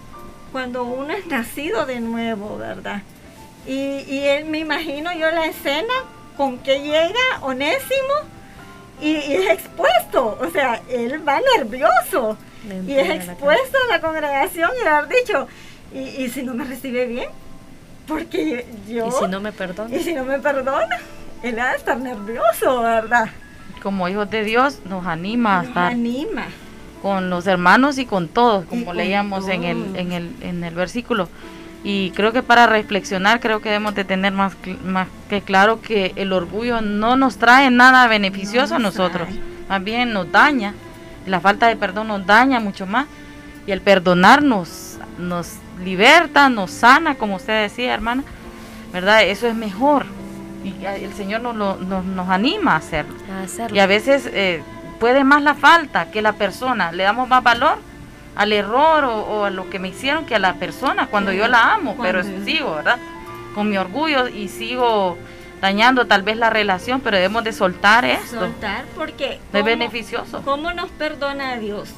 cuando 0.51 0.83
uno 0.85 1.13
es 1.13 1.27
nacido 1.27 1.87
de 1.87 2.01
nuevo, 2.01 2.59
¿verdad? 2.59 3.03
Y, 3.67 4.01
y 4.09 4.27
él, 4.27 4.47
me 4.47 4.59
imagino 4.59 5.13
yo 5.13 5.31
la 5.31 5.47
escena 5.47 5.93
con 6.41 6.57
que 6.57 6.81
llega 6.81 7.21
Onésimo 7.43 8.15
y, 8.99 9.15
es 9.15 9.51
expuesto. 9.51 10.39
O 10.41 10.49
sea, 10.49 10.81
él 10.89 11.21
va 11.29 11.39
nervioso 11.59 12.39
y 12.87 12.93
es 12.95 13.11
expuesto 13.11 13.77
a 13.85 13.93
la 13.93 14.01
congregación 14.01 14.71
y 14.83 14.87
haber 14.87 15.19
dicho, 15.19 15.47
y, 15.93 16.31
si 16.31 16.43
no 16.43 16.55
me 16.55 16.65
recibe 16.65 17.05
bien, 17.05 17.29
Porque 18.09 18.65
yo... 18.89 19.09
¿Y 19.09 19.11
si 19.11 19.29
no 19.29 19.41
me 19.41 19.53
perdona? 19.53 19.95
Y 19.95 20.03
si 20.03 20.15
no 20.15 20.25
me 20.25 20.39
perdona, 20.39 20.97
él 21.43 21.59
ha 21.59 21.73
de 21.73 21.77
estar 21.77 21.99
nervioso, 21.99 22.81
¿verdad? 22.81 23.29
Como 23.83 24.09
hijos 24.09 24.31
de 24.31 24.43
Dios 24.43 24.81
nos 24.87 25.05
anima 25.05 25.59
a 25.59 25.61
Nos 25.61 25.69
estar 25.69 25.93
anima. 25.93 26.47
con 27.03 27.29
los 27.29 27.47
hermanos 27.47 27.99
y 27.99 28.07
con 28.07 28.29
todos, 28.29 28.65
Y 28.65 28.69
como 28.69 28.87
con 28.87 28.97
leíamos 28.97 29.47
en 29.47 29.65
el, 29.65 29.95
en, 29.95 30.13
el, 30.13 30.35
en 30.41 30.65
el 30.65 30.75
versículo. 30.75 31.29
Y 31.83 32.11
creo 32.11 32.33
que 32.33 32.43
para 32.43 32.67
reflexionar, 32.67 33.41
creo 33.41 33.61
que 33.61 33.71
debemos 33.71 33.95
de 33.95 34.05
tener 34.05 34.33
más, 34.33 34.53
cl- 34.63 34.81
más 34.83 35.09
que 35.31 35.41
claro 35.41 35.81
que 35.81 36.13
el 36.17 36.33
orgullo 36.33 36.83
no 36.83 37.17
nos 37.17 37.39
trae 37.39 37.71
nada 37.71 38.07
beneficioso 38.07 38.75
No 38.75 38.77
a 38.77 38.79
nos 38.81 38.97
nosotros, 38.97 39.29
trae. 39.29 39.41
más 39.69 39.83
bien 39.83 40.13
nos 40.13 40.31
daña. 40.31 40.75
La 41.27 41.41
falta 41.41 41.69
de 41.69 41.77
perdón 41.77 42.09
nos 42.09 42.27
daña 42.27 42.61
mucho 42.61 42.87
más. 42.87 43.07
Y 43.67 43.73
el 43.73 43.81
perdonar 43.81 44.43
nos, 44.43 44.99
liberta, 45.83 46.49
nos 46.51 46.71
sana, 46.71 47.15
como 47.15 47.37
usted 47.37 47.63
decía, 47.63 47.95
hermana, 47.95 48.25
¿verdad? 48.93 49.23
Eso 49.23 49.47
es 49.47 49.55
mejor. 49.55 50.05
Y 50.65 50.85
a- 50.85 50.97
el 50.97 51.15
Señor 51.15 51.41
nos, 51.41 51.57
lo- 51.57 51.77
nos, 51.77 52.05
nos 52.05 52.29
anima 52.29 52.73
a 52.73 52.77
hacerlo. 52.77 53.15
A 53.33 53.45
hacerlo. 53.45 53.75
Y 53.75 53.81
a 53.81 53.87
veces 53.87 54.29
eh, 54.35 54.63
puede 54.99 55.25
más 55.25 55.43
la 55.43 55.55
falta 55.55 56.11
que 56.11 56.21
la 56.21 56.33
persona. 56.35 56.93
Le 56.93 57.05
damos 57.05 57.27
más 57.29 57.43
valor 57.43 57.79
al 58.37 58.53
error 58.53 59.05
o, 59.05 59.17
o 59.23 59.45
a 59.45 59.51
lo 59.51 59.69
que 59.71 59.79
me 59.79 59.89
hicieron 59.89 60.25
que 60.27 60.35
a 60.35 60.39
la 60.39 60.55
persona 60.55 61.07
cuando 61.09 61.33
yo 61.33 61.49
la 61.49 61.75
amo, 61.75 61.97
pero 62.01 62.23
sigo, 62.45 62.75
¿verdad? 62.77 62.99
Con 63.55 63.69
mi 63.69 63.77
orgullo 63.77 64.29
y 64.29 64.49
sigo 64.49 65.19
dañando 65.61 66.07
tal 66.07 66.23
vez 66.23 66.37
la 66.37 66.49
relación, 66.51 67.01
pero 67.01 67.17
debemos 67.17 67.45
de 67.45 67.53
soltar 67.53 68.05
esto. 68.05 68.41
Soltar 68.41 68.85
porque... 68.95 69.33
Es 69.35 69.39
¿cómo- 69.53 69.65
beneficioso. 69.65 70.43
¿Cómo 70.45 70.73
nos 70.73 70.91
perdona 70.91 71.57
Dios? 71.57 71.91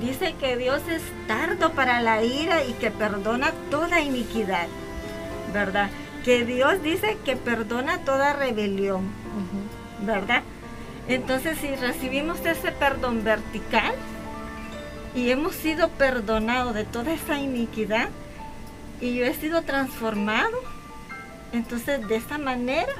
Dice 0.00 0.34
que 0.38 0.56
Dios 0.58 0.82
es 0.90 1.00
tardo 1.26 1.70
para 1.72 2.02
la 2.02 2.22
ira 2.22 2.62
y 2.64 2.72
que 2.74 2.90
perdona 2.90 3.52
toda 3.70 4.00
iniquidad, 4.00 4.66
¿verdad? 5.54 5.88
Que 6.24 6.44
Dios 6.44 6.82
dice 6.82 7.16
que 7.24 7.36
perdona 7.36 7.98
toda 7.98 8.32
rebelión. 8.34 9.04
¿verdad? 10.02 10.42
Entonces, 11.08 11.56
si 11.58 11.74
recibimos 11.76 12.44
ese 12.44 12.70
perdón 12.72 13.24
vertical 13.24 13.94
y 15.16 15.30
hemos 15.30 15.54
sido 15.54 15.88
perdonados 15.88 16.74
de 16.74 16.84
toda 16.84 17.12
esa 17.12 17.40
iniquidad 17.40 18.10
y 19.00 19.14
yo 19.14 19.24
he 19.24 19.34
sido 19.34 19.62
transformado, 19.62 20.56
entonces 21.52 22.06
de 22.06 22.16
esa 22.16 22.36
manera 22.36 22.92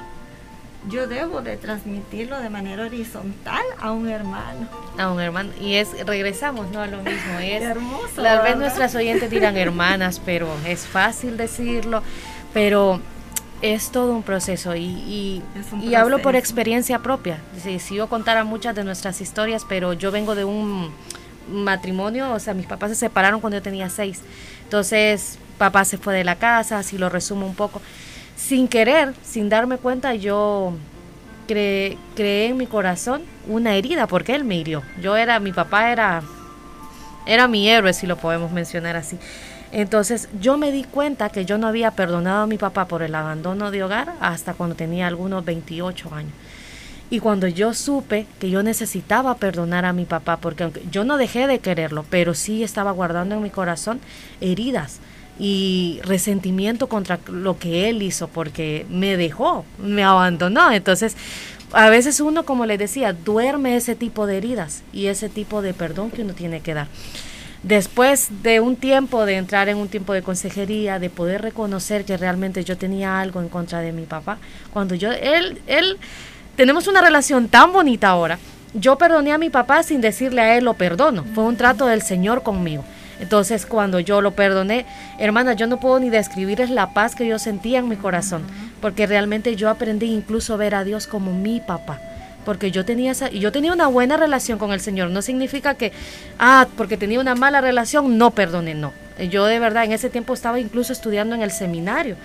yo 0.89 1.07
debo 1.07 1.41
de 1.41 1.57
transmitirlo 1.57 2.39
de 2.39 2.49
manera 2.49 2.85
horizontal 2.85 3.63
a 3.79 3.91
un 3.91 4.09
hermano. 4.09 4.67
A 4.97 5.11
un 5.11 5.19
hermano. 5.19 5.51
Y 5.61 5.75
es, 5.75 5.89
regresamos, 6.05 6.71
¿no? 6.71 6.81
A 6.81 6.87
lo 6.87 6.97
mismo. 6.97 7.39
Es, 7.41 7.61
hermoso. 7.61 8.21
Tal 8.21 8.41
vez 8.43 8.57
nuestras 8.57 8.95
oyentes 8.95 9.29
dirán 9.29 9.55
hermanas, 9.55 10.21
pero 10.23 10.49
es 10.65 10.87
fácil 10.87 11.37
decirlo, 11.37 12.01
pero 12.53 12.99
es 13.61 13.91
todo 13.91 14.13
un 14.13 14.23
proceso 14.23 14.75
y, 14.75 14.85
y, 14.85 15.43
un 15.71 15.83
y 15.83 15.95
hablo 15.95 16.19
por 16.21 16.35
experiencia 16.35 16.99
propia. 16.99 17.41
Si, 17.61 17.79
si 17.79 17.95
yo 17.95 18.07
contara 18.07 18.43
muchas 18.43 18.75
de 18.75 18.83
nuestras 18.83 19.19
historias, 19.21 19.65
pero 19.67 19.93
yo 19.93 20.11
vengo 20.11 20.35
de 20.35 20.45
un 20.45 20.91
matrimonio, 21.49 22.31
o 22.33 22.39
sea, 22.39 22.53
mis 22.53 22.65
papás 22.67 22.89
se 22.91 22.95
separaron 22.95 23.39
cuando 23.41 23.57
yo 23.57 23.63
tenía 23.63 23.89
seis. 23.89 24.21
Entonces, 24.63 25.37
papá 25.57 25.85
se 25.85 25.97
fue 25.97 26.13
de 26.15 26.23
la 26.23 26.35
casa, 26.35 26.79
así 26.79 26.97
lo 26.97 27.09
resumo 27.09 27.45
un 27.45 27.55
poco. 27.55 27.81
Sin 28.35 28.67
querer, 28.67 29.13
sin 29.23 29.49
darme 29.49 29.77
cuenta, 29.77 30.13
yo 30.15 30.73
cre- 31.47 31.97
creé 32.15 32.47
en 32.47 32.57
mi 32.57 32.67
corazón 32.67 33.23
una 33.47 33.75
herida 33.75 34.07
porque 34.07 34.35
él 34.35 34.43
me 34.43 34.55
hirió. 34.55 34.83
Yo 35.01 35.15
era, 35.17 35.39
mi 35.39 35.51
papá 35.53 35.91
era 35.91 36.21
era 37.25 37.47
mi 37.47 37.67
héroe, 37.69 37.93
si 37.93 38.07
lo 38.07 38.17
podemos 38.17 38.51
mencionar 38.51 38.95
así. 38.95 39.17
Entonces 39.71 40.29
yo 40.39 40.57
me 40.57 40.71
di 40.71 40.85
cuenta 40.85 41.29
que 41.29 41.43
yo 41.45 41.57
no 41.57 41.67
había 41.67 41.91
perdonado 41.91 42.43
a 42.43 42.47
mi 42.47 42.57
papá 42.57 42.85
por 42.85 43.01
el 43.03 43.13
abandono 43.15 43.69
de 43.69 43.83
hogar 43.83 44.13
hasta 44.21 44.53
cuando 44.53 44.75
tenía 44.75 45.07
algunos 45.07 45.43
28 45.43 46.13
años. 46.15 46.31
Y 47.09 47.19
cuando 47.19 47.47
yo 47.47 47.73
supe 47.73 48.25
que 48.39 48.49
yo 48.49 48.63
necesitaba 48.63 49.35
perdonar 49.35 49.85
a 49.85 49.93
mi 49.93 50.05
papá, 50.05 50.37
porque 50.37 50.63
aunque 50.63 50.83
yo 50.91 51.05
no 51.05 51.17
dejé 51.17 51.47
de 51.47 51.59
quererlo, 51.59 52.05
pero 52.09 52.33
sí 52.33 52.63
estaba 52.63 52.91
guardando 52.91 53.35
en 53.35 53.43
mi 53.43 53.49
corazón 53.49 53.99
heridas 54.41 54.99
y 55.39 55.99
resentimiento 56.03 56.87
contra 56.87 57.19
lo 57.27 57.59
que 57.59 57.89
él 57.89 58.01
hizo, 58.01 58.27
porque 58.27 58.85
me 58.89 59.15
dejó, 59.15 59.65
me 59.81 60.03
abandonó. 60.03 60.71
Entonces, 60.71 61.15
a 61.71 61.89
veces 61.89 62.19
uno, 62.19 62.43
como 62.43 62.65
les 62.65 62.79
decía, 62.79 63.13
duerme 63.13 63.75
ese 63.75 63.95
tipo 63.95 64.25
de 64.25 64.37
heridas 64.37 64.83
y 64.91 65.07
ese 65.07 65.29
tipo 65.29 65.61
de 65.61 65.73
perdón 65.73 66.11
que 66.11 66.23
uno 66.23 66.33
tiene 66.33 66.61
que 66.61 66.73
dar. 66.73 66.87
Después 67.63 68.29
de 68.43 68.59
un 68.59 68.75
tiempo 68.75 69.25
de 69.25 69.35
entrar 69.35 69.67
en 69.67 69.77
un 69.77 69.87
tiempo 69.87 70.13
de 70.13 70.21
consejería, 70.21 70.99
de 70.99 71.09
poder 71.09 71.41
reconocer 71.41 72.05
que 72.05 72.15
realmente 72.15 72.63
yo 72.63 72.77
tenía 72.77 73.19
algo 73.19 73.41
en 73.41 73.49
contra 73.49 73.81
de 73.81 73.91
mi 73.91 74.03
papá, 74.03 74.37
cuando 74.71 74.95
yo, 74.95 75.11
él, 75.11 75.59
él, 75.67 75.97
tenemos 76.57 76.87
una 76.87 77.01
relación 77.01 77.47
tan 77.47 77.71
bonita 77.71 78.09
ahora. 78.09 78.39
Yo 78.73 78.97
perdoné 78.97 79.31
a 79.31 79.37
mi 79.37 79.49
papá 79.49 79.83
sin 79.83 80.01
decirle 80.01 80.41
a 80.41 80.57
él 80.57 80.65
lo 80.65 80.73
perdono. 80.73 81.23
Fue 81.35 81.43
un 81.43 81.55
trato 81.55 81.85
del 81.85 82.01
Señor 82.01 82.43
conmigo. 82.43 82.83
Entonces, 83.19 83.65
cuando 83.65 83.99
yo 83.99 84.21
lo 84.21 84.31
perdoné, 84.31 84.85
hermana, 85.19 85.53
yo 85.53 85.67
no 85.67 85.79
puedo 85.79 85.99
ni 85.99 86.09
describirles 86.09 86.69
la 86.69 86.93
paz 86.93 87.15
que 87.15 87.27
yo 87.27 87.39
sentía 87.39 87.79
en 87.79 87.87
mi 87.87 87.95
corazón, 87.95 88.43
porque 88.81 89.07
realmente 89.07 89.55
yo 89.55 89.69
aprendí 89.69 90.07
incluso 90.07 90.53
a 90.53 90.57
ver 90.57 90.75
a 90.75 90.83
Dios 90.83 91.07
como 91.07 91.31
mi 91.31 91.59
papá. 91.59 91.99
Porque 92.43 92.71
yo 92.71 92.85
tenía 92.85 93.11
esa, 93.11 93.29
yo 93.29 93.51
tenía 93.51 93.73
una 93.73 93.87
buena 93.87 94.17
relación 94.17 94.57
con 94.57 94.71
el 94.71 94.79
Señor. 94.79 95.09
No 95.11 95.21
significa 95.21 95.75
que, 95.75 95.91
ah, 96.39 96.67
porque 96.75 96.97
tenía 96.97 97.19
una 97.19 97.35
mala 97.35 97.61
relación, 97.61 98.17
no 98.17 98.31
perdone, 98.31 98.73
no. 98.73 98.93
Yo 99.29 99.45
de 99.45 99.59
verdad 99.59 99.83
en 99.83 99.91
ese 99.91 100.09
tiempo 100.09 100.33
estaba 100.33 100.59
incluso 100.59 100.91
estudiando 100.93 101.35
en 101.35 101.43
el 101.43 101.51
seminario. 101.51 102.15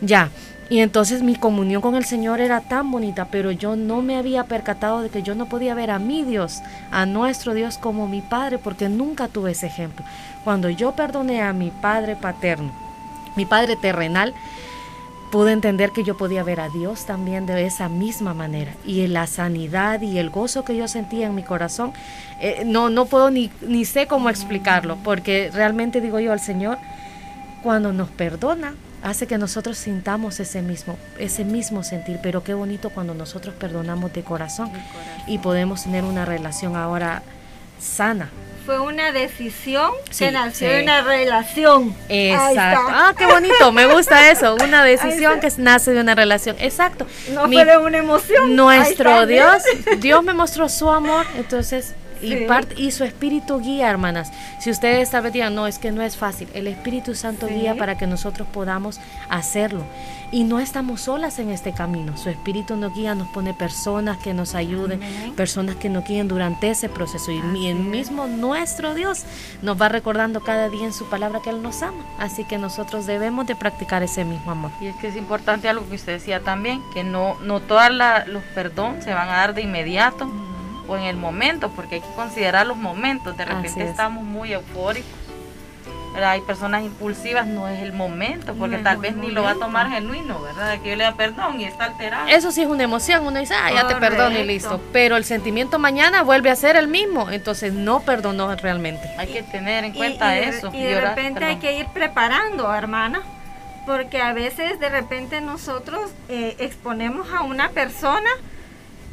Ya. 0.00 0.30
Y 0.70 0.80
entonces 0.80 1.22
mi 1.22 1.34
comunión 1.36 1.82
con 1.82 1.96
el 1.96 2.04
Señor 2.04 2.40
era 2.40 2.60
tan 2.60 2.90
bonita, 2.90 3.26
pero 3.30 3.50
yo 3.50 3.76
no 3.76 4.00
me 4.00 4.16
había 4.16 4.44
percatado 4.44 5.02
de 5.02 5.10
que 5.10 5.22
yo 5.22 5.34
no 5.34 5.46
podía 5.46 5.74
ver 5.74 5.90
a 5.90 5.98
mi 5.98 6.22
Dios, 6.22 6.62
a 6.90 7.04
nuestro 7.04 7.52
Dios 7.52 7.76
como 7.76 8.08
mi 8.08 8.22
Padre, 8.22 8.58
porque 8.58 8.88
nunca 8.88 9.28
tuve 9.28 9.50
ese 9.50 9.66
ejemplo. 9.66 10.04
Cuando 10.44 10.70
yo 10.70 10.92
perdoné 10.92 11.42
a 11.42 11.52
mi 11.52 11.70
Padre 11.70 12.16
paterno, 12.16 12.72
mi 13.36 13.44
Padre 13.44 13.76
terrenal, 13.76 14.34
pude 15.32 15.52
entender 15.52 15.92
que 15.92 16.04
yo 16.04 16.14
podía 16.16 16.44
ver 16.44 16.60
a 16.60 16.68
Dios 16.68 17.06
también 17.06 17.46
de 17.46 17.64
esa 17.64 17.88
misma 17.88 18.34
manera. 18.34 18.74
Y 18.84 19.06
la 19.06 19.26
sanidad 19.26 20.02
y 20.02 20.18
el 20.18 20.28
gozo 20.28 20.62
que 20.62 20.76
yo 20.76 20.86
sentía 20.88 21.26
en 21.26 21.34
mi 21.34 21.42
corazón, 21.42 21.92
eh, 22.38 22.64
no, 22.66 22.90
no 22.90 23.06
puedo 23.06 23.30
ni, 23.30 23.50
ni 23.62 23.86
sé 23.86 24.06
cómo 24.06 24.28
explicarlo, 24.28 24.98
porque 25.02 25.50
realmente 25.52 26.02
digo 26.02 26.20
yo 26.20 26.32
al 26.32 26.40
Señor, 26.40 26.76
cuando 27.62 27.94
nos 27.94 28.10
perdona, 28.10 28.74
hace 29.02 29.26
que 29.26 29.38
nosotros 29.38 29.78
sintamos 29.78 30.38
ese 30.40 30.62
mismo, 30.62 30.96
ese 31.18 31.44
mismo 31.44 31.82
sentir, 31.82 32.18
pero 32.22 32.42
qué 32.44 32.54
bonito 32.54 32.90
cuando 32.90 33.14
nosotros 33.14 33.54
perdonamos 33.58 34.12
de 34.12 34.22
corazón 34.22 34.70
y 35.26 35.38
podemos 35.38 35.84
tener 35.84 36.04
una 36.04 36.24
relación 36.24 36.76
ahora 36.76 37.22
sana. 37.80 38.30
Fue 38.64 38.78
una 38.78 39.10
decisión 39.10 39.90
Sí, 40.10 40.24
que 40.26 40.30
nació 40.30 40.68
sí. 40.68 40.74
de 40.76 40.82
una 40.84 41.02
relación. 41.02 41.92
Exacto. 42.08 42.80
Ah, 42.88 43.12
qué 43.18 43.26
bonito, 43.26 43.72
me 43.72 43.92
gusta 43.92 44.30
eso, 44.30 44.54
una 44.54 44.84
decisión 44.84 45.40
que 45.40 45.48
nace 45.58 45.92
de 45.92 46.00
una 46.00 46.14
relación. 46.14 46.54
Exacto. 46.60 47.04
No 47.34 47.48
Mi- 47.48 47.56
fue 47.56 47.64
de 47.64 47.76
una 47.78 47.98
emoción. 47.98 48.54
Nuestro 48.54 49.26
Dios. 49.26 49.64
Dios 49.98 50.22
me 50.22 50.32
mostró 50.32 50.68
su 50.68 50.88
amor, 50.88 51.26
entonces, 51.36 51.94
y, 52.22 52.28
Sí. 52.28 52.46
y 52.76 52.90
su 52.92 53.04
Espíritu 53.04 53.58
guía, 53.60 53.90
hermanas. 53.90 54.32
Si 54.60 54.70
ustedes 54.70 55.10
digan, 55.32 55.54
no, 55.54 55.66
es 55.66 55.78
que 55.78 55.90
no 55.92 56.02
es 56.02 56.16
fácil, 56.16 56.48
el 56.54 56.66
Espíritu 56.66 57.14
Santo 57.14 57.48
Sí. 57.48 57.54
guía 57.54 57.74
para 57.76 57.96
que 57.98 58.06
nosotros 58.06 58.46
podamos 58.52 59.00
hacerlo. 59.28 59.82
Y 60.30 60.44
no 60.44 60.60
estamos 60.60 61.02
solas 61.02 61.38
en 61.38 61.50
este 61.50 61.72
camino. 61.72 62.16
Su 62.16 62.30
Espíritu 62.30 62.74
nos 62.76 62.94
guía, 62.94 63.14
nos 63.14 63.28
pone 63.28 63.52
personas 63.52 64.16
que 64.16 64.32
nos 64.32 64.54
ayuden, 64.54 65.02
Amén. 65.02 65.34
personas 65.34 65.76
que 65.76 65.90
nos 65.90 66.04
guíen 66.06 66.26
durante 66.26 66.70
ese 66.70 66.88
proceso. 66.88 67.30
Y 67.32 67.36
el 67.38 67.42
Así 67.50 67.66
es. 67.68 67.74
mismo 67.74 68.26
nuestro 68.26 68.94
Dios 68.94 69.24
nos 69.60 69.80
va 69.80 69.90
recordando 69.90 70.40
cada 70.40 70.70
día 70.70 70.84
en 70.86 70.94
su 70.94 71.04
palabra 71.10 71.40
que 71.44 71.50
Él 71.50 71.60
nos 71.62 71.82
ama. 71.82 72.02
Así 72.18 72.44
que 72.44 72.56
nosotros 72.56 73.04
debemos 73.06 73.46
de 73.46 73.56
practicar 73.56 74.02
ese 74.02 74.24
mismo 74.24 74.52
amor. 74.52 74.70
Y 74.80 74.86
es 74.86 74.96
que 74.96 75.08
es 75.08 75.16
importante 75.16 75.68
algo 75.68 75.86
que 75.88 75.96
usted 75.96 76.12
decía 76.14 76.40
también, 76.40 76.80
que 76.94 77.04
no, 77.04 77.36
no 77.42 77.60
todos 77.60 77.90
los 78.26 78.42
perdón 78.54 79.02
se 79.02 79.12
van 79.12 79.28
a 79.28 79.32
dar 79.32 79.54
de 79.54 79.62
inmediato 79.62 80.30
o 80.88 80.96
en 80.96 81.04
el 81.04 81.16
momento, 81.16 81.70
porque 81.70 81.96
hay 81.96 82.00
que 82.00 82.14
considerar 82.16 82.66
los 82.66 82.76
momentos. 82.76 83.36
De 83.36 83.44
repente 83.44 83.84
es. 83.84 83.90
estamos 83.90 84.24
muy 84.24 84.52
eufóricos. 84.52 85.10
¿verdad? 86.12 86.32
Hay 86.32 86.42
personas 86.42 86.82
impulsivas, 86.84 87.46
no 87.46 87.66
es 87.68 87.80
el 87.80 87.94
momento, 87.94 88.52
porque 88.56 88.76
No 88.76 88.82
tal 88.82 88.98
vez 88.98 89.16
ni 89.16 89.28
lo 89.30 89.44
va 89.44 89.52
a 89.52 89.54
momento. 89.54 89.64
tomar 89.66 89.90
genuino, 89.90 90.42
¿verdad? 90.42 90.72
De 90.72 90.80
que 90.82 90.90
yo 90.90 90.96
le 90.96 91.04
da 91.04 91.14
perdón 91.14 91.58
y 91.58 91.64
está 91.64 91.86
alterado. 91.86 92.28
Eso 92.28 92.52
sí 92.52 92.60
es 92.60 92.66
una 92.68 92.82
emoción, 92.82 93.26
uno 93.26 93.38
dice, 93.40 93.54
ah, 93.54 93.72
ya 93.72 93.86
te 93.88 93.94
perdono 93.96 94.24
y 94.28 94.32
Correcto. 94.32 94.44
listo. 94.52 94.80
Pero 94.92 95.16
el 95.16 95.24
sentimiento 95.24 95.78
mañana 95.78 96.22
vuelve 96.22 96.50
a 96.50 96.56
ser 96.56 96.76
el 96.76 96.86
mismo, 96.86 97.30
entonces 97.30 97.72
no 97.72 98.00
perdonó 98.00 98.54
realmente. 98.56 99.08
Hay 99.16 99.28
que 99.28 99.42
tener 99.42 99.84
en 99.84 99.94
Y- 99.94 99.96
cuenta 99.96 100.36
y 100.36 100.40
de- 100.40 100.48
eso. 100.50 100.70
Y 100.74 100.82
de 100.82 100.96
orar, 100.98 101.16
repente 101.16 101.44
hay 101.46 101.56
perdón. 101.56 101.60
que 101.60 101.78
ir 101.80 101.86
preparando, 101.94 102.74
hermana, 102.74 103.22
porque 103.86 104.20
a 104.20 104.34
veces 104.34 104.78
de 104.80 104.90
repente 104.90 105.40
nosotros 105.40 106.10
eh, 106.28 106.56
exponemos 106.58 107.32
a 107.32 107.40
una 107.40 107.70
persona 107.70 108.28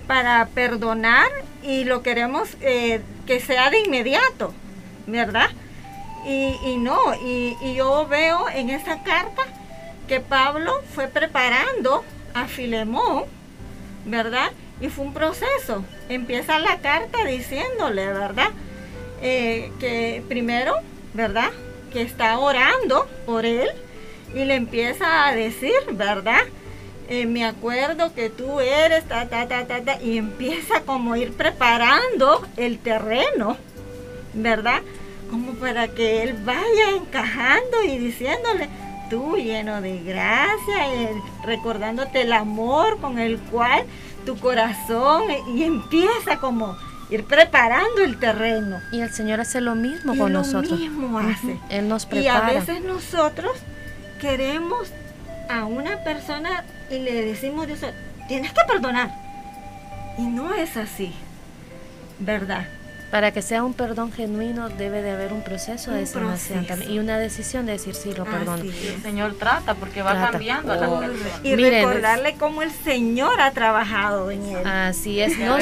para 0.10 0.44
perdonar 0.48 1.30
y 1.62 1.84
lo 1.84 2.02
queremos 2.02 2.58
eh, 2.62 3.00
que 3.28 3.40
sea 3.40 3.70
de 3.70 3.82
inmediato, 3.82 4.56
¿verdad? 5.06 5.52
Y, 6.26 6.78
no, 6.78 6.98
y, 7.24 7.56
y 7.62 7.76
yo 7.76 8.08
veo 8.08 8.50
en 8.50 8.72
esa 8.72 9.04
carta 9.04 9.44
que 10.08 10.20
Pablo 10.20 10.82
fue 10.96 11.10
preparando 11.10 12.04
a 12.34 12.48
Filemón, 12.48 13.26
¿verdad? 14.06 14.50
Y 14.82 14.90
fue 14.90 15.06
un 15.06 15.14
proceso. 15.14 15.86
Empieza 16.10 16.58
la 16.58 16.80
carta 16.80 17.24
diciéndole, 17.26 18.08
¿verdad? 18.08 18.50
Eh, 19.22 19.72
que 19.80 20.24
primero, 20.28 20.74
¿verdad? 21.14 21.52
Que 21.94 22.02
está 22.02 22.40
orando 22.40 23.08
por 23.28 23.46
él 23.46 23.70
y 24.34 24.44
le 24.46 24.56
empieza 24.56 25.28
a 25.28 25.36
decir, 25.36 25.76
¿verdad? 25.92 26.42
Eh, 27.12 27.26
me 27.26 27.44
acuerdo 27.44 28.14
que 28.14 28.30
tú 28.30 28.60
eres, 28.60 29.04
ta, 29.06 29.28
ta, 29.28 29.48
ta, 29.48 29.66
ta, 29.66 29.82
ta, 29.82 30.00
y 30.00 30.20
empieza 30.20 30.82
como 30.82 31.14
a 31.14 31.18
ir 31.18 31.34
preparando 31.34 32.46
el 32.56 32.78
terreno, 32.78 33.58
¿verdad? 34.36 34.82
Como 35.32 35.54
para 35.54 35.88
que 35.88 36.22
él 36.22 36.38
vaya 36.46 36.92
encajando 36.96 37.84
y 37.84 37.98
diciéndole, 37.98 38.70
tú 39.10 39.38
lleno 39.38 39.82
de 39.82 40.04
gracia, 40.04 40.96
y 40.96 41.10
recordándote 41.48 42.22
el 42.22 42.32
amor 42.32 43.00
con 43.00 43.18
el 43.18 43.40
cual 43.40 43.86
tu 44.24 44.38
corazón, 44.38 45.24
y 45.56 45.64
empieza 45.64 46.38
como 46.40 46.78
ir 47.10 47.24
preparando 47.24 48.04
el 48.04 48.20
terreno. 48.20 48.78
Y 48.92 49.02
el 49.02 49.12
Señor 49.12 49.40
hace 49.40 49.62
lo 49.62 49.74
mismo 49.74 50.16
con 50.16 50.32
nosotros. 50.32 50.80
Mismo 50.80 51.18
hace. 51.18 51.58
Él 51.72 51.90
nos 51.90 52.06
prepara. 52.06 52.54
Y 52.54 52.56
a 52.56 52.60
veces 52.60 52.84
nosotros 52.84 53.54
queremos 54.22 54.90
a 55.50 55.66
una 55.66 56.04
persona 56.04 56.64
y 56.90 57.00
le 57.00 57.26
decimos 57.26 57.68
Dios, 57.68 57.80
tienes 58.28 58.52
que 58.52 58.62
perdonar. 58.68 59.12
Y 60.18 60.24
no 60.24 60.54
es 60.54 60.76
así, 60.78 61.14
¿verdad? 62.20 62.68
Para 63.12 63.32
que 63.32 63.42
sea 63.42 63.64
un 63.64 63.74
perdón 63.74 64.12
genuino 64.12 64.70
debe 64.70 65.02
de 65.02 65.12
haber 65.12 65.34
un 65.34 65.42
proceso 65.42 65.92
de 65.92 66.06
sanación 66.06 66.66
también 66.66 66.92
y 66.92 67.00
una 67.00 67.18
decisión 67.18 67.66
de 67.66 67.74
decir 67.74 67.96
sí 67.96 68.14
lo 68.14 68.26
perdono. 68.26 68.62
El 68.64 69.02
Señor 69.02 69.36
trata 69.38 69.74
porque 69.74 70.02
va 70.02 70.30
cambiando 70.30 70.74
a 70.74 70.76
la 70.76 71.00
persona. 71.00 71.40
Y 71.44 71.56
recordarle 71.56 72.36
cómo 72.36 72.62
el 72.62 72.72
Señor 72.72 73.42
ha 73.42 73.52
trabajado 73.52 74.30
en 74.32 74.46
él. 74.46 74.68
Así 74.68 75.20
es, 75.20 75.38
no, 75.40 75.58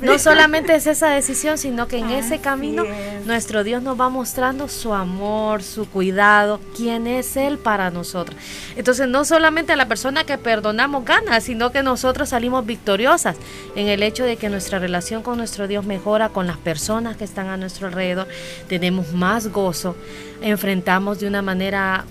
no 0.00 0.18
solamente 0.18 0.74
es 0.74 0.86
esa 0.86 1.10
decisión, 1.10 1.58
sino 1.58 1.88
que 1.88 1.98
en 1.98 2.10
ese 2.10 2.38
camino 2.38 2.84
nuestro 3.26 3.64
Dios 3.64 3.82
nos 3.82 4.00
va 4.00 4.08
mostrando 4.08 4.68
su 4.68 4.94
amor, 4.94 5.62
su 5.62 5.88
cuidado, 5.88 6.60
quién 6.76 7.06
es 7.06 7.36
Él 7.36 7.58
para 7.58 7.90
nosotros. 7.90 8.36
Entonces 8.76 9.08
no 9.08 9.24
solamente 9.24 9.76
la 9.76 9.86
persona 9.86 10.24
que 10.24 10.38
perdonamos 10.38 11.04
gana, 11.04 11.40
sino 11.40 11.70
que 11.70 11.82
nosotros 11.82 12.30
salimos 12.30 12.64
victoriosas 12.64 13.36
en 13.76 13.88
el 13.88 14.02
hecho 14.02 14.24
de 14.24 14.36
que 14.36 14.48
nuestra 14.48 14.78
relación 14.78 15.22
con 15.22 15.38
nuestro 15.38 15.68
Dios 15.68 15.84
mejora 15.84 16.28
con 16.28 16.46
las 16.46 16.58
personas 16.62 17.16
que 17.16 17.24
están 17.24 17.48
a 17.48 17.56
nuestro 17.56 17.86
alrededor, 17.86 18.28
tenemos 18.68 19.12
más 19.12 19.48
gozo, 19.48 19.96
enfrentamos 20.40 21.20
de 21.20 21.26
una 21.26 21.42
manera 21.42 22.04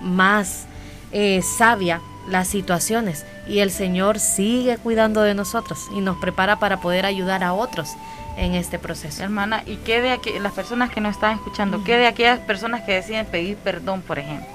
más 0.00 0.66
eh, 1.12 1.42
sabia 1.42 2.00
las 2.28 2.48
situaciones 2.48 3.24
y 3.48 3.58
el 3.58 3.70
Señor 3.70 4.18
sigue 4.18 4.78
cuidando 4.78 5.22
de 5.22 5.34
nosotros 5.34 5.88
y 5.94 6.00
nos 6.00 6.16
prepara 6.18 6.58
para 6.58 6.80
poder 6.80 7.06
ayudar 7.06 7.42
a 7.42 7.52
otros 7.52 7.90
en 8.36 8.54
este 8.54 8.78
proceso. 8.78 9.22
Hermana, 9.22 9.62
¿y 9.66 9.76
qué 9.76 10.00
de 10.00 10.10
aquí, 10.10 10.30
las 10.40 10.52
personas 10.52 10.90
que 10.90 11.00
nos 11.00 11.16
están 11.16 11.36
escuchando, 11.36 11.82
qué 11.84 11.96
de 11.96 12.06
aquellas 12.06 12.38
personas 12.40 12.82
que 12.82 12.92
deciden 12.92 13.26
pedir 13.26 13.56
perdón, 13.56 14.02
por 14.02 14.18
ejemplo, 14.18 14.48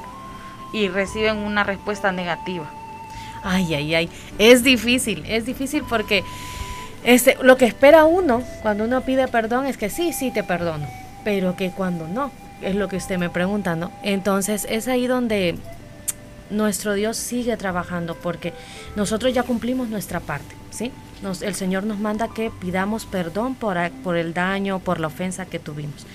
y 0.74 0.88
reciben 0.88 1.38
una 1.38 1.64
respuesta 1.64 2.12
negativa? 2.12 2.70
Ay, 3.44 3.76
ay, 3.76 3.96
ay, 3.96 4.10
es 4.40 4.64
difícil, 4.64 5.24
es 5.28 5.46
difícil 5.46 5.84
porque 5.88 6.24
este, 7.04 7.38
lo 7.42 7.58
que 7.58 7.66
espera 7.66 8.06
uno 8.06 8.44
cuando 8.62 8.84
uno 8.84 9.02
pide 9.02 9.28
perdón 9.28 9.66
es 9.66 9.78
que 9.78 9.90
sí, 9.90 10.14
sí 10.14 10.32
te 10.32 10.44
perdono, 10.44 10.88
pero 11.24 11.56
que 11.56 11.72
cuando 11.72 12.08
no, 12.08 12.32
es 12.62 12.76
lo 12.76 12.88
que 12.88 12.98
usted 12.98 13.18
me 13.18 13.30
pregunta, 13.30 13.76
¿no? 13.76 13.92
Entonces 14.04 14.66
es 14.70 14.88
ahí 14.88 15.08
donde 15.08 15.58
nuestro 16.50 16.94
Dios 16.94 17.18
sigue 17.18 17.58
trabajando 17.58 18.16
porque 18.16 18.54
nosotros 18.96 19.34
ya 19.34 19.44
cumplimos 19.44 19.90
nuestra 19.90 20.20
parte, 20.20 20.56
¿sí? 20.72 20.92
El 21.42 21.56
Señor 21.56 21.84
nos 21.84 22.00
manda 22.00 22.28
que 22.28 22.52
pidamos 22.52 23.06
perdón 23.06 23.56
por, 23.56 23.78
por 24.04 24.18
el 24.18 24.34
daño, 24.34 24.80
por 24.80 25.00
la 25.00 25.08
ofensa 25.08 25.46
que 25.46 25.60
tuvimos. 25.60 26.06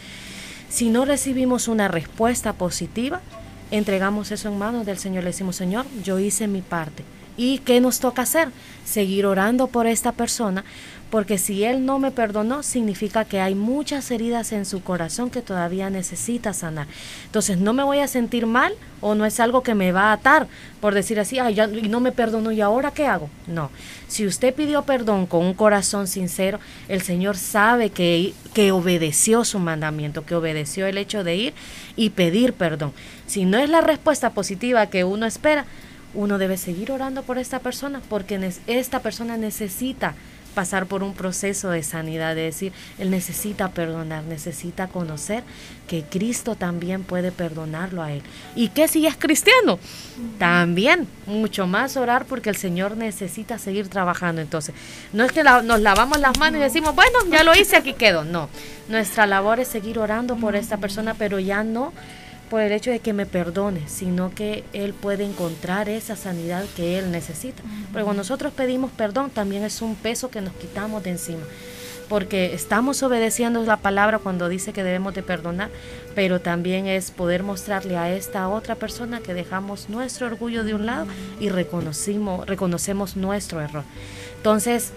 Si 0.68 0.90
no 0.90 1.04
recibimos 1.04 1.68
una 1.68 1.88
respuesta 1.88 2.52
positiva, 2.52 3.20
entregamos 3.70 4.30
eso 4.30 4.48
en 4.48 4.58
manos 4.58 4.86
del 4.86 4.98
Señor. 4.98 5.24
Le 5.24 5.30
decimos, 5.30 5.56
Señor, 5.56 5.86
yo 6.02 6.18
hice 6.18 6.46
mi 6.46 6.62
parte 6.62 7.02
¿Y 7.36 7.58
qué 7.58 7.80
nos 7.80 8.00
toca 8.00 8.22
hacer? 8.22 8.48
Seguir 8.84 9.26
orando 9.26 9.68
por 9.68 9.86
esta 9.86 10.12
persona, 10.12 10.64
porque 11.12 11.36
si 11.36 11.62
Él 11.64 11.84
no 11.84 11.98
me 11.98 12.10
perdonó, 12.10 12.62
significa 12.62 13.26
que 13.26 13.38
hay 13.38 13.54
muchas 13.54 14.10
heridas 14.10 14.50
en 14.52 14.64
su 14.64 14.82
corazón 14.82 15.28
que 15.28 15.42
todavía 15.42 15.90
necesita 15.90 16.54
sanar. 16.54 16.86
Entonces 17.26 17.58
no 17.58 17.74
me 17.74 17.82
voy 17.82 17.98
a 17.98 18.08
sentir 18.08 18.46
mal 18.46 18.72
o 19.02 19.14
no 19.14 19.26
es 19.26 19.38
algo 19.38 19.62
que 19.62 19.74
me 19.74 19.92
va 19.92 20.04
a 20.04 20.14
atar 20.14 20.46
por 20.80 20.94
decir 20.94 21.20
así, 21.20 21.38
ay, 21.38 21.54
ya, 21.54 21.66
no 21.66 22.00
me 22.00 22.12
perdonó 22.12 22.50
y 22.50 22.62
ahora 22.62 22.92
qué 22.92 23.06
hago. 23.06 23.28
No, 23.46 23.70
si 24.08 24.26
usted 24.26 24.54
pidió 24.54 24.84
perdón 24.84 25.26
con 25.26 25.44
un 25.44 25.52
corazón 25.52 26.06
sincero, 26.06 26.58
el 26.88 27.02
Señor 27.02 27.36
sabe 27.36 27.90
que, 27.90 28.32
que 28.54 28.72
obedeció 28.72 29.44
su 29.44 29.58
mandamiento, 29.58 30.24
que 30.24 30.34
obedeció 30.34 30.86
el 30.86 30.96
hecho 30.96 31.24
de 31.24 31.36
ir 31.36 31.54
y 31.94 32.08
pedir 32.10 32.54
perdón. 32.54 32.94
Si 33.26 33.44
no 33.44 33.58
es 33.58 33.68
la 33.68 33.82
respuesta 33.82 34.30
positiva 34.30 34.86
que 34.86 35.04
uno 35.04 35.26
espera, 35.26 35.66
uno 36.14 36.38
debe 36.38 36.56
seguir 36.56 36.92
orando 36.92 37.22
por 37.22 37.38
esta 37.38 37.58
persona 37.60 38.00
porque 38.08 38.52
esta 38.66 39.00
persona 39.00 39.36
necesita 39.36 40.14
pasar 40.52 40.86
por 40.86 41.02
un 41.02 41.14
proceso 41.14 41.70
de 41.70 41.82
sanidad, 41.82 42.34
de 42.34 42.42
decir, 42.42 42.72
él 42.98 43.10
necesita 43.10 43.70
perdonar, 43.70 44.24
necesita 44.24 44.86
conocer 44.86 45.42
que 45.88 46.02
Cristo 46.02 46.54
también 46.54 47.02
puede 47.02 47.32
perdonarlo 47.32 48.02
a 48.02 48.12
él. 48.12 48.22
¿Y 48.54 48.68
qué 48.68 48.86
si 48.86 49.06
es 49.06 49.16
cristiano? 49.16 49.78
También, 50.38 51.08
mucho 51.26 51.66
más 51.66 51.96
orar 51.96 52.26
porque 52.26 52.50
el 52.50 52.56
Señor 52.56 52.96
necesita 52.96 53.58
seguir 53.58 53.88
trabajando. 53.88 54.40
Entonces, 54.40 54.74
no 55.12 55.24
es 55.24 55.32
que 55.32 55.42
nos 55.42 55.80
lavamos 55.80 56.20
las 56.20 56.38
manos 56.38 56.60
y 56.60 56.64
decimos, 56.64 56.94
bueno, 56.94 57.18
ya 57.30 57.42
lo 57.42 57.54
hice, 57.54 57.76
aquí 57.76 57.94
quedo. 57.94 58.24
No, 58.24 58.48
nuestra 58.88 59.26
labor 59.26 59.60
es 59.60 59.68
seguir 59.68 59.98
orando 59.98 60.36
por 60.36 60.54
esta 60.54 60.76
persona, 60.76 61.14
pero 61.14 61.38
ya 61.38 61.64
no 61.64 61.92
por 62.52 62.60
el 62.60 62.72
hecho 62.72 62.90
de 62.90 63.00
que 63.00 63.14
me 63.14 63.24
perdone, 63.24 63.88
sino 63.88 64.34
que 64.34 64.62
Él 64.74 64.92
puede 64.92 65.24
encontrar 65.24 65.88
esa 65.88 66.16
sanidad 66.16 66.66
que 66.76 66.98
Él 66.98 67.10
necesita. 67.10 67.62
Porque 67.90 68.04
cuando 68.04 68.20
nosotros 68.20 68.52
pedimos 68.52 68.90
perdón, 68.90 69.30
también 69.30 69.64
es 69.64 69.80
un 69.80 69.94
peso 69.94 70.28
que 70.28 70.42
nos 70.42 70.52
quitamos 70.52 71.02
de 71.02 71.12
encima. 71.12 71.44
Porque 72.10 72.52
estamos 72.52 73.02
obedeciendo 73.02 73.64
la 73.64 73.78
palabra 73.78 74.18
cuando 74.18 74.50
dice 74.50 74.74
que 74.74 74.84
debemos 74.84 75.14
de 75.14 75.22
perdonar, 75.22 75.70
pero 76.14 76.42
también 76.42 76.86
es 76.86 77.10
poder 77.10 77.42
mostrarle 77.42 77.96
a 77.96 78.14
esta 78.14 78.46
otra 78.50 78.74
persona 78.74 79.20
que 79.20 79.32
dejamos 79.32 79.88
nuestro 79.88 80.26
orgullo 80.26 80.62
de 80.62 80.74
un 80.74 80.84
lado 80.84 81.06
y 81.40 81.48
reconocimos, 81.48 82.46
reconocemos 82.46 83.16
nuestro 83.16 83.62
error. 83.62 83.84
Entonces, 84.36 84.92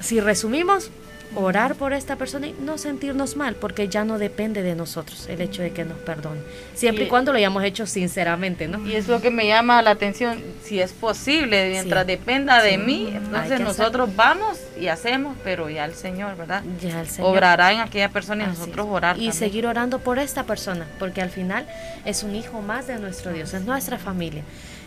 si 0.00 0.20
resumimos, 0.20 0.90
orar 1.34 1.74
por 1.74 1.92
esta 1.92 2.16
persona 2.16 2.48
y 2.48 2.54
no 2.60 2.78
sentirnos 2.78 3.36
mal, 3.36 3.54
porque 3.54 3.88
ya 3.88 4.04
no 4.04 4.18
depende 4.18 4.62
de 4.62 4.74
nosotros 4.74 5.26
el 5.28 5.40
hecho 5.40 5.62
de 5.62 5.72
que 5.72 5.84
nos 5.84 5.98
perdone, 5.98 6.40
siempre 6.74 7.04
y, 7.04 7.08
cuando 7.08 7.32
lo 7.32 7.38
hayamos 7.38 7.64
hecho 7.64 7.86
sinceramente, 7.86 8.68
¿no? 8.68 8.86
Y 8.86 8.94
es 8.94 9.08
lo 9.08 9.20
que 9.20 9.30
me 9.30 9.46
llama 9.46 9.80
la 9.82 9.90
atención, 9.90 10.42
si 10.62 10.80
es 10.80 10.92
posible, 10.92 11.70
mientras 11.70 12.06
dependa 12.06 12.62
de 12.62 12.78
mí, 12.78 13.12
entonces 13.14 13.60
nosotros 13.60 14.14
vamos 14.16 14.58
y 14.78 14.88
hacemos, 14.88 15.36
pero 15.44 15.68
ya 15.70 15.84
el 15.84 15.94
Señor, 15.94 16.36
¿verdad? 16.36 16.62
Ya 16.80 17.00
el 17.00 17.08
Señor 17.08 17.30
obrará 17.30 17.72
en 17.72 17.80
aquella 17.80 18.08
persona 18.08 18.44
y 18.44 18.46
nosotros 18.46 18.86
orar. 18.90 19.18
Y 19.18 19.32
seguir 19.32 19.66
orando 19.66 19.98
por 19.98 20.18
esta 20.18 20.44
persona, 20.44 20.86
porque 20.98 21.22
al 21.22 21.30
final 21.30 21.66
es 22.04 22.22
un 22.22 22.34
hijo 22.34 22.60
más 22.62 22.86
de 22.86 22.98
nuestro 22.98 23.32
Dios, 23.32 23.54
es 23.54 23.62
nuestra 23.62 23.98
familia. 23.98 24.42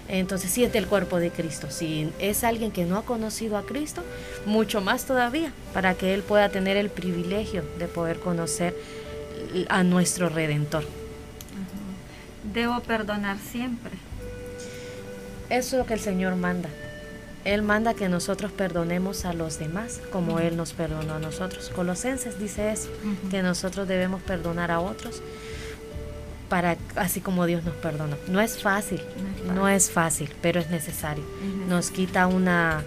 Entonces 0.07 0.51
siente 0.51 0.77
el 0.77 0.87
cuerpo 0.87 1.17
de 1.19 1.31
Cristo. 1.31 1.67
Si 1.69 2.11
es 2.19 2.43
alguien 2.43 2.71
que 2.71 2.85
no 2.85 2.97
ha 2.97 3.05
conocido 3.05 3.57
a 3.57 3.65
Cristo, 3.65 4.03
mucho 4.45 4.81
más 4.81 5.05
todavía, 5.05 5.53
para 5.73 5.95
que 5.95 6.13
Él 6.13 6.23
pueda 6.23 6.49
tener 6.49 6.77
el 6.77 6.89
privilegio 6.89 7.63
de 7.79 7.87
poder 7.87 8.19
conocer 8.19 8.75
a 9.69 9.83
nuestro 9.83 10.29
Redentor. 10.29 10.83
Debo 12.53 12.81
perdonar 12.81 13.37
siempre. 13.39 13.91
Eso 15.49 15.75
es 15.75 15.79
lo 15.79 15.85
que 15.85 15.93
el 15.93 15.99
Señor 15.99 16.35
manda. 16.35 16.69
Él 17.45 17.61
manda 17.61 17.93
que 17.93 18.07
nosotros 18.07 18.51
perdonemos 18.51 19.25
a 19.25 19.33
los 19.33 19.59
demás 19.59 19.99
como 20.11 20.39
Él 20.39 20.55
nos 20.55 20.73
perdonó 20.73 21.15
a 21.15 21.19
nosotros. 21.19 21.69
Colosenses 21.69 22.39
dice 22.39 22.71
eso, 22.71 22.89
que 23.29 23.41
nosotros 23.41 23.87
debemos 23.87 24.21
perdonar 24.21 24.71
a 24.71 24.79
otros 24.79 25.21
para 26.53 26.77
así 26.97 27.19
como 27.19 27.47
Dios 27.47 27.63
nos 27.63 27.73
perdonó. 27.73 28.15
No 28.27 28.39
es 28.39 28.61
fácil, 28.61 29.01
no 29.55 29.67
es 29.67 29.89
fácil, 29.89 30.31
pero 30.39 30.59
es 30.59 30.69
necesario. 30.69 31.23
Nos 31.67 31.89
quita 31.89 32.27
una 32.27 32.83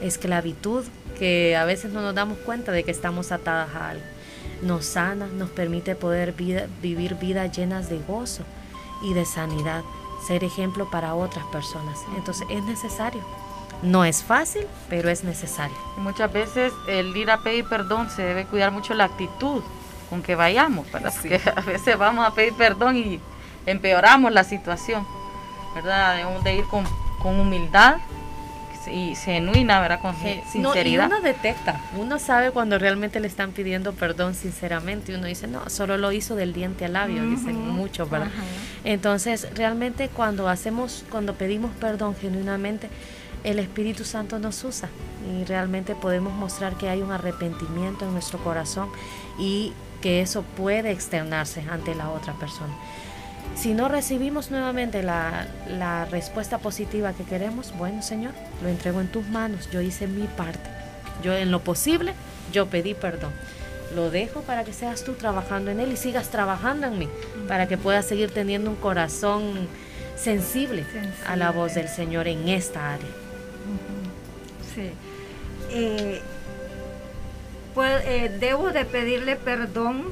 esclavitud 0.00 0.86
que 1.18 1.54
a 1.54 1.66
veces 1.66 1.92
no 1.92 2.00
nos 2.00 2.14
damos 2.14 2.38
cuenta 2.38 2.72
de 2.72 2.82
que 2.82 2.90
estamos 2.90 3.30
atadas 3.30 3.74
a 3.74 3.90
algo. 3.90 4.04
Nos 4.62 4.86
sana, 4.86 5.26
nos 5.26 5.50
permite 5.50 5.94
poder 5.96 6.32
vivir 6.32 7.16
vidas 7.16 7.54
llenas 7.54 7.90
de 7.90 7.98
gozo 7.98 8.42
y 9.02 9.12
de 9.12 9.26
sanidad, 9.26 9.82
ser 10.26 10.42
ejemplo 10.42 10.90
para 10.90 11.14
otras 11.14 11.44
personas. 11.52 11.98
Entonces 12.16 12.46
es 12.48 12.64
necesario. 12.64 13.20
No 13.82 14.06
es 14.06 14.22
fácil, 14.22 14.66
pero 14.88 15.10
es 15.10 15.24
necesario. 15.24 15.76
Muchas 15.98 16.32
veces 16.32 16.72
el 16.88 17.14
ir 17.14 17.30
a 17.30 17.42
pedir 17.42 17.66
perdón 17.66 18.08
se 18.08 18.22
debe 18.22 18.46
cuidar 18.46 18.72
mucho 18.72 18.94
la 18.94 19.04
actitud 19.04 19.62
con 20.10 20.22
que 20.22 20.34
vayamos, 20.34 20.86
para 20.88 21.10
que 21.10 21.40
a 21.56 21.60
veces 21.62 21.96
vamos 21.96 22.26
a 22.26 22.34
pedir 22.34 22.52
perdón 22.54 22.96
y 22.96 23.20
empeoramos 23.64 24.32
la 24.32 24.44
situación. 24.44 25.06
¿verdad? 25.74 26.16
Debemos 26.16 26.44
de 26.44 26.56
ir 26.56 26.64
con, 26.64 26.84
con 27.22 27.38
humildad 27.38 27.96
y 28.90 29.14
genuina, 29.14 29.80
¿verdad? 29.80 30.00
Con 30.00 30.14
sinceridad. 30.50 31.06
uno 31.06 31.20
detecta, 31.20 31.80
uno 31.98 32.18
sabe 32.18 32.50
cuando 32.50 32.78
realmente 32.78 33.20
le 33.20 33.26
están 33.26 33.52
pidiendo 33.52 33.92
perdón 33.92 34.34
sinceramente. 34.34 35.14
Uno 35.14 35.26
dice, 35.26 35.46
no, 35.46 35.68
solo 35.68 35.98
lo 35.98 36.12
hizo 36.12 36.34
del 36.34 36.52
diente 36.52 36.86
al 36.86 36.94
labio, 36.94 37.22
dicen 37.24 37.56
muchos, 37.68 38.08
¿verdad? 38.08 38.30
Entonces, 38.84 39.48
realmente 39.54 40.08
cuando 40.08 40.48
hacemos, 40.48 41.04
cuando 41.10 41.34
pedimos 41.34 41.72
perdón 41.78 42.16
genuinamente, 42.16 42.88
el 43.44 43.58
Espíritu 43.58 44.04
Santo 44.04 44.38
nos 44.38 44.64
usa 44.64 44.88
y 45.30 45.44
realmente 45.44 45.94
podemos 45.94 46.32
mostrar 46.32 46.76
que 46.76 46.88
hay 46.88 47.00
un 47.00 47.12
arrepentimiento 47.12 48.06
en 48.06 48.12
nuestro 48.12 48.38
corazón 48.42 48.88
y 49.38 49.72
que 50.00 50.20
eso 50.20 50.42
puede 50.42 50.90
externarse 50.90 51.62
ante 51.70 51.94
la 51.94 52.10
otra 52.10 52.34
persona. 52.34 52.74
Si 53.56 53.74
no 53.74 53.88
recibimos 53.88 54.50
nuevamente 54.50 55.02
la, 55.02 55.46
la, 55.68 56.04
respuesta 56.06 56.58
positiva 56.58 57.12
que 57.12 57.24
queremos, 57.24 57.76
bueno 57.76 58.02
Señor, 58.02 58.32
lo 58.62 58.68
entrego 58.68 59.00
en 59.00 59.08
tus 59.08 59.26
manos, 59.26 59.68
yo 59.70 59.80
hice 59.80 60.06
mi 60.06 60.26
parte. 60.26 60.70
Yo 61.22 61.34
en 61.34 61.50
lo 61.50 61.60
posible, 61.60 62.14
yo 62.52 62.66
pedí 62.66 62.94
perdón. 62.94 63.32
Lo 63.94 64.10
dejo 64.10 64.42
para 64.42 64.64
que 64.64 64.72
seas 64.72 65.04
tú 65.04 65.14
trabajando 65.14 65.70
en 65.70 65.80
él 65.80 65.92
y 65.92 65.96
sigas 65.96 66.28
trabajando 66.28 66.86
en 66.86 66.98
mí, 66.98 67.08
para 67.48 67.66
que 67.66 67.76
puedas 67.76 68.06
seguir 68.06 68.30
teniendo 68.30 68.70
un 68.70 68.76
corazón 68.76 69.68
sensible, 70.16 70.84
a 71.26 71.34
la 71.36 71.50
voz 71.50 71.74
del 71.74 71.88
Señor 71.88 72.28
en 72.28 72.48
esta 72.48 72.94
área. 72.94 73.08
Sí. 74.74 74.90
Eh, 75.70 76.20
pues, 77.74 78.02
eh, 78.04 78.36
¿Debo 78.40 78.70
de 78.70 78.84
pedirle 78.84 79.36
perdón 79.36 80.04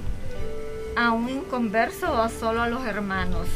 a 0.96 1.12
un 1.12 1.28
inconverso 1.28 2.12
o 2.12 2.28
solo 2.28 2.62
a 2.62 2.68
los 2.68 2.84
hermanos? 2.86 3.48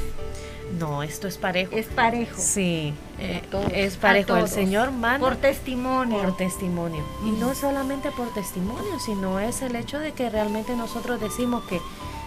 No, 0.79 1.03
esto 1.03 1.29
es 1.29 1.37
parejo. 1.37 1.77
Es 1.77 1.87
parejo. 1.87 2.41
Sí, 2.41 2.95
eh, 3.19 3.43
es 3.73 3.97
parejo. 3.97 4.37
El 4.37 4.49
Señor 4.49 4.91
manda. 4.91 5.19
Por 5.19 5.37
testimonio. 5.37 6.23
Por 6.23 6.37
testimonio. 6.37 7.05
Y 7.25 7.31
no 7.33 7.55
solamente 7.55 8.11
por 8.11 8.33
testimonio, 8.33 8.99
sino 8.99 9.39
es 9.39 9.61
el 9.63 9.77
hecho 9.77 9.99
de 9.99 10.13
que 10.13 10.31
realmente 10.31 10.75
nosotros 10.75 11.21
decimos 11.21 11.65
que 11.65 11.81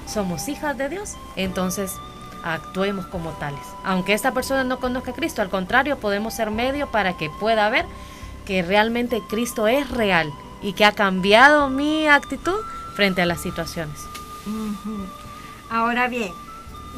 somos 0.08 0.48
hijas 0.48 0.78
de 0.78 0.90
Dios. 0.90 1.16
Entonces, 1.36 1.92
actuemos 2.44 3.08
como 3.08 3.32
tales. 3.32 3.66
Aunque 3.84 4.14
esta 4.14 4.32
persona 4.32 4.64
no 4.64 4.80
conozca 4.80 5.12
a 5.12 5.16
Cristo, 5.16 5.42
al 5.42 5.50
contrario, 5.50 5.98
podemos 5.98 6.36
ser 6.36 6.52
medio 6.52 6.88
para 6.92 7.18
que 7.18 7.32
pueda 7.40 7.70
ver 7.70 7.86
que 8.46 8.62
realmente 8.62 9.24
Cristo 9.28 9.68
es 9.68 9.90
real 9.90 10.32
y 10.62 10.74
que 10.74 10.86
ha 10.86 10.92
cambiado 10.92 11.70
mi 11.70 12.08
actitud 12.08 12.60
frente 12.96 13.22
a 13.22 13.26
las 13.26 13.42
situaciones. 13.42 14.00
Ahora 15.70 16.08
bien, 16.08 16.32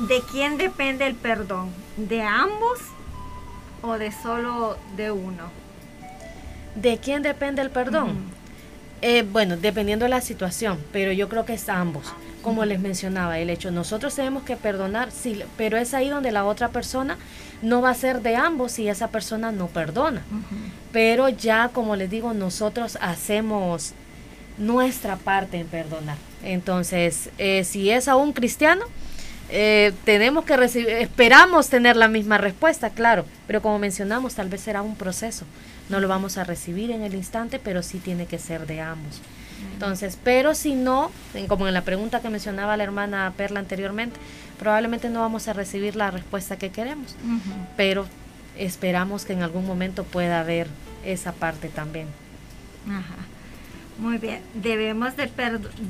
¿de 0.08 0.22
quién 0.22 0.58
depende 0.58 1.08
el 1.08 1.16
perdón? 1.16 1.72
¿De 1.96 2.22
ambos 2.22 2.80
o 3.82 3.98
de 3.98 4.12
solo 4.12 4.78
de 4.96 5.12
uno? 5.12 5.50
¿De 6.76 6.98
quién 7.00 7.24
depende 7.24 7.62
el 7.62 7.72
perdón? 7.72 8.18
Eh, 9.02 9.24
bueno, 9.24 9.58
dependiendo 9.58 10.06
de 10.06 10.10
la 10.10 10.22
situación, 10.22 10.80
pero 10.92 11.12
yo 11.12 11.30
creo 11.30 11.46
que 11.46 11.54
es 11.54 11.70
ambos. 11.70 12.14
Como 12.48 12.64
les 12.64 12.80
mencionaba, 12.80 13.40
el 13.40 13.50
hecho, 13.50 13.72
nosotros 13.72 14.16
tenemos 14.16 14.44
que 14.44 14.56
perdonar, 14.56 15.12
sí, 15.12 15.44
pero 15.58 15.76
es 15.76 15.94
ahí 15.94 16.08
donde 16.08 16.32
la 16.32 16.46
otra 16.46 16.70
persona 16.70 17.18
no 17.62 17.82
va 17.82 17.90
a 17.90 17.94
ser 17.94 18.22
de 18.22 18.38
ambos 18.38 18.72
si 18.72 18.88
esa 18.88 19.10
persona 19.10 19.52
no 19.52 19.68
perdona. 19.68 20.22
Pero 20.94 21.28
ya, 21.28 21.72
como 21.74 21.98
les 21.98 22.10
digo, 22.10 22.34
nosotros 22.34 22.98
hacemos 23.02 23.92
nuestra 24.58 25.18
parte 25.18 25.60
en 25.60 25.68
perdonar. 25.68 26.16
Entonces, 26.42 27.32
eh, 27.38 27.66
si 27.66 27.90
es 27.90 28.08
a 28.08 28.16
un 28.16 28.32
cristiano, 28.32 28.86
eh, 29.50 29.92
tenemos 30.06 30.46
que 30.46 30.56
recibir, 30.56 30.88
esperamos 30.88 31.68
tener 31.68 31.98
la 31.98 32.08
misma 32.08 32.38
respuesta, 32.38 32.92
claro, 32.92 33.26
pero 33.46 33.62
como 33.62 33.78
mencionamos, 33.78 34.36
tal 34.36 34.48
vez 34.48 34.62
será 34.62 34.84
un 34.84 34.96
proceso. 34.96 35.44
No 35.90 36.00
lo 36.00 36.08
vamos 36.08 36.38
a 36.38 36.46
recibir 36.46 36.92
en 36.92 37.02
el 37.04 37.14
instante, 37.14 37.60
pero 37.60 37.84
sí 37.84 38.00
tiene 38.00 38.26
que 38.26 38.40
ser 38.40 38.68
de 38.68 38.80
ambos. 38.80 39.22
Entonces, 39.74 40.18
pero 40.24 40.56
si 40.56 40.74
no, 40.74 41.12
como 41.48 41.68
en 41.68 41.74
la 41.74 41.82
pregunta 41.82 42.22
que 42.22 42.30
mencionaba 42.30 42.78
la 42.78 42.84
hermana 42.84 43.34
Perla 43.38 43.60
anteriormente, 43.60 44.20
probablemente 44.60 45.10
no 45.10 45.22
vamos 45.22 45.48
a 45.48 45.54
recibir 45.54 45.96
la 45.96 46.12
respuesta 46.12 46.58
que 46.58 46.72
queremos, 46.72 47.16
pero 47.76 48.06
esperamos 48.58 49.26
que 49.26 49.34
en 49.34 49.44
algún 49.44 49.66
momento 49.66 50.04
pueda 50.04 50.40
haber 50.40 50.68
esa 51.06 51.32
parte 51.32 51.70
también. 51.70 52.08
Ajá. 52.90 53.16
Muy 54.00 54.18
bien, 54.18 54.42
debemos 54.54 55.16
de, 55.18 55.30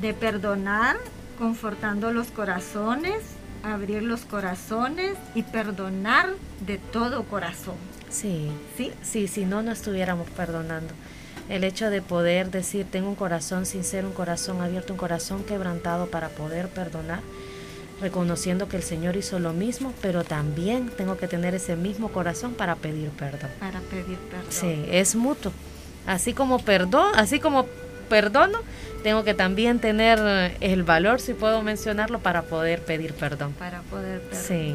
de 0.00 0.14
perdonar 0.14 0.96
confortando 1.38 2.10
los 2.12 2.28
corazones, 2.28 3.20
abrir 3.62 4.02
los 4.02 4.22
corazones 4.22 5.16
y 5.34 5.42
perdonar 5.42 6.30
de 6.66 6.78
todo 6.78 7.24
corazón. 7.24 7.76
Sí, 8.10 8.50
sí, 8.76 8.92
sí, 9.02 9.28
si 9.28 9.44
no, 9.44 9.62
no 9.62 9.72
estuviéramos 9.72 10.28
perdonando. 10.30 10.94
El 11.48 11.64
hecho 11.64 11.88
de 11.88 12.02
poder 12.02 12.50
decir, 12.50 12.86
tengo 12.90 13.08
un 13.08 13.14
corazón 13.14 13.64
sincero, 13.64 14.08
un 14.08 14.14
corazón 14.14 14.60
abierto, 14.60 14.92
un 14.92 14.98
corazón 14.98 15.44
quebrantado 15.44 16.06
para 16.06 16.28
poder 16.28 16.68
perdonar, 16.68 17.20
reconociendo 18.00 18.68
que 18.68 18.76
el 18.76 18.82
Señor 18.82 19.16
hizo 19.16 19.38
lo 19.38 19.52
mismo, 19.52 19.94
pero 20.02 20.24
también 20.24 20.90
tengo 20.90 21.16
que 21.16 21.26
tener 21.26 21.54
ese 21.54 21.74
mismo 21.74 22.08
corazón 22.08 22.52
para 22.52 22.76
pedir 22.76 23.08
perdón. 23.10 23.50
Para 23.60 23.80
pedir 23.80 24.18
perdón. 24.30 24.46
Sí, 24.50 24.84
es 24.90 25.16
mutuo. 25.16 25.52
Así 26.06 26.34
como 26.34 26.58
perdón, 26.58 27.12
así 27.16 27.40
como 27.40 27.66
perdono, 28.08 28.58
tengo 29.02 29.24
que 29.24 29.34
también 29.34 29.78
tener 29.78 30.56
el 30.60 30.82
valor, 30.82 31.20
si 31.20 31.34
puedo 31.34 31.62
mencionarlo, 31.62 32.18
para 32.18 32.42
poder 32.42 32.82
pedir 32.82 33.14
perdón. 33.14 33.52
Para 33.58 33.80
poder 33.82 34.20
perdonar. 34.20 34.44
Sí. 34.44 34.74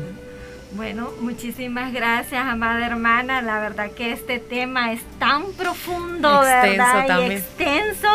Bueno, 0.75 1.11
muchísimas 1.21 1.93
gracias, 1.93 2.45
amada 2.45 2.85
hermana. 2.85 3.41
La 3.41 3.59
verdad 3.59 3.91
que 3.91 4.11
este 4.11 4.39
tema 4.39 4.91
es 4.91 5.01
tan 5.19 5.51
profundo, 5.53 6.41
¿verdad? 6.41 7.21
Y 7.21 7.33
extenso. 7.33 8.07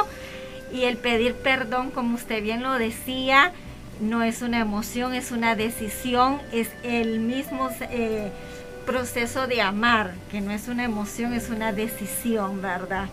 Y 0.73 0.85
el 0.85 0.97
pedir 0.97 1.35
perdón, 1.35 1.91
como 1.91 2.17
usted 2.17 2.43
bien 2.43 2.63
lo 2.63 2.75
decía, 2.75 3.53
no 4.01 4.23
es 4.23 4.43
una 4.43 4.61
emoción, 4.61 5.15
es 5.15 5.31
una 5.31 5.55
decisión, 5.55 6.41
es 6.53 6.69
el 6.83 7.21
mismo 7.21 7.71
eh, 7.91 8.31
proceso 8.85 9.47
de 9.47 9.63
amar, 9.63 10.15
que 10.31 10.41
no 10.41 10.51
es 10.51 10.69
una 10.69 10.85
emoción, 10.85 11.33
es 11.33 11.49
una 11.51 11.73
decisión, 11.73 12.61
¿verdad? 12.61 13.09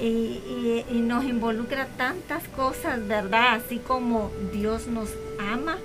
y, 0.00 0.84
nos 1.02 1.24
involucra 1.24 1.86
tantas 1.96 2.44
cosas, 2.48 3.06
¿verdad? 3.06 3.54
Así 3.54 3.78
como 3.78 4.30
Dios 4.52 4.86
nos 4.86 5.10
ama, 5.38 5.78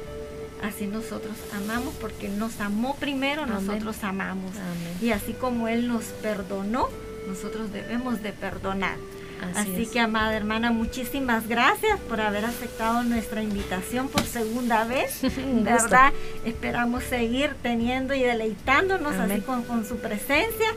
así 0.63 0.87
nosotros 0.87 1.35
amamos, 1.53 1.93
porque 1.99 2.29
nos 2.29 2.59
amó 2.59 2.95
primero, 2.95 3.45
nosotros 3.45 4.03
amamos. 4.03 4.51
Y 5.01 5.11
así 5.11 5.33
como 5.33 5.67
Él 5.67 5.87
nos 5.87 6.05
perdonó, 6.05 6.89
nosotros 7.27 7.71
debemos 7.71 8.21
de 8.21 8.31
perdonar. 8.31 8.97
Así, 9.55 9.87
que, 9.87 9.99
amada 9.99 10.35
hermana, 10.37 10.71
muchísimas 10.71 11.49
gracias 11.49 11.99
por 12.07 12.21
haber 12.21 12.45
aceptado 12.45 13.03
nuestra 13.03 13.43
invitación 13.43 14.07
por 14.07 14.23
segunda 14.23 14.85
vez. 14.85 15.19
¿Verdad? 15.63 16.13
Esperamos 16.45 17.03
seguir 17.03 17.53
teniendo 17.61 18.13
y 18.13 18.23
deleitándonos 18.23 19.13
así 19.15 19.41
con, 19.41 19.63
con 19.63 19.85
su 19.85 19.97
presencia 19.97 20.67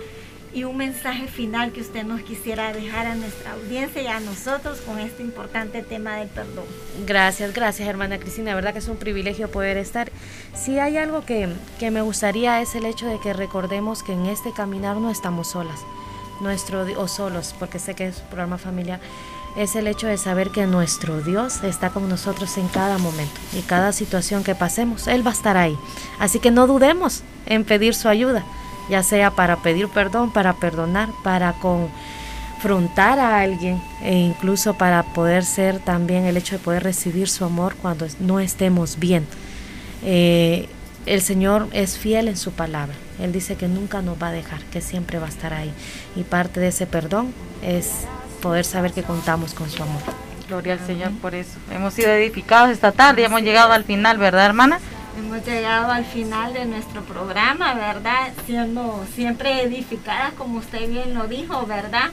y 0.57 0.65
un 0.65 0.79
mensaje 0.79 1.27
final 1.27 1.71
que 1.71 1.83
usted 1.83 2.05
nos 2.05 2.23
quisiera 2.23 2.73
dejar 2.73 3.07
a 3.07 3.15
nuestra 3.15 3.53
audiencia 3.53 4.01
y 4.01 4.07
a 4.07 4.21
nosotros 4.21 4.79
con 4.81 4.99
este 4.99 5.23
importante 5.23 5.83
tema 5.83 6.17
del 6.17 6.29
perdón. 6.29 6.65
Gracias, 7.07 7.53
gracias 7.53 7.87
hermana 7.87 8.19
Cristina, 8.19 8.55
verdad 8.55 8.73
que 8.73 8.79
es 8.79 8.89
un 8.89 8.97
privilegio 8.97 9.51
poder 9.51 9.77
estar. 9.77 10.11
Si 10.55 10.79
hay 10.79 10.97
algo 10.97 11.27
que, 11.27 11.51
que 11.79 11.91
me 11.91 12.01
gustaría 12.01 12.63
es 12.63 12.75
el 12.75 12.87
hecho 12.87 13.07
de 13.07 13.21
que 13.21 13.35
recordemos 13.35 14.03
que 14.03 14.15
en 14.15 14.25
este 14.25 14.51
caminar 14.51 14.97
no 14.97 15.11
estamos 15.11 15.49
solas, 15.49 15.79
nuestro, 16.41 16.87
o 16.99 17.07
solos, 17.07 17.55
porque 17.59 17.79
sé 17.79 17.93
que 17.93 18.07
es 18.07 18.21
un 18.21 18.29
programa 18.29 18.57
familiar 18.57 18.99
es 19.59 19.75
el 19.75 19.87
hecho 19.87 20.07
de 20.07 20.19
saber 20.19 20.51
que 20.51 20.67
nuestro 20.67 21.23
Dios 21.23 21.65
está 21.65 21.89
con 21.89 22.11
nosotros 22.11 22.59
en 22.59 22.69
cada 22.69 22.99
momento 22.99 23.41
y 23.55 23.63
cada 23.63 23.93
situación 23.93 24.45
que 24.45 24.55
pasemos, 24.55 25.07
Él 25.07 25.27
va 25.27 25.31
a 25.31 25.35
estar 25.35 25.57
ahí. 25.57 25.79
Así 26.19 26.41
que 26.41 26.51
no 26.51 26.67
dudemos 26.67 27.23
en 27.47 27.65
pedir 27.65 27.95
su 27.95 28.09
ayuda 28.09 28.45
ya 28.89 29.03
sea 29.03 29.31
para 29.31 29.57
pedir 29.57 29.89
perdón, 29.89 30.31
para 30.31 30.55
perdonar, 30.55 31.11
para 31.23 31.55
confrontar 31.55 33.19
a 33.19 33.41
alguien 33.41 33.81
e 34.03 34.15
incluso 34.15 34.75
para 34.75 35.03
poder 35.03 35.45
ser 35.45 35.79
también 35.79 36.25
el 36.25 36.37
hecho 36.37 36.57
de 36.57 36.65
poder 36.65 36.83
recibir 36.83 37.29
su 37.29 37.45
amor 37.45 37.75
cuando 37.77 38.07
no 38.21 38.41
estemos 38.41 38.99
bien. 38.99 39.27
Eh, 40.05 40.69
el 41.07 41.23
Señor 41.23 41.69
es 41.73 41.97
fiel 41.97 42.29
en 42.29 42.37
su 42.37 42.53
palabra. 42.53 42.95
Él 43.21 43.33
dice 43.33 43.57
que 43.57 43.69
nunca 43.69 44.03
nos 44.03 44.21
va 44.21 44.29
a 44.29 44.33
dejar, 44.33 44.61
que 44.65 44.81
siempre 44.81 45.19
va 45.19 45.27
a 45.27 45.31
estar 45.31 45.55
ahí. 45.55 45.73
Y 46.17 46.25
parte 46.25 46.61
de 46.61 46.69
ese 46.69 46.87
perdón 46.87 47.33
es 47.63 48.07
poder 48.43 48.65
saber 48.65 48.93
que 48.93 49.03
contamos 49.03 49.55
con 49.55 49.71
su 49.71 49.83
amor. 49.83 50.03
Gloria 50.49 50.75
al 50.75 50.87
Señor 50.87 51.13
por 51.21 51.35
eso. 51.35 51.59
Hemos 51.73 51.95
sido 51.95 52.11
edificados 52.11 52.71
esta 52.71 52.93
tarde 52.93 53.23
y 53.23 53.25
hemos 53.25 53.43
llegado 53.43 53.73
al 53.73 53.85
final, 53.85 54.19
¿verdad, 54.19 54.47
hermana? 54.47 54.81
Hemos 55.17 55.47
llegado 55.47 55.91
al 55.93 56.05
final 56.05 56.53
de 56.53 56.67
nuestro 56.67 57.03
programa, 57.03 57.75
¿verdad? 57.75 58.33
Siendo 58.45 59.05
siempre 59.15 59.63
edificadas, 59.63 60.35
como 60.35 60.59
usted 60.59 60.89
bien 60.89 61.15
lo 61.15 61.27
dijo, 61.27 61.65
¿verdad? 61.67 62.11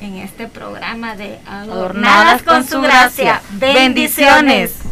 En 0.00 0.16
este 0.16 0.46
programa 0.46 1.16
de 1.16 1.40
Adornadas, 1.46 1.68
Adornadas 1.68 2.42
con, 2.42 2.64
su 2.64 2.80
gracia. 2.80 3.42
gracia. 3.50 3.74
Bendiciones. 3.74 4.84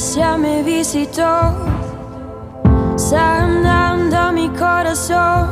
gracia 0.00 0.38
me 0.38 0.62
visitó, 0.62 1.54
sana 2.96 3.79
corazón. 4.80 5.48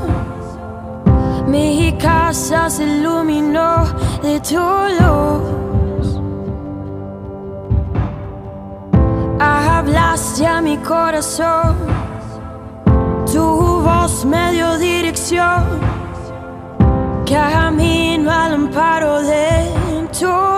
Mi 1.47 1.93
casa 1.99 2.71
se 2.71 2.85
iluminó 2.85 3.85
de 4.23 4.41
tu 4.41 4.65
luz. 5.01 6.07
Hablaste 9.41 10.47
a 10.47 10.61
mi 10.63 10.77
corazón, 10.79 11.77
tu 13.31 13.83
voz 13.83 14.25
me 14.25 14.53
dio 14.53 14.79
dirección. 14.79 15.63
Camino 17.27 18.31
al 18.33 18.55
amparo 18.55 19.21
de 19.21 20.09
tu 20.19 20.58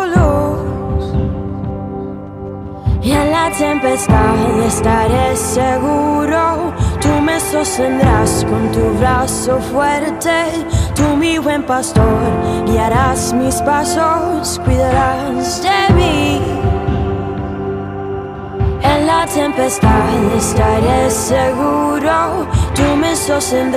Y 3.03 3.13
en 3.13 3.31
la 3.31 3.51
tempestad 3.51 4.61
estaré 4.67 5.35
seguro. 5.35 6.73
Tú 7.01 7.09
me 7.23 7.41
sostendrás 7.41 8.45
con 8.45 8.71
tu 8.73 8.99
brazo 8.99 9.59
fuerte. 9.73 10.67
Tú, 10.95 11.17
mi 11.17 11.39
buen 11.39 11.63
pastor, 11.63 12.21
guiarás 12.67 13.33
mis 13.33 13.57
pasos, 13.63 14.61
cuidarás 14.65 15.63
de 15.63 15.95
mí. 15.95 16.43
En 18.83 19.07
la 19.07 19.27
tempestad 19.27 20.35
estaré 20.37 21.11
seguro. 21.11 22.47
Tú 22.75 22.97
me 22.97 23.17
sostendrás. 23.17 23.71